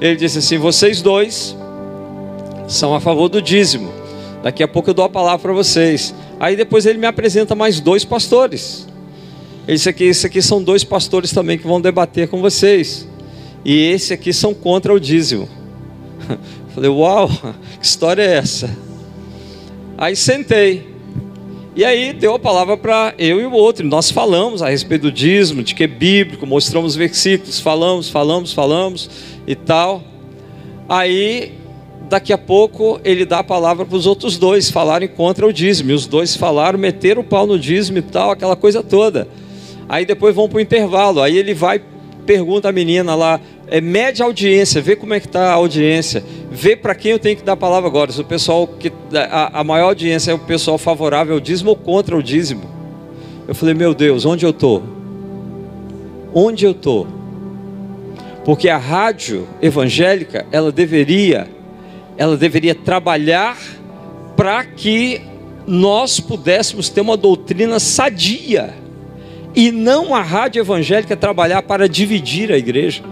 Ele 0.00 0.16
disse 0.16 0.38
assim: 0.38 0.58
Vocês 0.58 1.00
dois 1.00 1.56
são 2.66 2.94
a 2.94 3.00
favor 3.00 3.28
do 3.28 3.40
dízimo. 3.40 3.92
Daqui 4.42 4.62
a 4.62 4.68
pouco 4.68 4.90
eu 4.90 4.94
dou 4.94 5.04
a 5.04 5.08
palavra 5.08 5.38
para 5.38 5.52
vocês. 5.52 6.14
Aí 6.38 6.56
depois 6.56 6.84
ele 6.84 6.98
me 6.98 7.06
apresenta 7.06 7.54
mais 7.54 7.80
dois 7.80 8.04
pastores. 8.04 8.88
Ele 9.68 9.76
disse 9.76 9.88
aqui: 9.88 10.04
Esses 10.04 10.24
aqui 10.24 10.42
são 10.42 10.60
dois 10.60 10.82
pastores 10.82 11.30
também 11.30 11.56
que 11.56 11.66
vão 11.66 11.80
debater 11.80 12.26
com 12.26 12.40
vocês. 12.40 13.06
E 13.64 13.86
esse 13.86 14.12
aqui 14.12 14.32
são 14.32 14.52
contra 14.52 14.92
o 14.92 14.98
dízimo. 14.98 15.48
Falei: 16.74 16.90
Uau, 16.90 17.28
que 17.78 17.86
história 17.86 18.22
é 18.22 18.34
essa? 18.34 18.68
Aí 19.96 20.16
sentei. 20.16 20.89
E 21.80 21.84
aí 21.86 22.12
deu 22.12 22.34
a 22.34 22.38
palavra 22.38 22.76
para 22.76 23.14
eu 23.16 23.40
e 23.40 23.46
o 23.46 23.52
outro. 23.52 23.86
Nós 23.86 24.10
falamos 24.10 24.60
a 24.60 24.68
respeito 24.68 25.00
do 25.04 25.10
dízimo, 25.10 25.62
de 25.62 25.74
que 25.74 25.84
é 25.84 25.86
bíblico, 25.86 26.46
mostramos 26.46 26.94
versículos, 26.94 27.58
falamos, 27.58 28.10
falamos, 28.10 28.52
falamos 28.52 29.08
e 29.46 29.54
tal. 29.54 30.02
Aí, 30.86 31.54
daqui 32.06 32.34
a 32.34 32.36
pouco, 32.36 33.00
ele 33.02 33.24
dá 33.24 33.38
a 33.38 33.42
palavra 33.42 33.86
para 33.86 33.96
os 33.96 34.04
outros 34.04 34.36
dois 34.36 34.70
falarem 34.70 35.08
contra 35.08 35.46
o 35.46 35.50
dízimo. 35.54 35.90
E 35.90 35.94
os 35.94 36.06
dois 36.06 36.36
falaram, 36.36 36.78
meteram 36.78 37.22
o 37.22 37.24
pau 37.24 37.46
no 37.46 37.58
dízimo 37.58 37.96
e 37.96 38.02
tal, 38.02 38.30
aquela 38.30 38.56
coisa 38.56 38.82
toda. 38.82 39.26
Aí 39.88 40.04
depois 40.04 40.34
vão 40.34 40.50
para 40.50 40.58
o 40.58 40.60
intervalo. 40.60 41.22
Aí 41.22 41.38
ele 41.38 41.54
vai, 41.54 41.80
pergunta 42.26 42.68
a 42.68 42.72
menina 42.72 43.14
lá, 43.14 43.40
é, 43.70 43.80
mede 43.80 44.20
a 44.20 44.26
audiência, 44.26 44.82
vê 44.82 44.96
como 44.96 45.14
é 45.14 45.20
que 45.20 45.26
está 45.26 45.50
a 45.50 45.52
audiência, 45.52 46.24
vê 46.50 46.74
para 46.74 46.92
quem 46.92 47.12
eu 47.12 47.20
tenho 47.20 47.36
que 47.36 47.44
dar 47.44 47.52
a 47.52 47.56
palavra 47.56 47.88
agora. 47.88 48.10
Se 48.10 48.20
o 48.20 48.24
pessoal 48.24 48.66
que 48.66 48.92
a, 49.14 49.60
a 49.60 49.64
maior 49.64 49.86
audiência 49.86 50.32
é 50.32 50.34
o 50.34 50.38
pessoal 50.40 50.76
favorável 50.76 51.34
ao 51.34 51.40
dízimo 51.40 51.70
ou 51.70 51.76
contra 51.76 52.16
o 52.16 52.22
dízimo. 52.22 52.68
Eu 53.46 53.54
falei, 53.54 53.74
meu 53.74 53.94
Deus, 53.94 54.26
onde 54.26 54.44
eu 54.44 54.50
estou? 54.50 54.82
Onde 56.34 56.64
eu 56.64 56.72
estou? 56.72 57.06
Porque 58.44 58.68
a 58.68 58.76
rádio 58.76 59.46
evangélica, 59.62 60.46
ela 60.50 60.72
deveria, 60.72 61.48
ela 62.18 62.36
deveria 62.36 62.74
trabalhar 62.74 63.56
para 64.36 64.64
que 64.64 65.20
nós 65.64 66.18
pudéssemos 66.18 66.88
ter 66.88 67.02
uma 67.02 67.16
doutrina 67.16 67.78
sadia 67.78 68.74
e 69.54 69.70
não 69.70 70.12
a 70.12 70.22
rádio 70.22 70.58
evangélica 70.58 71.16
trabalhar 71.16 71.62
para 71.62 71.88
dividir 71.88 72.50
a 72.50 72.58
igreja. 72.58 73.02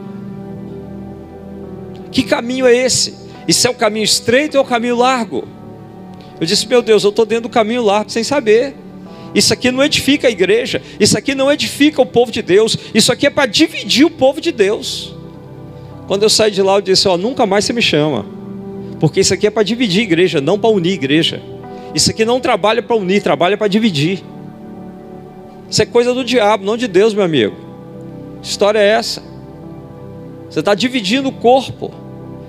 Que 2.11 2.23
caminho 2.23 2.67
é 2.67 2.75
esse? 2.75 3.15
Isso 3.47 3.67
é 3.67 3.71
o 3.71 3.75
caminho 3.75 4.05
estreito 4.05 4.59
ou 4.59 4.65
o 4.65 4.67
caminho 4.67 4.97
largo? 4.97 5.47
Eu 6.41 6.47
disse, 6.47 6.67
meu 6.67 6.83
Deus, 6.83 7.03
eu 7.05 7.11
estou 7.11 7.27
dentro 7.27 7.45
do 7.45 7.49
caminho 7.49 7.83
largo 7.83 8.11
sem 8.11 8.23
saber. 8.23 8.75
Isso 9.35 9.53
aqui 9.53 9.71
não 9.71 9.85
edifica 9.85 10.29
a 10.29 10.31
igreja, 10.31 10.81
isso 10.99 11.17
aqui 11.19 11.35
não 11.35 11.53
edifica 11.53 12.01
o 12.01 12.07
povo 12.07 12.33
de 12.33 12.41
Deus, 12.41 12.77
isso 12.95 13.13
aqui 13.13 13.27
é 13.27 13.31
para 13.31 13.47
dividir 13.47 14.07
o 14.07 14.11
povo 14.11 14.41
de 14.41 14.51
Deus. 14.51 15.15
Quando 16.07 16.23
eu 16.23 16.31
saí 16.31 16.51
de 16.51 16.63
lá, 16.63 16.77
eu 16.77 16.81
disse: 16.81 17.07
Ó, 17.07 17.19
nunca 17.19 17.45
mais 17.45 17.65
você 17.65 17.73
me 17.73 17.83
chama, 17.83 18.25
porque 18.99 19.21
isso 19.21 19.35
aqui 19.35 19.47
é 19.47 19.51
para 19.51 19.63
dividir 19.63 20.01
a 20.01 20.05
igreja, 20.05 20.41
não 20.41 20.59
para 20.59 20.71
unir 20.71 20.93
a 20.93 20.95
igreja. 20.95 21.43
Isso 21.95 22.11
aqui 22.11 22.25
não 22.25 22.41
trabalha 22.41 22.83
para 22.83 22.97
unir, 22.97 23.23
trabalha 23.23 23.57
para 23.57 23.69
dividir. 23.69 24.25
Isso 25.71 25.83
é 25.83 25.87
coisa 25.87 26.15
do 26.15 26.25
diabo, 26.25 26.65
não 26.65 26.77
de 26.77 26.89
Deus, 26.89 27.13
meu 27.13 27.25
amigo. 27.25 27.55
Que 28.41 28.49
história 28.49 28.79
é 28.79 28.87
essa? 28.87 29.23
Você 30.49 30.61
está 30.61 30.75
dividindo 30.75 31.29
o 31.29 31.33
corpo. 31.33 31.93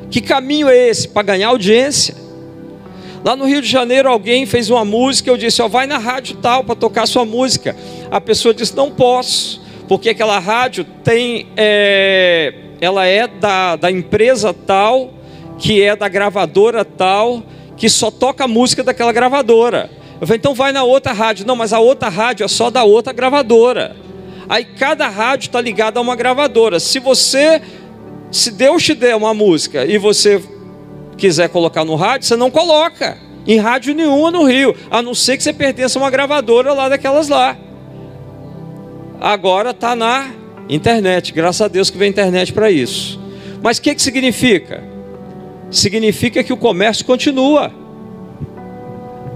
Que 0.10 0.22
caminho 0.22 0.70
é 0.70 0.90
esse? 0.90 1.08
Para 1.08 1.24
ganhar 1.24 1.50
audiência. 1.50 2.16
Lá 3.24 3.36
no 3.36 3.46
Rio 3.46 3.62
de 3.62 3.68
Janeiro, 3.68 4.10
alguém 4.10 4.46
fez 4.46 4.70
uma 4.70 4.86
música. 4.86 5.30
Eu 5.30 5.38
disse: 5.38 5.62
Ó, 5.62 5.68
vai 5.68 5.86
na 5.86 5.98
rádio 5.98 6.38
tal 6.38 6.64
para 6.64 6.76
tocar 6.76 7.06
sua 7.06 7.26
música. 7.26 7.76
A 8.10 8.22
pessoa 8.22 8.54
disse: 8.54 8.76
Não 8.76 8.90
posso, 8.90 9.62
porque 9.88 10.10
aquela 10.10 10.40
rádio 10.40 10.86
tem. 11.04 11.48
É, 11.58 12.54
ela 12.82 13.06
é 13.06 13.28
da, 13.28 13.76
da 13.76 13.92
empresa 13.92 14.54
tal, 14.54 15.14
que 15.58 15.82
é 15.82 15.96
da 15.96 16.08
gravadora 16.08 16.86
tal, 16.86 17.44
que 17.76 17.90
só 17.90 18.10
toca 18.10 18.46
a 18.46 18.48
música 18.48 18.84
daquela 18.84 19.12
gravadora. 19.12 19.90
Eu 20.20 20.28
falei, 20.28 20.38
então 20.38 20.54
vai 20.54 20.72
na 20.72 20.84
outra 20.84 21.14
rádio. 21.14 21.46
Não, 21.46 21.56
mas 21.56 21.72
a 21.72 21.80
outra 21.80 22.10
rádio 22.10 22.44
é 22.44 22.48
só 22.48 22.70
da 22.70 22.84
outra 22.84 23.14
gravadora. 23.14 23.96
Aí 24.48 24.66
cada 24.66 25.08
rádio 25.08 25.48
está 25.48 25.62
ligada 25.62 26.00
a 26.00 26.02
uma 26.02 26.16
gravadora. 26.16 26.80
Se 26.80 27.00
você, 27.00 27.62
se 28.32 28.52
Deus 28.52 28.84
te 28.84 28.94
der 28.94 29.16
uma 29.16 29.34
música 29.34 29.86
e 29.86 29.98
você 29.98 30.42
quiser 31.18 31.50
colocar 31.50 31.84
no 31.84 31.96
rádio, 31.96 32.28
você 32.28 32.36
não 32.36 32.52
coloca 32.52 33.18
em 33.48 33.58
rádio 33.58 33.94
nenhuma 33.94 34.32
no 34.32 34.44
Rio, 34.44 34.76
a 34.92 35.02
não 35.02 35.14
ser 35.14 35.38
que 35.38 35.44
você 35.44 35.52
pertença 35.52 35.98
a 35.98 36.02
uma 36.02 36.10
gravadora 36.10 36.74
lá 36.74 36.88
daquelas 36.90 37.28
lá. 37.28 37.58
Agora 39.20 39.72
está 39.72 39.96
na 39.96 40.32
internet, 40.70 41.34
graças 41.34 41.62
a 41.62 41.68
Deus 41.68 41.90
que 41.90 41.98
vem 41.98 42.10
internet 42.10 42.54
para 42.54 42.70
isso. 42.70 43.20
Mas 43.62 43.78
o 43.78 43.82
que, 43.82 43.96
que 43.96 44.02
significa? 44.02 44.84
Significa 45.72 46.44
que 46.44 46.54
o 46.54 46.58
comércio 46.58 47.04
continua 47.06 47.72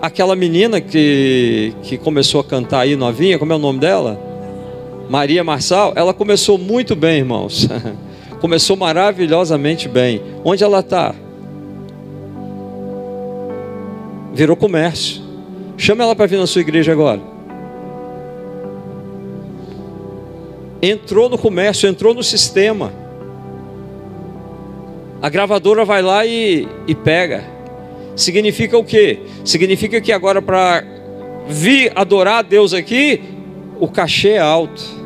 aquela 0.01 0.35
menina 0.35 0.81
que, 0.81 1.73
que 1.81 1.97
começou 1.97 2.41
a 2.41 2.43
cantar 2.43 2.81
aí 2.81 2.95
novinha, 2.95 3.39
como 3.39 3.53
é 3.53 3.55
o 3.55 3.59
nome 3.59 3.79
dela? 3.79 4.19
Maria 5.09 5.43
Marçal, 5.43 5.93
ela 5.95 6.13
começou 6.13 6.57
muito 6.57 6.95
bem, 6.95 7.19
irmãos. 7.19 7.67
começou 8.43 8.75
maravilhosamente 8.75 9.87
bem. 9.87 10.21
Onde 10.43 10.65
ela 10.65 10.81
está? 10.81 11.15
Virou 14.33 14.57
comércio. 14.57 15.23
Chama 15.77 16.03
ela 16.03 16.13
para 16.13 16.25
vir 16.25 16.37
na 16.37 16.45
sua 16.45 16.59
igreja 16.59 16.91
agora. 16.91 17.21
Entrou 20.81 21.29
no 21.29 21.37
comércio, 21.37 21.87
entrou 21.87 22.13
no 22.13 22.21
sistema. 22.21 22.91
A 25.21 25.29
gravadora 25.29 25.85
vai 25.85 26.01
lá 26.01 26.25
e, 26.25 26.67
e 26.85 26.93
pega. 26.93 27.45
Significa 28.13 28.77
o 28.77 28.83
quê? 28.83 29.19
Significa 29.45 30.01
que 30.01 30.11
agora 30.11 30.41
para 30.41 30.83
vir 31.47 31.93
adorar 31.95 32.39
a 32.39 32.41
Deus 32.41 32.73
aqui, 32.73 33.21
o 33.79 33.87
cachê 33.87 34.31
é 34.31 34.39
alto. 34.39 35.02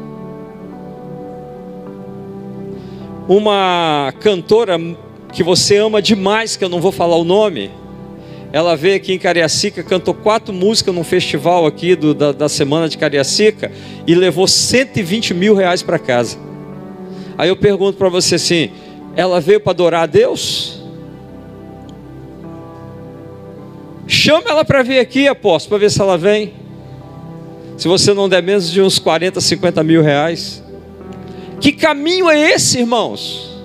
Uma 3.28 4.14
cantora 4.22 4.80
que 5.34 5.44
você 5.44 5.78
ama 5.78 6.02
demais, 6.02 6.56
que 6.56 6.64
eu 6.64 6.70
não 6.70 6.80
vou 6.80 6.92
falar 6.92 7.18
o 7.18 7.26
nome, 7.26 7.70
ela 8.54 8.76
veio 8.76 8.96
aqui 8.96 9.12
em 9.12 9.20
Cariacica, 9.20 9.84
cantou 9.84 10.14
quatro 10.14 10.54
músicas 10.54 10.96
num 10.96 11.04
festival 11.04 11.66
aqui 11.66 11.96
do, 11.96 12.14
da, 12.14 12.32
da 12.32 12.48
semana 12.48 12.88
de 12.88 12.98
Cariacica 12.98 13.72
e 14.06 14.16
levou 14.16 14.48
120 14.48 15.34
mil 15.34 15.54
reais 15.54 15.84
para 15.84 16.00
casa. 16.00 16.38
Aí 17.38 17.50
eu 17.50 17.58
pergunto 17.58 17.98
para 17.98 18.08
você 18.08 18.36
assim: 18.36 18.72
ela 19.16 19.42
veio 19.42 19.60
para 19.60 19.72
adorar 19.72 20.04
a 20.04 20.06
Deus? 20.06 20.82
Chama 24.08 24.50
ela 24.50 24.64
para 24.64 24.82
vir 24.84 25.00
aqui, 25.00 25.28
apóstolo, 25.28 25.72
para 25.72 25.80
ver 25.80 25.92
se 25.92 26.02
ela 26.02 26.18
vem. 26.18 26.54
Se 27.78 27.90
você 27.90 28.14
não 28.14 28.30
der 28.30 28.42
menos 28.42 28.72
de 28.72 28.82
uns 28.82 28.98
40, 28.98 29.42
50 29.42 29.84
mil 29.84 30.02
reais. 30.02 30.64
Que 31.60 31.72
caminho 31.72 32.30
é 32.30 32.52
esse, 32.52 32.80
irmãos? 32.80 33.58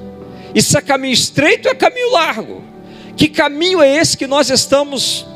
Isso 0.54 0.76
é 0.76 0.80
caminho 0.80 1.12
estreito 1.12 1.68
ou 1.68 1.72
é 1.72 1.76
caminho 1.76 2.10
largo? 2.10 2.62
Que 3.16 3.28
caminho 3.28 3.82
é 3.82 3.96
esse 3.96 4.16
que 4.16 4.26
nós 4.26 4.50
estamos 4.50 5.26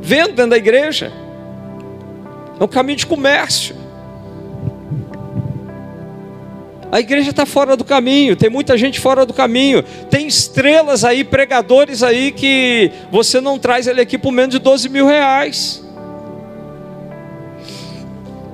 vendo 0.00 0.34
dentro 0.34 0.50
da 0.50 0.56
igreja? 0.56 1.12
É 2.58 2.64
um 2.64 2.68
caminho 2.68 2.96
de 2.96 3.06
comércio. 3.06 3.76
A 6.90 7.00
igreja 7.00 7.30
está 7.30 7.44
fora 7.44 7.76
do 7.76 7.84
caminho, 7.84 8.36
tem 8.36 8.48
muita 8.48 8.78
gente 8.78 9.00
fora 9.00 9.26
do 9.26 9.34
caminho, 9.34 9.82
tem 10.08 10.26
estrelas 10.26 11.04
aí, 11.04 11.24
pregadores 11.24 12.02
aí 12.02 12.30
que 12.30 12.90
você 13.10 13.40
não 13.40 13.58
traz 13.58 13.86
ele 13.86 14.00
aqui 14.00 14.16
por 14.16 14.32
menos 14.32 14.54
de 14.54 14.58
12 14.58 14.88
mil 14.88 15.06
reais. 15.06 15.85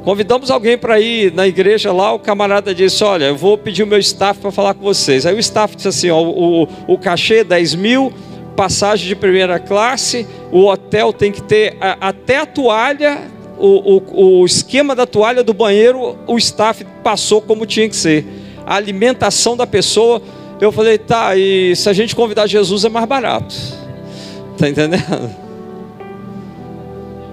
Convidamos 0.05 0.51
alguém 0.51 0.77
para 0.77 1.01
ir 1.01 1.33
na 1.33 1.47
igreja 1.47 1.93
lá, 1.93 2.13
o 2.13 2.19
camarada 2.19 2.75
disse: 2.75 3.05
Olha, 3.05 3.27
eu 3.27 3.37
vou 3.37 3.57
pedir 3.57 3.85
o 3.85 3.87
meu 3.87 3.99
staff 3.99 4.41
para 4.41 4.51
falar 4.51 4.75
com 4.75 4.83
vocês. 4.83 5.25
Aí 5.25 5.35
o 5.35 5.39
staff 5.39 5.77
disse 5.77 5.89
assim: 5.89 6.11
ó, 6.11 6.21
o, 6.21 6.69
o, 6.89 6.99
cachê 6.99 7.45
10 7.45 7.77
mil, 7.77 8.13
passagem 8.57 9.07
de 9.07 9.15
primeira 9.15 9.61
classe, 9.61 10.27
o 10.51 10.67
hotel 10.67 11.13
tem 11.13 11.31
que 11.31 11.43
ter 11.43 11.77
a, 11.81 12.09
até 12.09 12.39
a 12.39 12.47
toalha 12.47 13.31
o, 13.63 13.97
o, 13.97 14.41
o 14.41 14.45
esquema 14.45 14.93
da 14.93 15.07
toalha 15.07 15.45
do 15.45 15.55
banheiro, 15.55 16.19
o 16.27 16.37
staff 16.37 16.85
passou 17.05 17.41
como 17.41 17.65
tinha 17.65 17.89
que 17.89 17.95
ser. 17.95 18.27
A 18.67 18.75
alimentação 18.75 19.57
da 19.57 19.69
pessoa, 19.69 20.21
eu 20.61 20.73
falei, 20.73 20.99
tá, 20.99 21.37
e 21.37 21.75
se 21.77 21.89
a 21.89 21.93
gente 21.93 22.17
convidar 22.17 22.49
Jesus 22.49 22.85
é 22.85 22.89
mais 22.89 23.07
barato. 23.07 23.55
Tá 24.59 24.69
entendendo? 24.69 25.31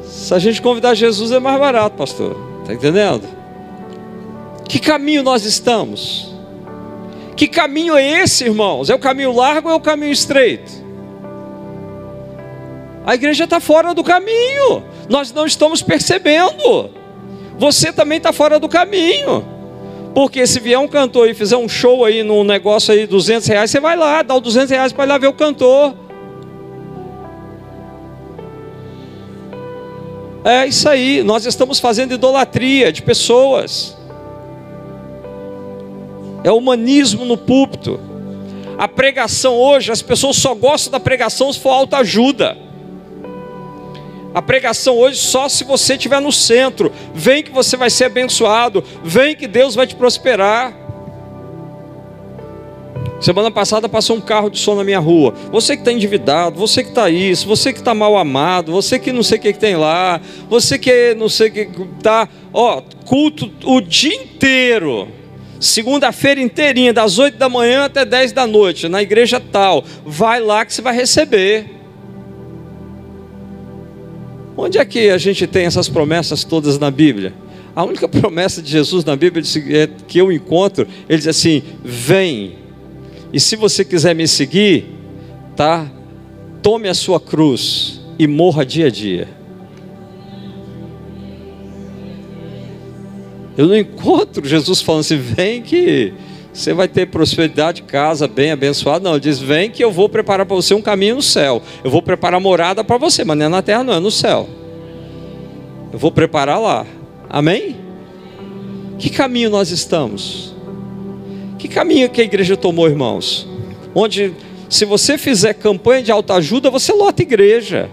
Se 0.03 0.33
a 0.35 0.37
gente 0.37 0.61
convidar 0.61 0.93
Jesus 0.93 1.31
é 1.31 1.39
mais 1.39 1.59
barato, 1.59 1.95
pastor. 1.95 2.48
Tá 2.69 2.75
entendendo? 2.75 3.27
Que 4.67 4.77
caminho 4.77 5.23
nós 5.23 5.43
estamos? 5.43 6.31
Que 7.35 7.47
caminho 7.47 7.97
é 7.97 8.21
esse, 8.21 8.43
irmãos? 8.43 8.91
É 8.91 8.93
o 8.93 8.99
caminho 8.99 9.31
largo 9.31 9.69
ou 9.69 9.73
é 9.73 9.77
o 9.77 9.81
caminho 9.81 10.11
estreito? 10.11 10.71
A 13.03 13.15
igreja 13.15 13.45
está 13.45 13.59
fora 13.59 13.91
do 13.95 14.03
caminho 14.03 14.83
nós 15.09 15.33
não 15.33 15.47
estamos 15.47 15.81
percebendo. 15.81 16.91
Você 17.57 17.91
também 17.91 18.19
está 18.19 18.31
fora 18.31 18.59
do 18.59 18.69
caminho. 18.69 19.43
Porque 20.13 20.45
se 20.45 20.59
vier 20.59 20.77
um 20.77 20.87
cantor 20.87 21.27
e 21.27 21.33
fizer 21.33 21.57
um 21.57 21.67
show 21.67 22.05
aí 22.05 22.21
num 22.21 22.43
negócio 22.43 22.93
aí, 22.93 23.07
200 23.07 23.47
reais, 23.47 23.71
você 23.71 23.79
vai 23.79 23.97
lá, 23.97 24.21
dá 24.21 24.35
os 24.35 24.41
200 24.41 24.69
reais 24.69 24.93
para 24.93 25.05
ir 25.05 25.07
lá 25.07 25.17
ver 25.17 25.27
o 25.27 25.33
cantor. 25.33 25.95
É 30.43 30.65
isso 30.65 30.87
aí, 30.87 31.21
nós 31.21 31.45
estamos 31.45 31.79
fazendo 31.79 32.13
idolatria 32.13 32.91
de 32.91 33.01
pessoas. 33.01 33.97
É 36.43 36.51
humanismo 36.51 37.25
no 37.25 37.37
púlpito. 37.37 37.99
A 38.77 38.87
pregação 38.87 39.55
hoje, 39.55 39.91
as 39.91 40.01
pessoas 40.01 40.37
só 40.37 40.55
gostam 40.55 40.91
da 40.91 40.99
pregação 40.99 41.51
se 41.51 41.59
for 41.59 41.71
autoajuda. 41.71 42.57
A 44.33 44.41
pregação 44.41 44.97
hoje 44.97 45.17
só 45.17 45.49
se 45.49 45.65
você 45.65 45.95
estiver 45.95 46.21
no 46.21 46.31
centro. 46.31 46.91
Vem 47.13 47.43
que 47.43 47.51
você 47.51 47.75
vai 47.75 47.89
ser 47.89 48.05
abençoado. 48.05 48.83
Vem 49.03 49.35
que 49.35 49.47
Deus 49.47 49.75
vai 49.75 49.85
te 49.85 49.95
prosperar. 49.95 50.73
Semana 53.19 53.51
passada 53.51 53.89
passou 53.89 54.15
um 54.15 54.21
carro 54.21 54.49
de 54.49 54.57
som 54.57 54.75
na 54.75 54.83
minha 54.83 54.99
rua. 54.99 55.33
Você 55.51 55.75
que 55.75 55.81
está 55.81 55.91
endividado, 55.91 56.57
você 56.57 56.83
que 56.83 56.89
está 56.89 57.09
isso, 57.09 57.45
você 57.45 57.73
que 57.73 57.79
está 57.79 57.93
mal 57.93 58.17
amado, 58.17 58.71
você 58.71 58.97
que 58.97 59.11
não 59.11 59.23
sei 59.23 59.37
o 59.37 59.41
que, 59.41 59.53
que 59.53 59.59
tem 59.59 59.75
lá, 59.75 60.21
você 60.49 60.79
que 60.79 61.13
não 61.15 61.27
sei 61.27 61.49
o 61.49 61.51
que 61.51 61.69
está, 61.97 62.29
ó, 62.53 62.81
culto 63.05 63.51
o 63.65 63.81
dia 63.81 64.15
inteiro. 64.15 65.09
Segunda-feira 65.59 66.39
inteirinha, 66.39 66.93
das 66.93 67.19
8 67.19 67.37
da 67.37 67.49
manhã 67.49 67.83
até 67.83 68.05
10 68.05 68.31
da 68.31 68.47
noite, 68.47 68.87
na 68.87 69.01
igreja 69.01 69.41
tal. 69.41 69.83
Vai 70.05 70.39
lá 70.39 70.65
que 70.65 70.73
você 70.73 70.81
vai 70.81 70.95
receber. 70.95 71.65
Onde 74.55 74.77
é 74.77 74.85
que 74.85 75.09
a 75.09 75.17
gente 75.17 75.45
tem 75.45 75.65
essas 75.65 75.89
promessas 75.89 76.45
todas 76.45 76.79
na 76.79 76.89
Bíblia? 76.89 77.33
A 77.75 77.83
única 77.83 78.07
promessa 78.09 78.61
de 78.61 78.71
Jesus 78.71 79.03
na 79.03 79.17
Bíblia 79.17 79.43
é 79.71 79.89
que 80.07 80.17
eu 80.17 80.31
encontro, 80.31 80.87
ele 81.09 81.17
diz 81.17 81.27
assim: 81.27 81.61
vem 81.83 82.68
E 83.31 83.39
se 83.39 83.55
você 83.55 83.85
quiser 83.85 84.15
me 84.15 84.27
seguir, 84.27 84.85
tá? 85.55 85.89
Tome 86.61 86.87
a 86.87 86.93
sua 86.93 87.19
cruz 87.19 88.01
e 88.17 88.27
morra 88.27 88.65
dia 88.65 88.87
a 88.87 88.89
dia. 88.89 89.27
Eu 93.57 93.67
não 93.67 93.77
encontro 93.77 94.47
Jesus 94.47 94.81
falando 94.81 95.01
assim: 95.01 95.17
vem 95.17 95.61
que 95.61 96.13
você 96.51 96.73
vai 96.73 96.87
ter 96.87 97.07
prosperidade, 97.07 97.83
casa 97.83 98.27
bem 98.27 98.51
abençoada. 98.51 99.03
Não, 99.03 99.11
ele 99.11 99.19
diz: 99.19 99.37
vem 99.39 99.69
que 99.69 99.83
eu 99.83 99.91
vou 99.91 100.09
preparar 100.09 100.45
para 100.45 100.55
você 100.55 100.73
um 100.73 100.81
caminho 100.81 101.15
no 101.15 101.21
céu. 101.21 101.61
Eu 101.83 101.91
vou 101.91 102.01
preparar 102.01 102.39
morada 102.39 102.83
para 102.83 102.97
você, 102.97 103.23
mas 103.23 103.37
não 103.37 103.45
é 103.45 103.49
na 103.49 103.61
terra, 103.61 103.83
não, 103.83 103.93
é 103.93 103.99
no 103.99 104.11
céu. 104.11 104.49
Eu 105.91 105.99
vou 105.99 106.11
preparar 106.11 106.59
lá. 106.59 106.85
Amém? 107.29 107.75
Que 108.97 109.09
caminho 109.09 109.49
nós 109.49 109.71
estamos? 109.71 110.48
Que 111.59 111.67
caminho 111.67 112.09
que 112.09 112.21
a 112.21 112.23
igreja 112.23 112.55
tomou, 112.55 112.87
irmãos? 112.87 113.45
Onde, 113.93 114.33
se 114.69 114.85
você 114.85 115.17
fizer 115.17 115.53
campanha 115.53 116.01
de 116.01 116.09
autoajuda, 116.09 116.69
você 116.69 116.93
lota 116.93 117.21
a 117.21 117.23
igreja. 117.23 117.89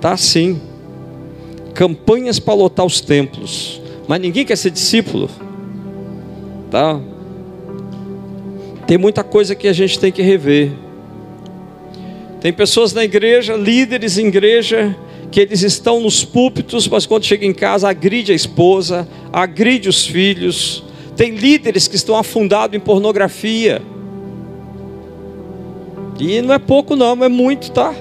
Tá 0.00 0.14
assim. 0.14 0.58
Campanhas 1.74 2.38
para 2.38 2.54
lotar 2.54 2.86
os 2.86 3.00
templos. 3.00 3.80
Mas 4.08 4.20
ninguém 4.22 4.44
quer 4.44 4.56
ser 4.56 4.70
discípulo. 4.70 5.28
Tá? 6.70 6.98
Tem 8.86 8.96
muita 8.96 9.22
coisa 9.22 9.54
que 9.54 9.68
a 9.68 9.72
gente 9.74 9.98
tem 9.98 10.10
que 10.10 10.22
rever. 10.22 10.72
Tem 12.40 12.54
pessoas 12.54 12.94
na 12.94 13.04
igreja, 13.04 13.54
líderes 13.54 14.16
em 14.16 14.28
igreja, 14.28 14.96
que 15.32 15.40
eles 15.40 15.62
estão 15.62 15.98
nos 15.98 16.24
púlpitos, 16.24 16.86
mas 16.86 17.06
quando 17.06 17.24
chega 17.24 17.46
em 17.46 17.54
casa 17.54 17.88
agride 17.88 18.32
a 18.32 18.34
esposa, 18.34 19.08
agride 19.32 19.88
os 19.88 20.06
filhos. 20.06 20.84
Tem 21.16 21.34
líderes 21.34 21.88
que 21.88 21.96
estão 21.96 22.16
afundados 22.16 22.76
em 22.76 22.80
pornografia. 22.80 23.80
E 26.20 26.42
não 26.42 26.54
é 26.54 26.58
pouco 26.58 26.94
não, 26.94 27.24
é 27.24 27.28
muito, 27.30 27.72
tá? 27.72 27.94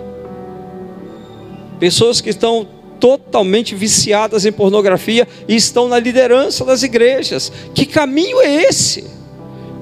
Pessoas 1.80 2.20
que 2.20 2.30
estão 2.30 2.68
totalmente 3.00 3.74
viciadas 3.74 4.46
em 4.46 4.52
pornografia 4.52 5.26
e 5.48 5.56
estão 5.56 5.88
na 5.88 5.98
liderança 5.98 6.66
das 6.66 6.84
igrejas. 6.84 7.50
Que 7.74 7.86
caminho 7.86 8.42
é 8.42 8.66
esse? 8.66 9.06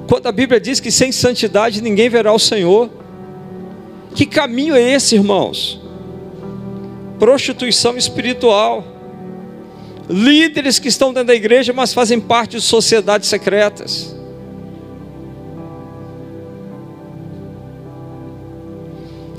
Quando 0.07 0.27
a 0.27 0.31
Bíblia 0.31 0.59
diz 0.59 0.79
que 0.79 0.91
sem 0.91 1.11
santidade 1.11 1.81
ninguém 1.81 2.09
verá 2.09 2.31
o 2.31 2.39
Senhor. 2.39 2.91
Que 4.13 4.27
caminho 4.27 4.75
é 4.75 4.93
esse, 4.93 5.15
irmãos? 5.15 5.88
Prostituição 7.19 7.97
espiritual. 7.97 8.83
Líderes 10.09 10.79
que 10.79 10.87
estão 10.87 11.13
dentro 11.13 11.27
da 11.27 11.35
igreja, 11.35 11.71
mas 11.71 11.93
fazem 11.93 12.19
parte 12.19 12.57
de 12.57 12.61
sociedades 12.63 13.29
secretas. 13.29 14.15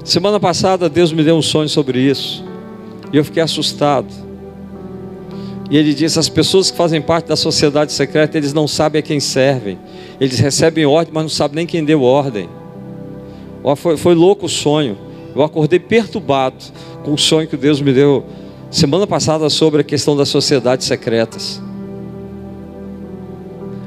Semana 0.04 0.38
passada 0.38 0.88
Deus 0.88 1.12
me 1.12 1.24
deu 1.24 1.36
um 1.36 1.42
sonho 1.42 1.68
sobre 1.68 2.00
isso. 2.00 2.44
E 3.12 3.16
eu 3.16 3.24
fiquei 3.24 3.42
assustado. 3.42 4.08
E 5.70 5.76
ele 5.76 5.94
disse: 5.94 6.18
as 6.18 6.28
pessoas 6.28 6.70
que 6.70 6.76
fazem 6.76 7.00
parte 7.00 7.26
da 7.26 7.36
sociedade 7.36 7.92
secreta, 7.92 8.36
eles 8.36 8.52
não 8.52 8.66
sabem 8.66 8.98
a 8.98 9.02
quem 9.02 9.20
servem. 9.20 9.78
Eles 10.20 10.38
recebem 10.38 10.84
ordem, 10.84 11.14
mas 11.14 11.22
não 11.22 11.30
sabem 11.30 11.56
nem 11.56 11.66
quem 11.66 11.84
deu 11.84 12.02
ordem. 12.02 12.48
Foi, 13.76 13.96
foi 13.96 14.14
louco 14.14 14.46
o 14.46 14.48
sonho. 14.48 14.98
Eu 15.34 15.42
acordei 15.42 15.78
perturbado 15.78 16.64
com 17.04 17.12
o 17.12 17.18
sonho 17.18 17.46
que 17.46 17.56
Deus 17.56 17.80
me 17.80 17.92
deu 17.92 18.24
semana 18.70 19.06
passada 19.06 19.48
sobre 19.48 19.80
a 19.80 19.84
questão 19.84 20.16
das 20.16 20.28
sociedades 20.28 20.86
secretas. 20.86 21.60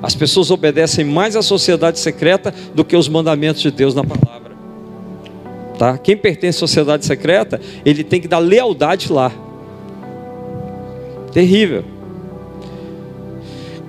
As 0.02 0.16
pessoas 0.16 0.52
obedecem 0.52 1.06
mais 1.06 1.36
à 1.36 1.42
sociedade 1.42 2.00
secreta 2.00 2.54
do 2.76 2.84
que 2.84 2.96
os 2.96 3.08
mandamentos 3.08 3.62
de 3.62 3.72
Deus 3.72 3.96
na 3.96 4.04
palavra. 4.04 4.52
Tá? 5.78 5.98
Quem 5.98 6.18
pertence 6.18 6.58
à 6.58 6.60
sociedade 6.60 7.06
secreta, 7.06 7.60
ele 7.86 8.04
tem 8.04 8.20
que 8.20 8.28
dar 8.28 8.40
lealdade 8.40 9.12
lá. 9.12 9.32
Terrível. 11.32 11.84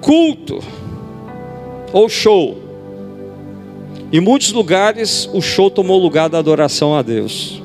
Culto 0.01 0.61
ou 1.93 2.09
show. 2.09 2.64
Em 4.15 4.21
muitos 4.21 4.53
lugares 4.53 5.29
o 5.33 5.41
show 5.41 5.69
tomou 5.69 6.01
lugar 6.01 6.29
da 6.29 6.39
adoração 6.39 6.95
a 6.95 7.03
Deus. 7.03 7.61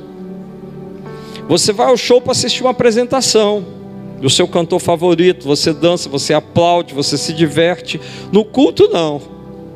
Você 1.47 1.71
vai 1.71 1.85
ao 1.85 1.95
show 1.95 2.19
para 2.19 2.31
assistir 2.31 2.63
uma 2.63 2.71
apresentação 2.71 3.63
do 4.19 4.31
seu 4.31 4.47
cantor 4.47 4.79
favorito, 4.79 5.45
você 5.45 5.71
dança, 5.71 6.09
você 6.09 6.33
aplaude, 6.33 6.95
você 6.95 7.19
se 7.19 7.33
diverte. 7.33 8.01
No 8.31 8.43
culto 8.43 8.89
não, 8.91 9.21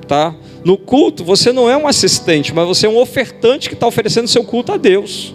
tá? 0.07 0.33
No 0.65 0.75
culto, 0.75 1.23
você 1.23 1.51
não 1.51 1.69
é 1.69 1.77
um 1.77 1.87
assistente, 1.87 2.51
mas 2.51 2.67
você 2.67 2.87
é 2.87 2.89
um 2.89 2.97
ofertante 2.97 3.69
que 3.69 3.75
está 3.75 3.85
oferecendo 3.85 4.27
seu 4.27 4.43
culto 4.43 4.71
a 4.71 4.77
Deus. 4.77 5.31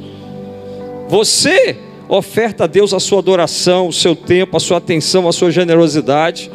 Você 1.06 1.76
oferta 2.08 2.64
a 2.64 2.66
Deus 2.66 2.92
a 2.92 2.98
sua 2.98 3.20
adoração, 3.20 3.86
o 3.86 3.92
seu 3.92 4.16
tempo, 4.16 4.56
a 4.56 4.60
sua 4.60 4.78
atenção, 4.78 5.28
a 5.28 5.32
sua 5.32 5.52
generosidade. 5.52 6.50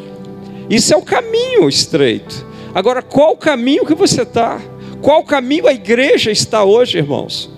Isso 0.68 0.92
é 0.92 0.96
o 0.98 1.00
caminho 1.00 1.70
estreito. 1.70 2.52
Agora, 2.74 3.00
qual 3.00 3.32
o 3.32 3.36
caminho 3.38 3.86
que 3.86 3.94
você 3.94 4.22
está? 4.22 4.60
Qual 5.04 5.22
caminho 5.22 5.66
a 5.66 5.72
igreja 5.74 6.30
está 6.30 6.64
hoje, 6.64 6.96
irmãos? 6.96 7.50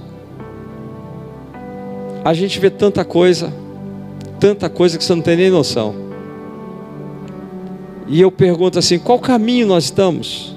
A 2.24 2.34
gente 2.34 2.58
vê 2.58 2.68
tanta 2.68 3.04
coisa, 3.04 3.54
tanta 4.40 4.68
coisa 4.68 4.98
que 4.98 5.04
você 5.04 5.14
não 5.14 5.22
tem 5.22 5.36
nem 5.36 5.48
noção. 5.48 5.94
E 8.08 8.20
eu 8.20 8.32
pergunto 8.32 8.80
assim: 8.80 8.98
qual 8.98 9.20
caminho 9.20 9.64
nós 9.64 9.84
estamos? 9.84 10.56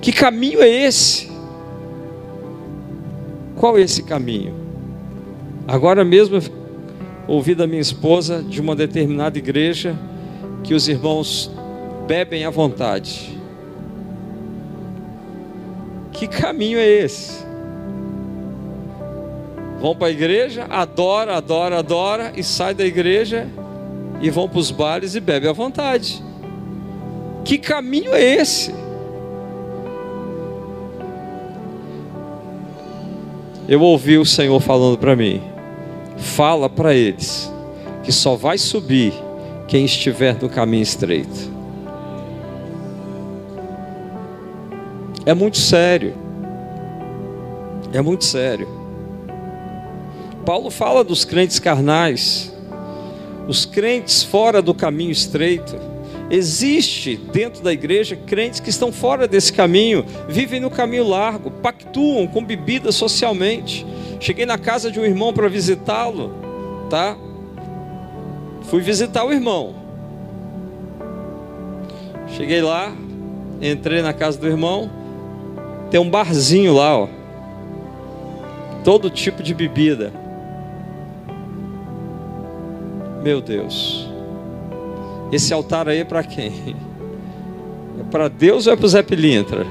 Que 0.00 0.10
caminho 0.10 0.60
é 0.62 0.68
esse? 0.68 1.30
Qual 3.54 3.78
é 3.78 3.82
esse 3.82 4.02
caminho? 4.02 4.56
Agora 5.64 6.04
mesmo 6.04 6.40
ouvi 7.28 7.54
da 7.54 7.68
minha 7.68 7.80
esposa 7.80 8.42
de 8.42 8.60
uma 8.60 8.74
determinada 8.74 9.38
igreja 9.38 9.96
que 10.64 10.74
os 10.74 10.88
irmãos 10.88 11.52
bebem 12.08 12.44
à 12.44 12.50
vontade. 12.50 13.37
Que 16.18 16.26
caminho 16.26 16.78
é 16.78 16.86
esse? 16.86 17.46
Vão 19.80 19.94
para 19.94 20.08
a 20.08 20.10
igreja, 20.10 20.66
adora, 20.68 21.36
adora, 21.36 21.78
adora 21.78 22.32
e 22.34 22.42
sai 22.42 22.74
da 22.74 22.84
igreja 22.84 23.46
e 24.20 24.28
vão 24.28 24.48
para 24.48 24.58
os 24.58 24.70
bares 24.70 25.14
e 25.14 25.20
bebem 25.20 25.48
à 25.48 25.52
vontade. 25.52 26.22
Que 27.44 27.58
caminho 27.58 28.14
é 28.14 28.22
esse? 28.22 28.74
eu 33.68 33.82
ouvi 33.82 34.16
o 34.16 34.24
Senhor 34.24 34.58
falando 34.60 34.96
para 34.96 35.14
mim: 35.14 35.42
fala 36.16 36.70
para 36.70 36.94
eles 36.94 37.52
que 38.02 38.10
só 38.10 38.34
vai 38.34 38.56
subir 38.56 39.12
quem 39.68 39.84
estiver 39.84 40.34
no 40.40 40.48
caminho 40.48 40.82
estreito. 40.82 41.57
É 45.28 45.34
muito 45.34 45.58
sério. 45.58 46.14
É 47.92 48.00
muito 48.00 48.24
sério. 48.24 48.66
Paulo 50.46 50.70
fala 50.70 51.04
dos 51.04 51.22
crentes 51.22 51.58
carnais, 51.58 52.50
os 53.46 53.66
crentes 53.66 54.22
fora 54.22 54.62
do 54.62 54.72
caminho 54.72 55.10
estreito. 55.10 55.76
Existe 56.30 57.18
dentro 57.30 57.62
da 57.62 57.70
igreja 57.70 58.16
crentes 58.16 58.58
que 58.58 58.70
estão 58.70 58.90
fora 58.90 59.28
desse 59.28 59.52
caminho, 59.52 60.02
vivem 60.30 60.60
no 60.60 60.70
caminho 60.70 61.06
largo, 61.06 61.50
pactuam 61.50 62.26
com 62.26 62.42
bebida 62.42 62.90
socialmente. 62.90 63.86
Cheguei 64.18 64.46
na 64.46 64.56
casa 64.56 64.90
de 64.90 64.98
um 64.98 65.04
irmão 65.04 65.34
para 65.34 65.46
visitá-lo, 65.46 66.32
tá? 66.88 67.14
Fui 68.62 68.80
visitar 68.80 69.26
o 69.26 69.30
irmão. 69.30 69.74
Cheguei 72.28 72.62
lá, 72.62 72.96
entrei 73.60 74.00
na 74.00 74.14
casa 74.14 74.38
do 74.38 74.46
irmão, 74.46 74.90
tem 75.90 76.00
um 76.00 76.10
barzinho 76.10 76.74
lá, 76.74 76.96
ó. 76.96 77.08
Todo 78.84 79.10
tipo 79.10 79.42
de 79.42 79.54
bebida. 79.54 80.12
Meu 83.22 83.40
Deus. 83.40 84.08
Esse 85.32 85.52
altar 85.52 85.88
aí 85.88 85.98
é 85.98 86.04
para 86.04 86.22
quem? 86.22 86.76
É 88.00 88.02
para 88.10 88.28
Deus 88.28 88.66
ou 88.66 88.72
é 88.72 88.76
para 88.76 88.86
o 88.86 88.88
Zé 88.88 89.02
Pilintra? 89.02 89.66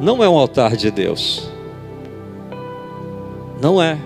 Não 0.00 0.22
é 0.22 0.28
um 0.28 0.38
altar 0.38 0.76
de 0.76 0.90
Deus. 0.90 1.48
Não 3.60 3.80
é. 3.80 3.98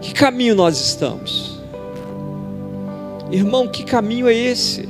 Que 0.00 0.12
caminho 0.12 0.54
nós 0.54 0.80
estamos? 0.80 1.60
Irmão, 3.30 3.66
que 3.66 3.84
caminho 3.84 4.28
é 4.28 4.34
esse? 4.34 4.88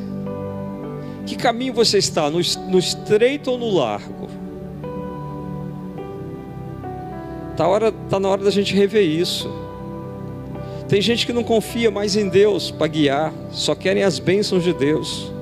Que 1.27 1.37
caminho 1.37 1.73
você 1.73 1.99
está? 1.99 2.31
No, 2.31 2.41
no 2.69 2.79
estreito 2.79 3.51
ou 3.51 3.59
no 3.59 3.71
largo? 3.71 4.29
Está 7.53 7.93
tá 8.11 8.21
na 8.21 8.29
hora 8.29 8.43
da 8.43 8.51
gente 8.51 8.75
rever 8.75 9.05
isso. 9.05 9.49
Tem 10.89 11.01
gente 11.01 11.25
que 11.25 11.33
não 11.33 11.43
confia 11.43 11.91
mais 11.91 12.15
em 12.17 12.29
Deus 12.29 12.71
para 12.71 12.87
guiar, 12.89 13.33
só 13.51 13.75
querem 13.75 14.03
as 14.03 14.19
bênçãos 14.19 14.63
de 14.63 14.73
Deus. 14.73 15.33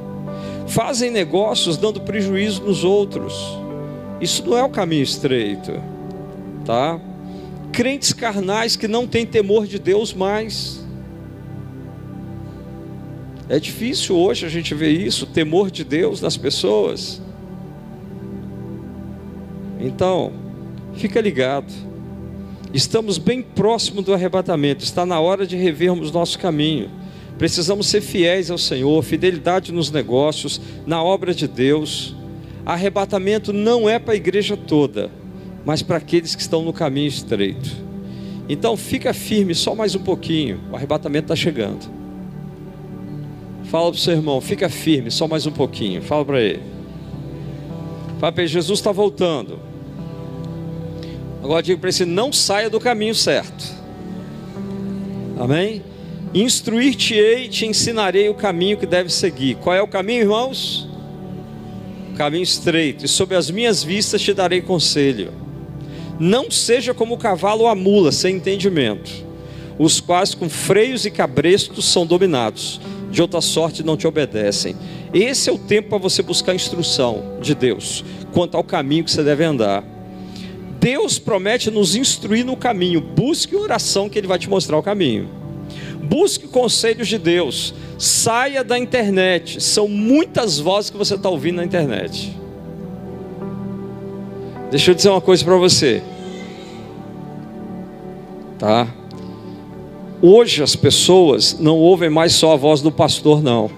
fazem 0.67 1.11
negócios 1.11 1.77
dando 1.77 2.01
prejuízo 2.01 2.63
nos 2.63 2.85
outros. 2.85 3.35
Isso 4.21 4.47
não 4.47 4.57
é 4.57 4.63
o 4.63 4.69
caminho 4.69 5.03
estreito, 5.03 5.73
tá? 6.65 7.01
Crentes 7.73 8.13
carnais 8.13 8.77
que 8.77 8.87
não 8.87 9.07
têm 9.07 9.27
temor 9.27 9.67
de 9.67 9.79
Deus 9.79 10.15
mais. 10.15 10.82
É 13.53 13.61
difícil 13.61 14.17
hoje 14.17 14.47
a 14.47 14.49
gente 14.49 14.75
ver 14.75 14.93
isso, 14.93 15.27
temor 15.27 15.71
de 15.71 15.85
Deus 15.85 16.23
nas 16.23 16.39
pessoas. 16.39 17.21
Então, 19.79 20.33
fica 20.95 21.21
ligado. 21.21 21.71
Estamos 22.73 23.19
bem 23.19 23.43
próximo 23.43 24.01
do 24.01 24.15
arrebatamento, 24.15 24.83
está 24.83 25.05
na 25.05 25.21
hora 25.21 25.47
de 25.47 25.55
revermos 25.55 26.11
nosso 26.11 26.39
caminho. 26.39 26.91
Precisamos 27.37 27.89
ser 27.89 28.01
fiéis 28.01 28.51
ao 28.51 28.57
Senhor, 28.57 29.03
fidelidade 29.03 29.71
nos 29.71 29.91
negócios, 29.91 30.59
na 30.87 31.03
obra 31.03 31.35
de 31.35 31.47
Deus. 31.47 32.17
Arrebatamento 32.65 33.53
não 33.53 33.87
é 33.87 33.99
para 33.99 34.15
a 34.15 34.17
igreja 34.17 34.57
toda, 34.57 35.11
mas 35.63 35.83
para 35.83 35.99
aqueles 35.99 36.35
que 36.35 36.41
estão 36.41 36.63
no 36.63 36.73
caminho 36.73 37.09
estreito. 37.09 37.71
Então 38.49 38.79
fica 38.79 39.13
firme 39.13 39.55
só 39.55 39.75
mais 39.75 39.95
um 39.95 40.03
pouquinho, 40.03 40.59
o 40.73 40.75
arrebatamento 40.75 41.25
está 41.25 41.37
chegando. 41.37 42.02
Fala 43.73 43.91
para 43.91 43.97
o 43.97 43.99
seu 43.99 44.13
irmão, 44.13 44.39
fica 44.39 44.69
firme 44.69 45.11
só 45.11 45.27
mais 45.27 45.47
um 45.47 45.51
pouquinho. 45.51 46.03
Fala 46.03 46.27
para 46.27 46.39
ele. 46.39 46.61
Fala 48.21 48.31
para 48.31 48.43
ele, 48.43 48.53
Jesus 48.53 48.79
está 48.79 48.93
voltando. 48.93 49.59
Agora 51.43 51.63
digo 51.63 51.81
para 51.81 51.89
ele: 51.89 52.05
não 52.05 52.31
saia 52.31 52.69
do 52.69 52.79
caminho 52.79 53.15
certo. 53.15 53.65
Amém? 55.41 55.83
Instruir-te-ei 56.35 57.49
te 57.49 57.65
ensinarei 57.65 58.29
o 58.29 58.35
caminho 58.35 58.77
que 58.77 58.85
deve 58.85 59.09
seguir. 59.09 59.55
Qual 59.55 59.75
é 59.75 59.81
o 59.81 59.89
caminho, 59.89 60.21
irmãos? 60.21 60.87
caminho 62.19 62.43
estreito, 62.43 63.07
e 63.07 63.09
sob 63.09 63.35
as 63.35 63.51
minhas 63.51 63.83
vistas 63.83 64.21
te 64.21 64.35
darei 64.35 64.61
conselho. 64.61 65.33
Não 66.21 66.51
seja 66.51 66.93
como 66.93 67.15
o 67.15 67.19
cavalo 67.19 67.63
ou 67.63 67.69
a 67.69 67.75
mula, 67.75 68.13
sem 68.13 68.37
entendimento, 68.37 69.11
os 69.79 69.99
quais 69.99 70.35
com 70.35 70.47
freios 70.47 71.07
e 71.07 71.11
cabrestos 71.11 71.87
são 71.87 72.05
dominados, 72.05 72.79
de 73.13 73.21
outra 73.21 73.43
sorte 73.43 73.85
não 73.85 73.97
te 73.97 74.07
obedecem. 74.07 74.75
Esse 75.13 75.51
é 75.51 75.53
o 75.53 75.59
tempo 75.59 75.91
para 75.91 75.99
você 75.99 76.23
buscar 76.23 76.55
instrução 76.55 77.37
de 77.41 77.55
Deus 77.55 78.03
quanto 78.33 78.57
ao 78.57 78.65
caminho 78.65 79.05
que 79.05 79.11
você 79.11 79.23
deve 79.23 79.45
andar. 79.45 79.85
Deus 80.81 81.19
promete 81.19 81.71
nos 81.71 81.95
instruir 81.95 82.45
no 82.45 82.57
caminho. 82.57 83.01
Busque 83.01 83.55
oração 83.55 84.09
que 84.09 84.19
Ele 84.19 84.27
vai 84.27 84.39
te 84.39 84.49
mostrar 84.49 84.79
o 84.79 84.83
caminho. 84.83 85.29
Busque 86.03 86.49
conselhos 86.49 87.07
de 87.07 87.19
Deus. 87.19 87.75
Saia 87.99 88.65
da 88.65 88.79
internet. 88.79 89.63
São 89.63 89.87
muitas 89.87 90.59
vozes 90.59 90.91
que 90.91 90.97
você 90.97 91.15
está 91.15 91.29
ouvindo 91.29 91.57
na 91.57 91.65
internet. 91.65 92.35
Deixa 94.71 94.91
eu 94.91 94.95
dizer 94.95 95.11
uma 95.11 95.21
coisa 95.21 95.45
para 95.45 95.57
você. 95.57 96.03
Tá? 98.59 98.89
Hoje 100.25 100.63
as 100.63 100.77
pessoas 100.77 101.59
não 101.59 101.77
ouvem 101.77 102.09
mais 102.09 102.33
só 102.33 102.53
a 102.53 102.57
voz 102.57 102.81
do 102.81 102.93
pastor, 102.93 103.43
não. 103.43 103.69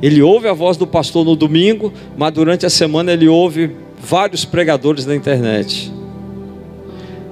Ele 0.00 0.22
ouve 0.22 0.46
a 0.46 0.52
voz 0.52 0.76
do 0.76 0.86
pastor 0.86 1.24
no 1.24 1.34
domingo, 1.34 1.92
mas 2.16 2.32
durante 2.32 2.64
a 2.64 2.70
semana 2.70 3.12
ele 3.12 3.26
ouve 3.26 3.72
vários 4.00 4.44
pregadores 4.44 5.04
na 5.04 5.16
internet. 5.16 5.92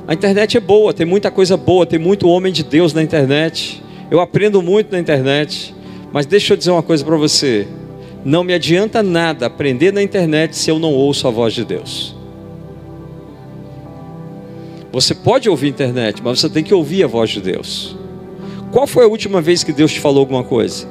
A 0.09 0.15
internet 0.15 0.57
é 0.57 0.61
boa, 0.61 0.93
tem 0.93 1.07
muita 1.07 1.31
coisa 1.31 1.57
boa, 1.57 1.87
tem 1.87 1.99
muito 1.99 2.29
homem 2.29 2.53
de 2.53 2.65
Deus 2.65 2.93
na 2.93 3.05
internet. 3.05 3.81
Eu 4.11 4.21
aprendo 4.21 4.61
muito 4.61 4.91
na 4.91 4.99
internet. 4.99 5.73
Mas 6.13 6.27
deixa 6.27 6.53
eu 6.53 6.57
dizer 6.57 6.71
uma 6.73 6.83
coisa 6.83 7.05
para 7.05 7.17
você. 7.17 7.69
Não 8.25 8.43
me 8.43 8.53
adianta 8.53 9.03
nada 9.03 9.47
aprender 9.47 9.93
na 9.93 10.03
internet 10.03 10.57
se 10.57 10.71
eu 10.71 10.79
não 10.79 10.93
ouço 10.93 11.29
a 11.29 11.31
voz 11.31 11.55
de 11.55 11.65
Deus. 11.65 12.17
Você 14.91 15.15
pode 15.15 15.49
ouvir 15.49 15.69
internet, 15.69 16.21
mas 16.25 16.41
você 16.41 16.49
tem 16.49 16.65
que 16.65 16.75
ouvir 16.75 17.05
a 17.05 17.07
voz 17.07 17.31
de 17.31 17.41
Deus. 17.41 17.97
Qual 18.77 18.87
foi 18.87 19.07
a 19.07 19.09
última 19.09 19.41
vez 19.41 19.65
que 19.65 19.73
Deus 19.73 19.91
te 19.91 20.01
falou 20.01 20.21
alguma 20.21 20.45
coisa? 20.45 20.87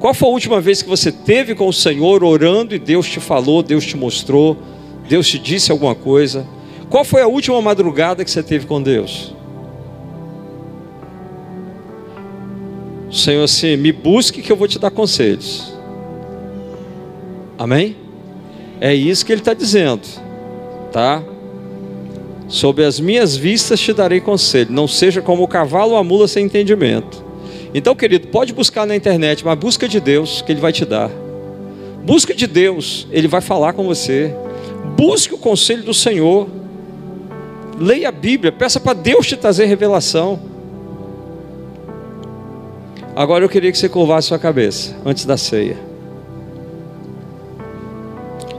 Qual 0.00 0.12
foi 0.12 0.28
a 0.28 0.32
última 0.32 0.60
vez 0.60 0.82
que 0.82 0.88
você 0.88 1.12
teve 1.12 1.54
com 1.54 1.68
o 1.68 1.72
Senhor 1.72 2.24
orando 2.24 2.74
e 2.74 2.78
Deus 2.80 3.08
te 3.08 3.20
falou, 3.20 3.62
Deus 3.62 3.86
te 3.86 3.96
mostrou, 3.96 4.56
Deus 5.08 5.28
te 5.28 5.38
disse 5.38 5.70
alguma 5.70 5.94
coisa? 5.94 6.44
Qual 6.88 7.04
foi 7.04 7.22
a 7.22 7.28
última 7.28 7.62
madrugada 7.62 8.24
que 8.24 8.30
você 8.32 8.42
teve 8.42 8.66
com 8.66 8.82
Deus? 8.82 9.32
O 13.08 13.14
Senhor 13.14 13.44
assim, 13.44 13.76
me 13.76 13.92
busque 13.92 14.42
que 14.42 14.50
eu 14.50 14.56
vou 14.56 14.66
te 14.66 14.80
dar 14.80 14.90
conselhos. 14.90 15.72
Amém? 17.56 17.94
É 18.80 18.92
isso 18.92 19.24
que 19.24 19.30
ele 19.30 19.40
está 19.40 19.54
dizendo, 19.54 20.02
tá? 20.90 21.22
Sob 22.50 22.84
as 22.84 22.98
minhas 22.98 23.36
vistas 23.36 23.78
te 23.78 23.92
darei 23.92 24.20
conselho. 24.20 24.72
Não 24.72 24.88
seja 24.88 25.22
como 25.22 25.44
o 25.44 25.48
cavalo 25.48 25.92
ou 25.92 25.96
a 25.96 26.02
mula 26.02 26.26
sem 26.26 26.46
entendimento. 26.46 27.24
Então, 27.72 27.94
querido, 27.94 28.26
pode 28.26 28.52
buscar 28.52 28.84
na 28.84 28.96
internet, 28.96 29.44
mas 29.44 29.56
busca 29.56 29.86
de 29.88 30.00
Deus, 30.00 30.42
que 30.42 30.50
Ele 30.50 30.60
vai 30.60 30.72
te 30.72 30.84
dar. 30.84 31.08
Busca 32.04 32.34
de 32.34 32.48
Deus, 32.48 33.06
Ele 33.12 33.28
vai 33.28 33.40
falar 33.40 33.72
com 33.72 33.84
você. 33.84 34.34
Busque 34.96 35.32
o 35.32 35.38
conselho 35.38 35.84
do 35.84 35.94
Senhor. 35.94 36.48
Leia 37.78 38.08
a 38.08 38.12
Bíblia, 38.12 38.50
peça 38.50 38.80
para 38.80 38.94
Deus 38.94 39.28
te 39.28 39.36
trazer 39.36 39.66
revelação. 39.66 40.40
Agora 43.14 43.44
eu 43.44 43.48
queria 43.48 43.70
que 43.70 43.78
você 43.78 43.88
curvasse 43.88 44.26
sua 44.26 44.40
cabeça 44.40 44.96
antes 45.06 45.24
da 45.24 45.36
ceia. 45.36 45.78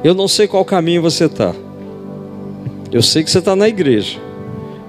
Eu 0.01 0.13
não 0.13 0.29
sei 0.29 0.47
qual 0.47 0.63
caminho 0.63 1.01
você 1.01 1.25
está. 1.25 1.53
Eu 2.91 3.01
sei 3.01 3.23
que 3.23 3.31
você 3.31 3.39
está 3.39 3.55
na 3.55 3.69
igreja, 3.69 4.19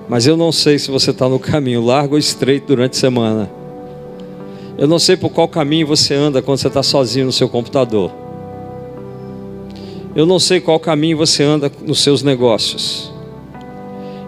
mas 0.09 0.26
eu 0.26 0.36
não 0.36 0.50
sei 0.50 0.76
se 0.76 0.90
você 0.90 1.12
está 1.12 1.28
no 1.28 1.38
caminho 1.38 1.84
largo 1.84 2.14
ou 2.14 2.18
estreito 2.18 2.66
durante 2.66 2.96
a 2.96 3.00
semana. 3.00 3.50
Eu 4.76 4.88
não 4.88 4.98
sei 4.98 5.16
por 5.16 5.30
qual 5.30 5.46
caminho 5.46 5.86
você 5.86 6.12
anda 6.14 6.42
quando 6.42 6.59
você 6.59 6.66
está 6.66 6.82
sozinho 6.82 7.26
no 7.26 7.32
seu 7.32 7.48
computador. 7.48 8.11
Eu 10.16 10.26
não 10.26 10.40
sei 10.40 10.61
qual 10.61 10.80
caminho 10.80 11.16
você 11.16 11.44
anda 11.44 11.70
nos 11.80 12.03
seus 12.03 12.24
negócios. 12.24 13.12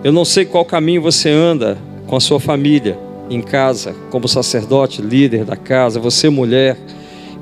Eu 0.04 0.12
não 0.12 0.24
sei 0.24 0.44
qual 0.44 0.64
caminho 0.64 1.02
você 1.02 1.28
anda 1.30 1.76
com 2.06 2.14
a 2.14 2.20
sua 2.20 2.38
família, 2.38 2.96
em 3.28 3.40
casa, 3.42 3.94
como 4.10 4.28
sacerdote, 4.28 5.02
líder 5.02 5.44
da 5.44 5.56
casa, 5.56 5.98
você 5.98 6.30
mulher. 6.30 6.78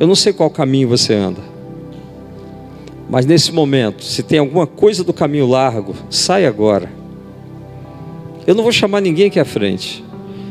Eu 0.00 0.06
não 0.06 0.14
sei 0.14 0.32
qual 0.32 0.48
caminho 0.48 0.88
você 0.88 1.12
anda. 1.12 1.51
Mas 3.12 3.26
nesse 3.26 3.52
momento, 3.52 4.02
se 4.02 4.22
tem 4.22 4.38
alguma 4.38 4.66
coisa 4.66 5.04
do 5.04 5.12
caminho 5.12 5.46
largo, 5.46 5.94
sai 6.08 6.46
agora. 6.46 6.90
Eu 8.46 8.54
não 8.54 8.62
vou 8.62 8.72
chamar 8.72 9.02
ninguém 9.02 9.26
aqui 9.26 9.38
à 9.38 9.44
frente. 9.44 10.02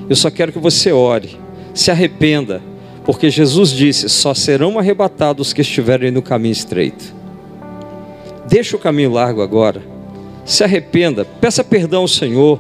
Eu 0.08 0.16
só 0.16 0.30
quero 0.30 0.52
que 0.52 0.60
você 0.60 0.92
ore, 0.92 1.38
se 1.74 1.90
arrependa, 1.90 2.62
porque 3.04 3.32
Jesus 3.32 3.72
disse: 3.72 4.08
só 4.08 4.36
serão 4.36 4.78
arrebatados 4.78 5.48
os 5.48 5.54
que 5.54 5.62
estiverem 5.62 6.12
no 6.12 6.22
caminho 6.22 6.54
estreito. 6.54 7.16
Deixa 8.48 8.76
o 8.78 8.80
caminho 8.80 9.12
largo 9.12 9.42
agora 9.42 9.92
se 10.46 10.64
arrependa, 10.64 11.24
peça 11.24 11.64
perdão 11.64 12.02
ao 12.02 12.08
Senhor. 12.08 12.60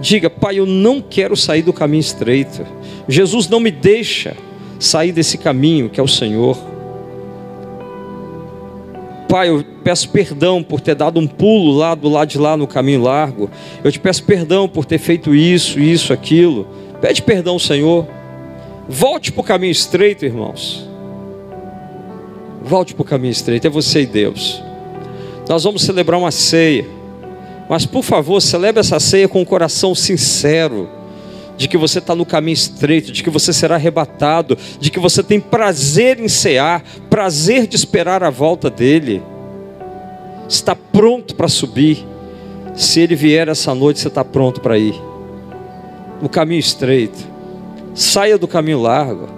Diga, 0.00 0.30
Pai, 0.30 0.58
eu 0.58 0.66
não 0.66 1.00
quero 1.00 1.36
sair 1.36 1.62
do 1.62 1.72
caminho 1.72 2.00
estreito. 2.00 2.66
Jesus 3.08 3.48
não 3.48 3.60
me 3.60 3.70
deixa 3.70 4.36
sair 4.78 5.12
desse 5.12 5.38
caminho 5.38 5.88
que 5.88 5.98
é 5.98 6.02
o 6.02 6.08
Senhor. 6.08 6.56
Pai, 9.28 9.50
eu 9.50 9.62
peço 9.84 10.08
perdão 10.08 10.62
por 10.62 10.80
ter 10.80 10.94
dado 10.94 11.20
um 11.20 11.26
pulo 11.26 11.76
lá 11.76 11.94
do 11.94 12.08
lado 12.08 12.28
de 12.28 12.38
lá 12.38 12.56
no 12.56 12.66
caminho 12.66 13.02
largo. 13.02 13.50
Eu 13.84 13.92
te 13.92 14.00
peço 14.00 14.24
perdão 14.24 14.66
por 14.66 14.86
ter 14.86 14.98
feito 14.98 15.34
isso, 15.34 15.78
isso, 15.78 16.12
aquilo. 16.12 16.66
Pede 17.00 17.22
perdão 17.22 17.58
Senhor. 17.58 18.06
Volte 18.88 19.30
para 19.30 19.40
o 19.42 19.44
caminho 19.44 19.70
estreito, 19.70 20.24
irmãos. 20.24 20.88
Volte 22.62 22.94
para 22.94 23.02
o 23.02 23.04
caminho 23.04 23.30
estreito, 23.30 23.66
é 23.66 23.70
você 23.70 24.02
e 24.02 24.06
Deus. 24.06 24.62
Nós 25.46 25.62
vamos 25.62 25.82
celebrar 25.82 26.18
uma 26.18 26.30
ceia. 26.30 26.86
Mas 27.68 27.84
por 27.84 28.02
favor, 28.02 28.40
celebre 28.40 28.80
essa 28.80 28.98
ceia 28.98 29.28
com 29.28 29.42
um 29.42 29.44
coração 29.44 29.94
sincero, 29.94 30.88
de 31.58 31.66
que 31.66 31.76
você 31.76 31.98
está 31.98 32.14
no 32.14 32.24
caminho 32.24 32.54
estreito, 32.54 33.10
de 33.10 33.22
que 33.22 33.28
você 33.28 33.52
será 33.52 33.74
arrebatado, 33.74 34.56
de 34.78 34.90
que 34.92 35.00
você 35.00 35.24
tem 35.24 35.40
prazer 35.40 36.20
em 36.20 36.28
cear, 36.28 36.84
prazer 37.10 37.66
de 37.66 37.74
esperar 37.74 38.22
a 38.22 38.30
volta 38.30 38.70
dele, 38.70 39.20
está 40.48 40.76
pronto 40.76 41.34
para 41.34 41.48
subir. 41.48 42.06
Se 42.76 43.00
ele 43.00 43.16
vier 43.16 43.48
essa 43.48 43.74
noite, 43.74 43.98
você 43.98 44.06
está 44.06 44.24
pronto 44.24 44.60
para 44.60 44.78
ir. 44.78 44.94
No 46.22 46.28
caminho 46.28 46.60
estreito, 46.60 47.18
saia 47.92 48.38
do 48.38 48.46
caminho 48.46 48.80
largo. 48.80 49.28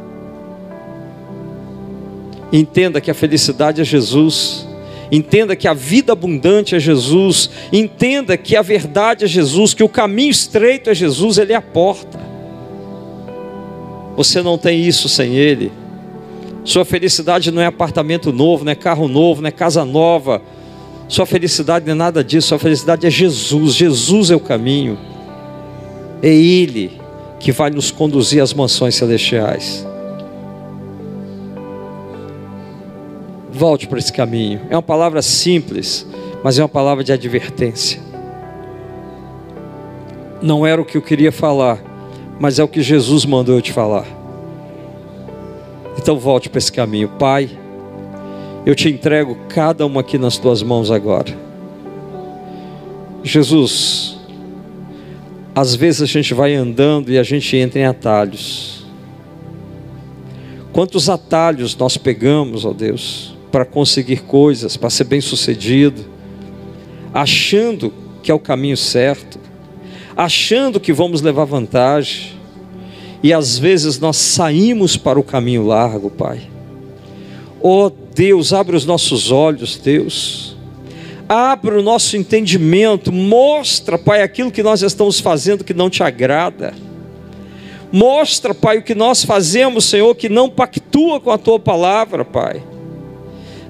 Entenda 2.52 3.00
que 3.00 3.10
a 3.10 3.14
felicidade 3.14 3.80
é 3.80 3.84
Jesus. 3.84 4.68
Entenda 5.12 5.56
que 5.56 5.66
a 5.66 5.74
vida 5.74 6.12
abundante 6.12 6.74
é 6.74 6.78
Jesus. 6.78 7.50
Entenda 7.72 8.36
que 8.36 8.54
a 8.56 8.62
verdade 8.62 9.24
é 9.24 9.28
Jesus, 9.28 9.74
que 9.74 9.82
o 9.82 9.88
caminho 9.88 10.30
estreito 10.30 10.88
é 10.88 10.94
Jesus, 10.94 11.38
Ele 11.38 11.52
é 11.52 11.56
a 11.56 11.62
porta. 11.62 12.20
Você 14.16 14.42
não 14.42 14.56
tem 14.56 14.86
isso 14.86 15.08
sem 15.08 15.34
Ele. 15.34 15.72
Sua 16.64 16.84
felicidade 16.84 17.50
não 17.50 17.60
é 17.60 17.66
apartamento 17.66 18.32
novo, 18.32 18.64
não 18.64 18.72
é 18.72 18.74
carro 18.74 19.08
novo, 19.08 19.40
não 19.40 19.48
é 19.48 19.52
casa 19.52 19.84
nova. 19.84 20.42
Sua 21.08 21.26
felicidade 21.26 21.86
não 21.86 21.92
é 21.92 21.96
nada 21.96 22.22
disso. 22.22 22.48
Sua 22.48 22.58
felicidade 22.58 23.06
é 23.06 23.10
Jesus. 23.10 23.74
Jesus 23.74 24.30
é 24.30 24.36
o 24.36 24.40
caminho. 24.40 24.98
É 26.22 26.28
Ele 26.28 27.00
que 27.40 27.50
vai 27.50 27.70
nos 27.70 27.90
conduzir 27.90 28.42
às 28.42 28.52
mansões 28.52 28.94
celestiais. 28.94 29.86
Volte 33.60 33.86
para 33.86 33.98
esse 33.98 34.10
caminho. 34.10 34.62
É 34.70 34.74
uma 34.74 34.80
palavra 34.80 35.20
simples, 35.20 36.06
mas 36.42 36.58
é 36.58 36.62
uma 36.62 36.68
palavra 36.68 37.04
de 37.04 37.12
advertência. 37.12 38.00
Não 40.40 40.66
era 40.66 40.80
o 40.80 40.84
que 40.86 40.96
eu 40.96 41.02
queria 41.02 41.30
falar, 41.30 41.78
mas 42.40 42.58
é 42.58 42.64
o 42.64 42.68
que 42.68 42.80
Jesus 42.80 43.26
mandou 43.26 43.56
eu 43.56 43.60
te 43.60 43.70
falar. 43.70 44.06
Então 45.98 46.18
volte 46.18 46.48
para 46.48 46.56
esse 46.56 46.72
caminho, 46.72 47.10
Pai. 47.18 47.50
Eu 48.64 48.74
te 48.74 48.88
entrego 48.88 49.36
cada 49.50 49.84
uma 49.84 50.00
aqui 50.00 50.16
nas 50.16 50.38
tuas 50.38 50.62
mãos 50.62 50.90
agora. 50.90 51.36
Jesus, 53.22 54.18
às 55.54 55.74
vezes 55.74 56.00
a 56.00 56.06
gente 56.06 56.32
vai 56.32 56.54
andando 56.54 57.12
e 57.12 57.18
a 57.18 57.22
gente 57.22 57.54
entra 57.58 57.78
em 57.78 57.84
atalhos. 57.84 58.86
Quantos 60.72 61.10
atalhos 61.10 61.76
nós 61.76 61.98
pegamos, 61.98 62.64
ó 62.64 62.72
Deus, 62.72 63.29
para 63.50 63.64
conseguir 63.64 64.22
coisas, 64.22 64.76
para 64.76 64.90
ser 64.90 65.04
bem-sucedido, 65.04 66.04
achando 67.12 67.92
que 68.22 68.30
é 68.30 68.34
o 68.34 68.38
caminho 68.38 68.76
certo, 68.76 69.38
achando 70.16 70.78
que 70.78 70.92
vamos 70.92 71.22
levar 71.22 71.44
vantagem, 71.44 72.32
e 73.22 73.32
às 73.32 73.58
vezes 73.58 73.98
nós 73.98 74.16
saímos 74.16 74.96
para 74.96 75.18
o 75.18 75.22
caminho 75.22 75.66
largo, 75.66 76.10
Pai. 76.10 76.40
Oh 77.60 77.90
Deus, 78.14 78.52
abre 78.52 78.74
os 78.74 78.86
nossos 78.86 79.30
olhos, 79.30 79.76
Deus. 79.76 80.56
Abre 81.28 81.76
o 81.76 81.82
nosso 81.82 82.16
entendimento, 82.16 83.12
mostra, 83.12 83.98
Pai, 83.98 84.22
aquilo 84.22 84.50
que 84.50 84.62
nós 84.62 84.82
estamos 84.82 85.20
fazendo 85.20 85.62
que 85.62 85.74
não 85.74 85.90
te 85.90 86.02
agrada. 86.02 86.74
Mostra, 87.92 88.54
Pai, 88.54 88.78
o 88.78 88.82
que 88.82 88.94
nós 88.94 89.24
fazemos, 89.24 89.84
Senhor, 89.84 90.14
que 90.14 90.28
não 90.28 90.48
pactua 90.48 91.20
com 91.20 91.30
a 91.30 91.38
tua 91.38 91.58
palavra, 91.58 92.24
Pai. 92.24 92.62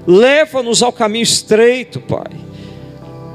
Leva-nos 0.05 0.81
ao 0.81 0.91
caminho 0.91 1.23
estreito, 1.23 1.99
Pai. 1.99 2.31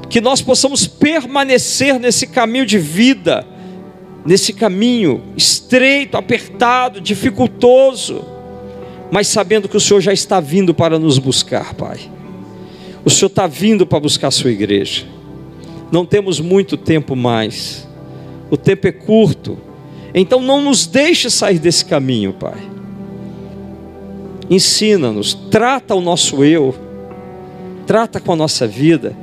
Que 0.09 0.21
nós 0.21 0.41
possamos 0.41 0.87
permanecer 0.87 1.99
nesse 1.99 2.27
caminho 2.27 2.65
de 2.65 2.77
vida, 2.77 3.45
nesse 4.25 4.53
caminho 4.53 5.23
estreito, 5.35 6.17
apertado, 6.17 7.01
dificultoso, 7.01 8.23
mas 9.11 9.27
sabendo 9.27 9.69
que 9.69 9.77
o 9.77 9.79
Senhor 9.79 10.01
já 10.01 10.13
está 10.13 10.39
vindo 10.39 10.73
para 10.73 10.99
nos 10.99 11.17
buscar, 11.17 11.73
Pai. 11.73 11.99
O 13.03 13.09
Senhor 13.09 13.27
está 13.27 13.47
vindo 13.47 13.85
para 13.85 13.99
buscar 13.99 14.27
a 14.27 14.31
sua 14.31 14.51
igreja. 14.51 15.05
Não 15.91 16.05
temos 16.05 16.39
muito 16.39 16.75
tempo 16.75 17.15
mais. 17.15 17.87
O 18.49 18.57
tempo 18.57 18.87
é 18.87 18.91
curto. 18.91 19.57
Então 20.13 20.41
não 20.41 20.61
nos 20.61 20.85
deixe 20.85 21.29
sair 21.29 21.59
desse 21.59 21.85
caminho, 21.85 22.33
Pai 22.33 22.76
ensina-nos, 24.49 25.33
trata 25.33 25.93
o 25.95 26.01
nosso 26.01 26.43
eu, 26.43 26.73
trata 27.85 28.19
com 28.19 28.33
a 28.33 28.35
nossa 28.35 28.67
vida, 28.67 29.15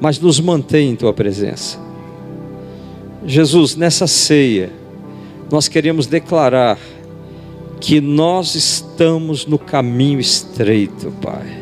mas 0.00 0.18
nos 0.18 0.40
mantém 0.40 0.90
em 0.90 0.96
tua 0.96 1.12
presença. 1.12 1.78
Jesus, 3.26 3.76
nessa 3.76 4.06
ceia, 4.06 4.70
nós 5.50 5.68
queremos 5.68 6.06
declarar 6.06 6.78
que 7.80 8.00
nós 8.00 8.54
estamos 8.54 9.46
no 9.46 9.58
caminho 9.58 10.20
estreito, 10.20 11.12
Pai. 11.20 11.58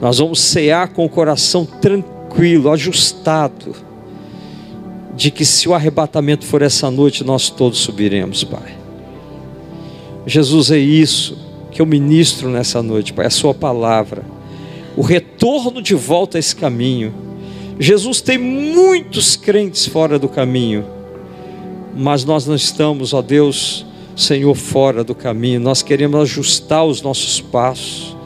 Nós 0.00 0.18
vamos 0.18 0.40
cear 0.40 0.88
com 0.88 1.04
o 1.04 1.08
coração 1.08 1.64
tranquilo, 1.64 2.70
ajustado, 2.70 3.74
de 5.14 5.30
que 5.30 5.44
se 5.44 5.68
o 5.68 5.74
arrebatamento 5.74 6.44
for 6.44 6.60
essa 6.60 6.90
noite, 6.90 7.22
nós 7.22 7.50
todos 7.50 7.78
subiremos, 7.78 8.42
Pai. 8.42 8.76
Jesus, 10.26 10.70
é 10.70 10.78
isso 10.78 11.53
que 11.74 11.82
eu 11.82 11.86
ministro 11.86 12.48
nessa 12.48 12.80
noite, 12.80 13.12
Pai, 13.12 13.26
a 13.26 13.30
Sua 13.30 13.52
palavra, 13.52 14.22
o 14.96 15.02
retorno 15.02 15.82
de 15.82 15.96
volta 15.96 16.38
a 16.38 16.40
esse 16.40 16.54
caminho. 16.54 17.12
Jesus 17.80 18.20
tem 18.20 18.38
muitos 18.38 19.34
crentes 19.34 19.84
fora 19.84 20.16
do 20.16 20.28
caminho, 20.28 20.86
mas 21.96 22.24
nós 22.24 22.46
não 22.46 22.54
estamos, 22.54 23.12
ó 23.12 23.20
Deus, 23.20 23.84
Senhor, 24.14 24.54
fora 24.54 25.02
do 25.02 25.16
caminho, 25.16 25.58
nós 25.58 25.82
queremos 25.82 26.20
ajustar 26.20 26.84
os 26.84 27.02
nossos 27.02 27.40
passos, 27.40 28.16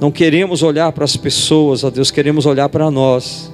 não 0.00 0.10
queremos 0.10 0.64
olhar 0.64 0.90
para 0.90 1.04
as 1.04 1.16
pessoas, 1.16 1.84
ó 1.84 1.90
Deus, 1.90 2.10
queremos 2.10 2.44
olhar 2.44 2.68
para 2.68 2.90
nós 2.90 3.52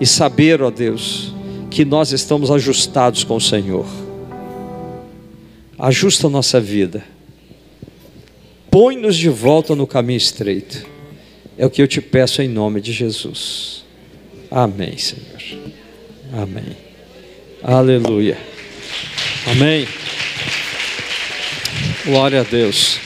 e 0.00 0.06
saber, 0.06 0.62
ó 0.62 0.70
Deus, 0.70 1.34
que 1.70 1.84
nós 1.84 2.10
estamos 2.10 2.50
ajustados 2.50 3.22
com 3.22 3.36
o 3.36 3.40
Senhor. 3.40 3.84
Ajusta 5.78 6.26
a 6.26 6.30
nossa 6.30 6.58
vida 6.58 7.15
põe-nos 8.76 9.16
de 9.16 9.30
volta 9.30 9.74
no 9.74 9.86
caminho 9.86 10.18
estreito. 10.18 10.84
É 11.56 11.64
o 11.64 11.70
que 11.70 11.80
eu 11.80 11.88
te 11.88 11.98
peço 11.98 12.42
em 12.42 12.48
nome 12.48 12.78
de 12.78 12.92
Jesus. 12.92 13.86
Amém, 14.50 14.98
Senhor. 14.98 15.24
Amém. 16.30 16.76
Aleluia. 17.62 18.36
Amém. 19.50 19.88
Glória 22.04 22.42
a 22.42 22.44
Deus. 22.44 23.00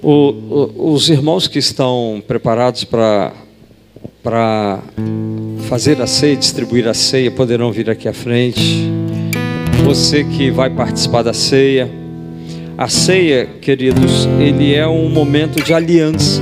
O, 0.00 0.12
o, 0.12 0.92
os 0.92 1.08
irmãos 1.08 1.48
que 1.48 1.58
estão 1.58 2.22
preparados 2.24 2.84
para 2.84 3.32
para 4.22 4.80
fazer 5.68 6.00
a 6.00 6.06
ceia, 6.06 6.36
distribuir 6.36 6.86
a 6.86 6.94
ceia, 6.94 7.32
poderão 7.32 7.72
vir 7.72 7.90
aqui 7.90 8.06
à 8.06 8.12
frente. 8.12 8.88
Você 9.82 10.22
que 10.22 10.52
vai 10.52 10.70
participar 10.70 11.22
da 11.22 11.32
ceia, 11.32 11.99
a 12.80 12.88
ceia, 12.88 13.46
queridos, 13.60 14.26
ele 14.38 14.74
é 14.74 14.88
um 14.88 15.10
momento 15.10 15.62
de 15.62 15.74
aliança 15.74 16.40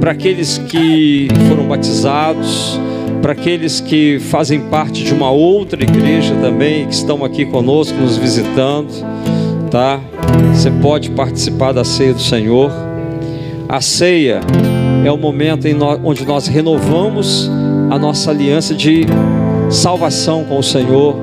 para 0.00 0.12
aqueles 0.12 0.56
que 0.56 1.28
foram 1.46 1.68
batizados, 1.68 2.80
para 3.20 3.32
aqueles 3.32 3.78
que 3.78 4.18
fazem 4.18 4.60
parte 4.60 5.04
de 5.04 5.12
uma 5.12 5.30
outra 5.30 5.82
igreja 5.82 6.34
também, 6.36 6.86
que 6.86 6.94
estão 6.94 7.22
aqui 7.22 7.44
conosco, 7.44 7.98
nos 7.98 8.16
visitando, 8.16 8.88
tá? 9.70 10.00
Você 10.54 10.70
pode 10.70 11.10
participar 11.10 11.72
da 11.72 11.84
ceia 11.84 12.14
do 12.14 12.22
Senhor. 12.22 12.72
A 13.68 13.82
ceia 13.82 14.40
é 15.04 15.12
o 15.12 15.18
momento 15.18 15.66
onde 16.02 16.24
nós 16.24 16.46
renovamos 16.46 17.50
a 17.90 17.98
nossa 17.98 18.30
aliança 18.30 18.74
de 18.74 19.04
salvação 19.68 20.44
com 20.44 20.60
o 20.60 20.62
Senhor, 20.62 21.14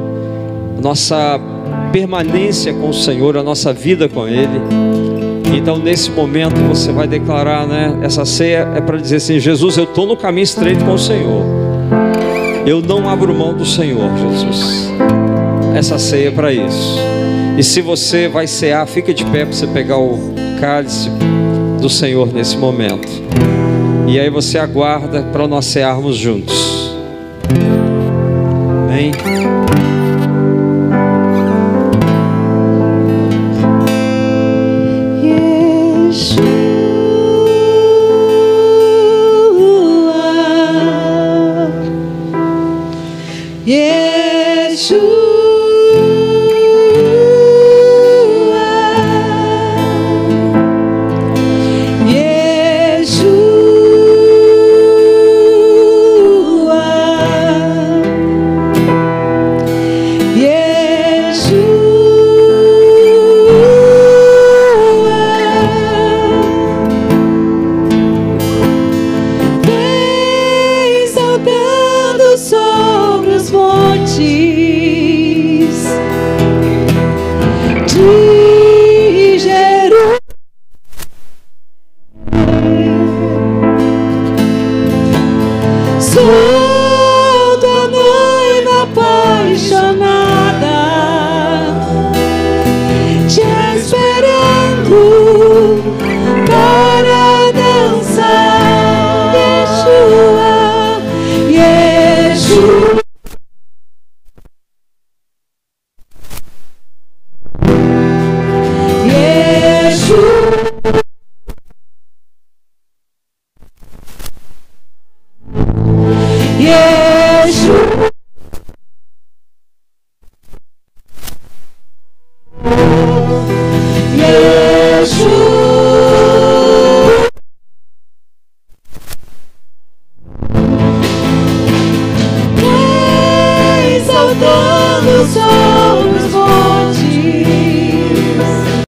nossa 0.80 1.40
permanência 1.96 2.74
com 2.74 2.90
o 2.90 2.94
Senhor, 2.94 3.38
a 3.38 3.44
nossa 3.44 3.72
vida 3.72 4.10
com 4.10 4.28
Ele. 4.28 4.60
Então, 5.56 5.78
nesse 5.78 6.12
momento, 6.12 6.60
você 6.68 6.92
vai 6.92 7.08
declarar, 7.08 7.66
né? 7.66 8.00
Essa 8.02 8.26
ceia 8.26 8.70
é 8.76 8.82
para 8.82 8.98
dizer 8.98 9.16
assim: 9.16 9.40
Jesus, 9.40 9.78
eu 9.78 9.86
estou 9.86 10.06
no 10.06 10.18
caminho 10.18 10.44
estreito 10.44 10.84
com 10.84 10.94
o 10.94 11.00
Senhor. 11.00 11.46
Eu 12.66 12.82
não 12.82 13.08
abro 13.08 13.34
mão 13.34 13.54
do 13.54 13.66
Senhor, 13.66 14.10
Jesus. 14.18 14.92
Essa 15.74 15.98
ceia 15.98 16.28
é 16.28 16.32
para 16.32 16.52
isso. 16.52 17.00
E 17.58 17.64
se 17.64 17.80
você 17.80 18.28
vai 18.28 18.46
cear, 18.46 18.86
fica 18.88 19.14
de 19.14 19.24
pé 19.24 19.46
para 19.46 19.54
você 19.54 19.68
pegar 19.68 19.98
o 19.98 20.34
cálice 20.60 21.10
do 21.80 21.90
Senhor 21.90 22.28
nesse 22.34 22.58
momento. 22.58 23.08
E 24.06 24.20
aí 24.20 24.30
você 24.30 24.58
aguarda 24.58 25.24
para 25.32 25.48
nós 25.48 25.64
cearmos 25.64 26.18
juntos. 26.18 26.94
Amém. 28.84 29.14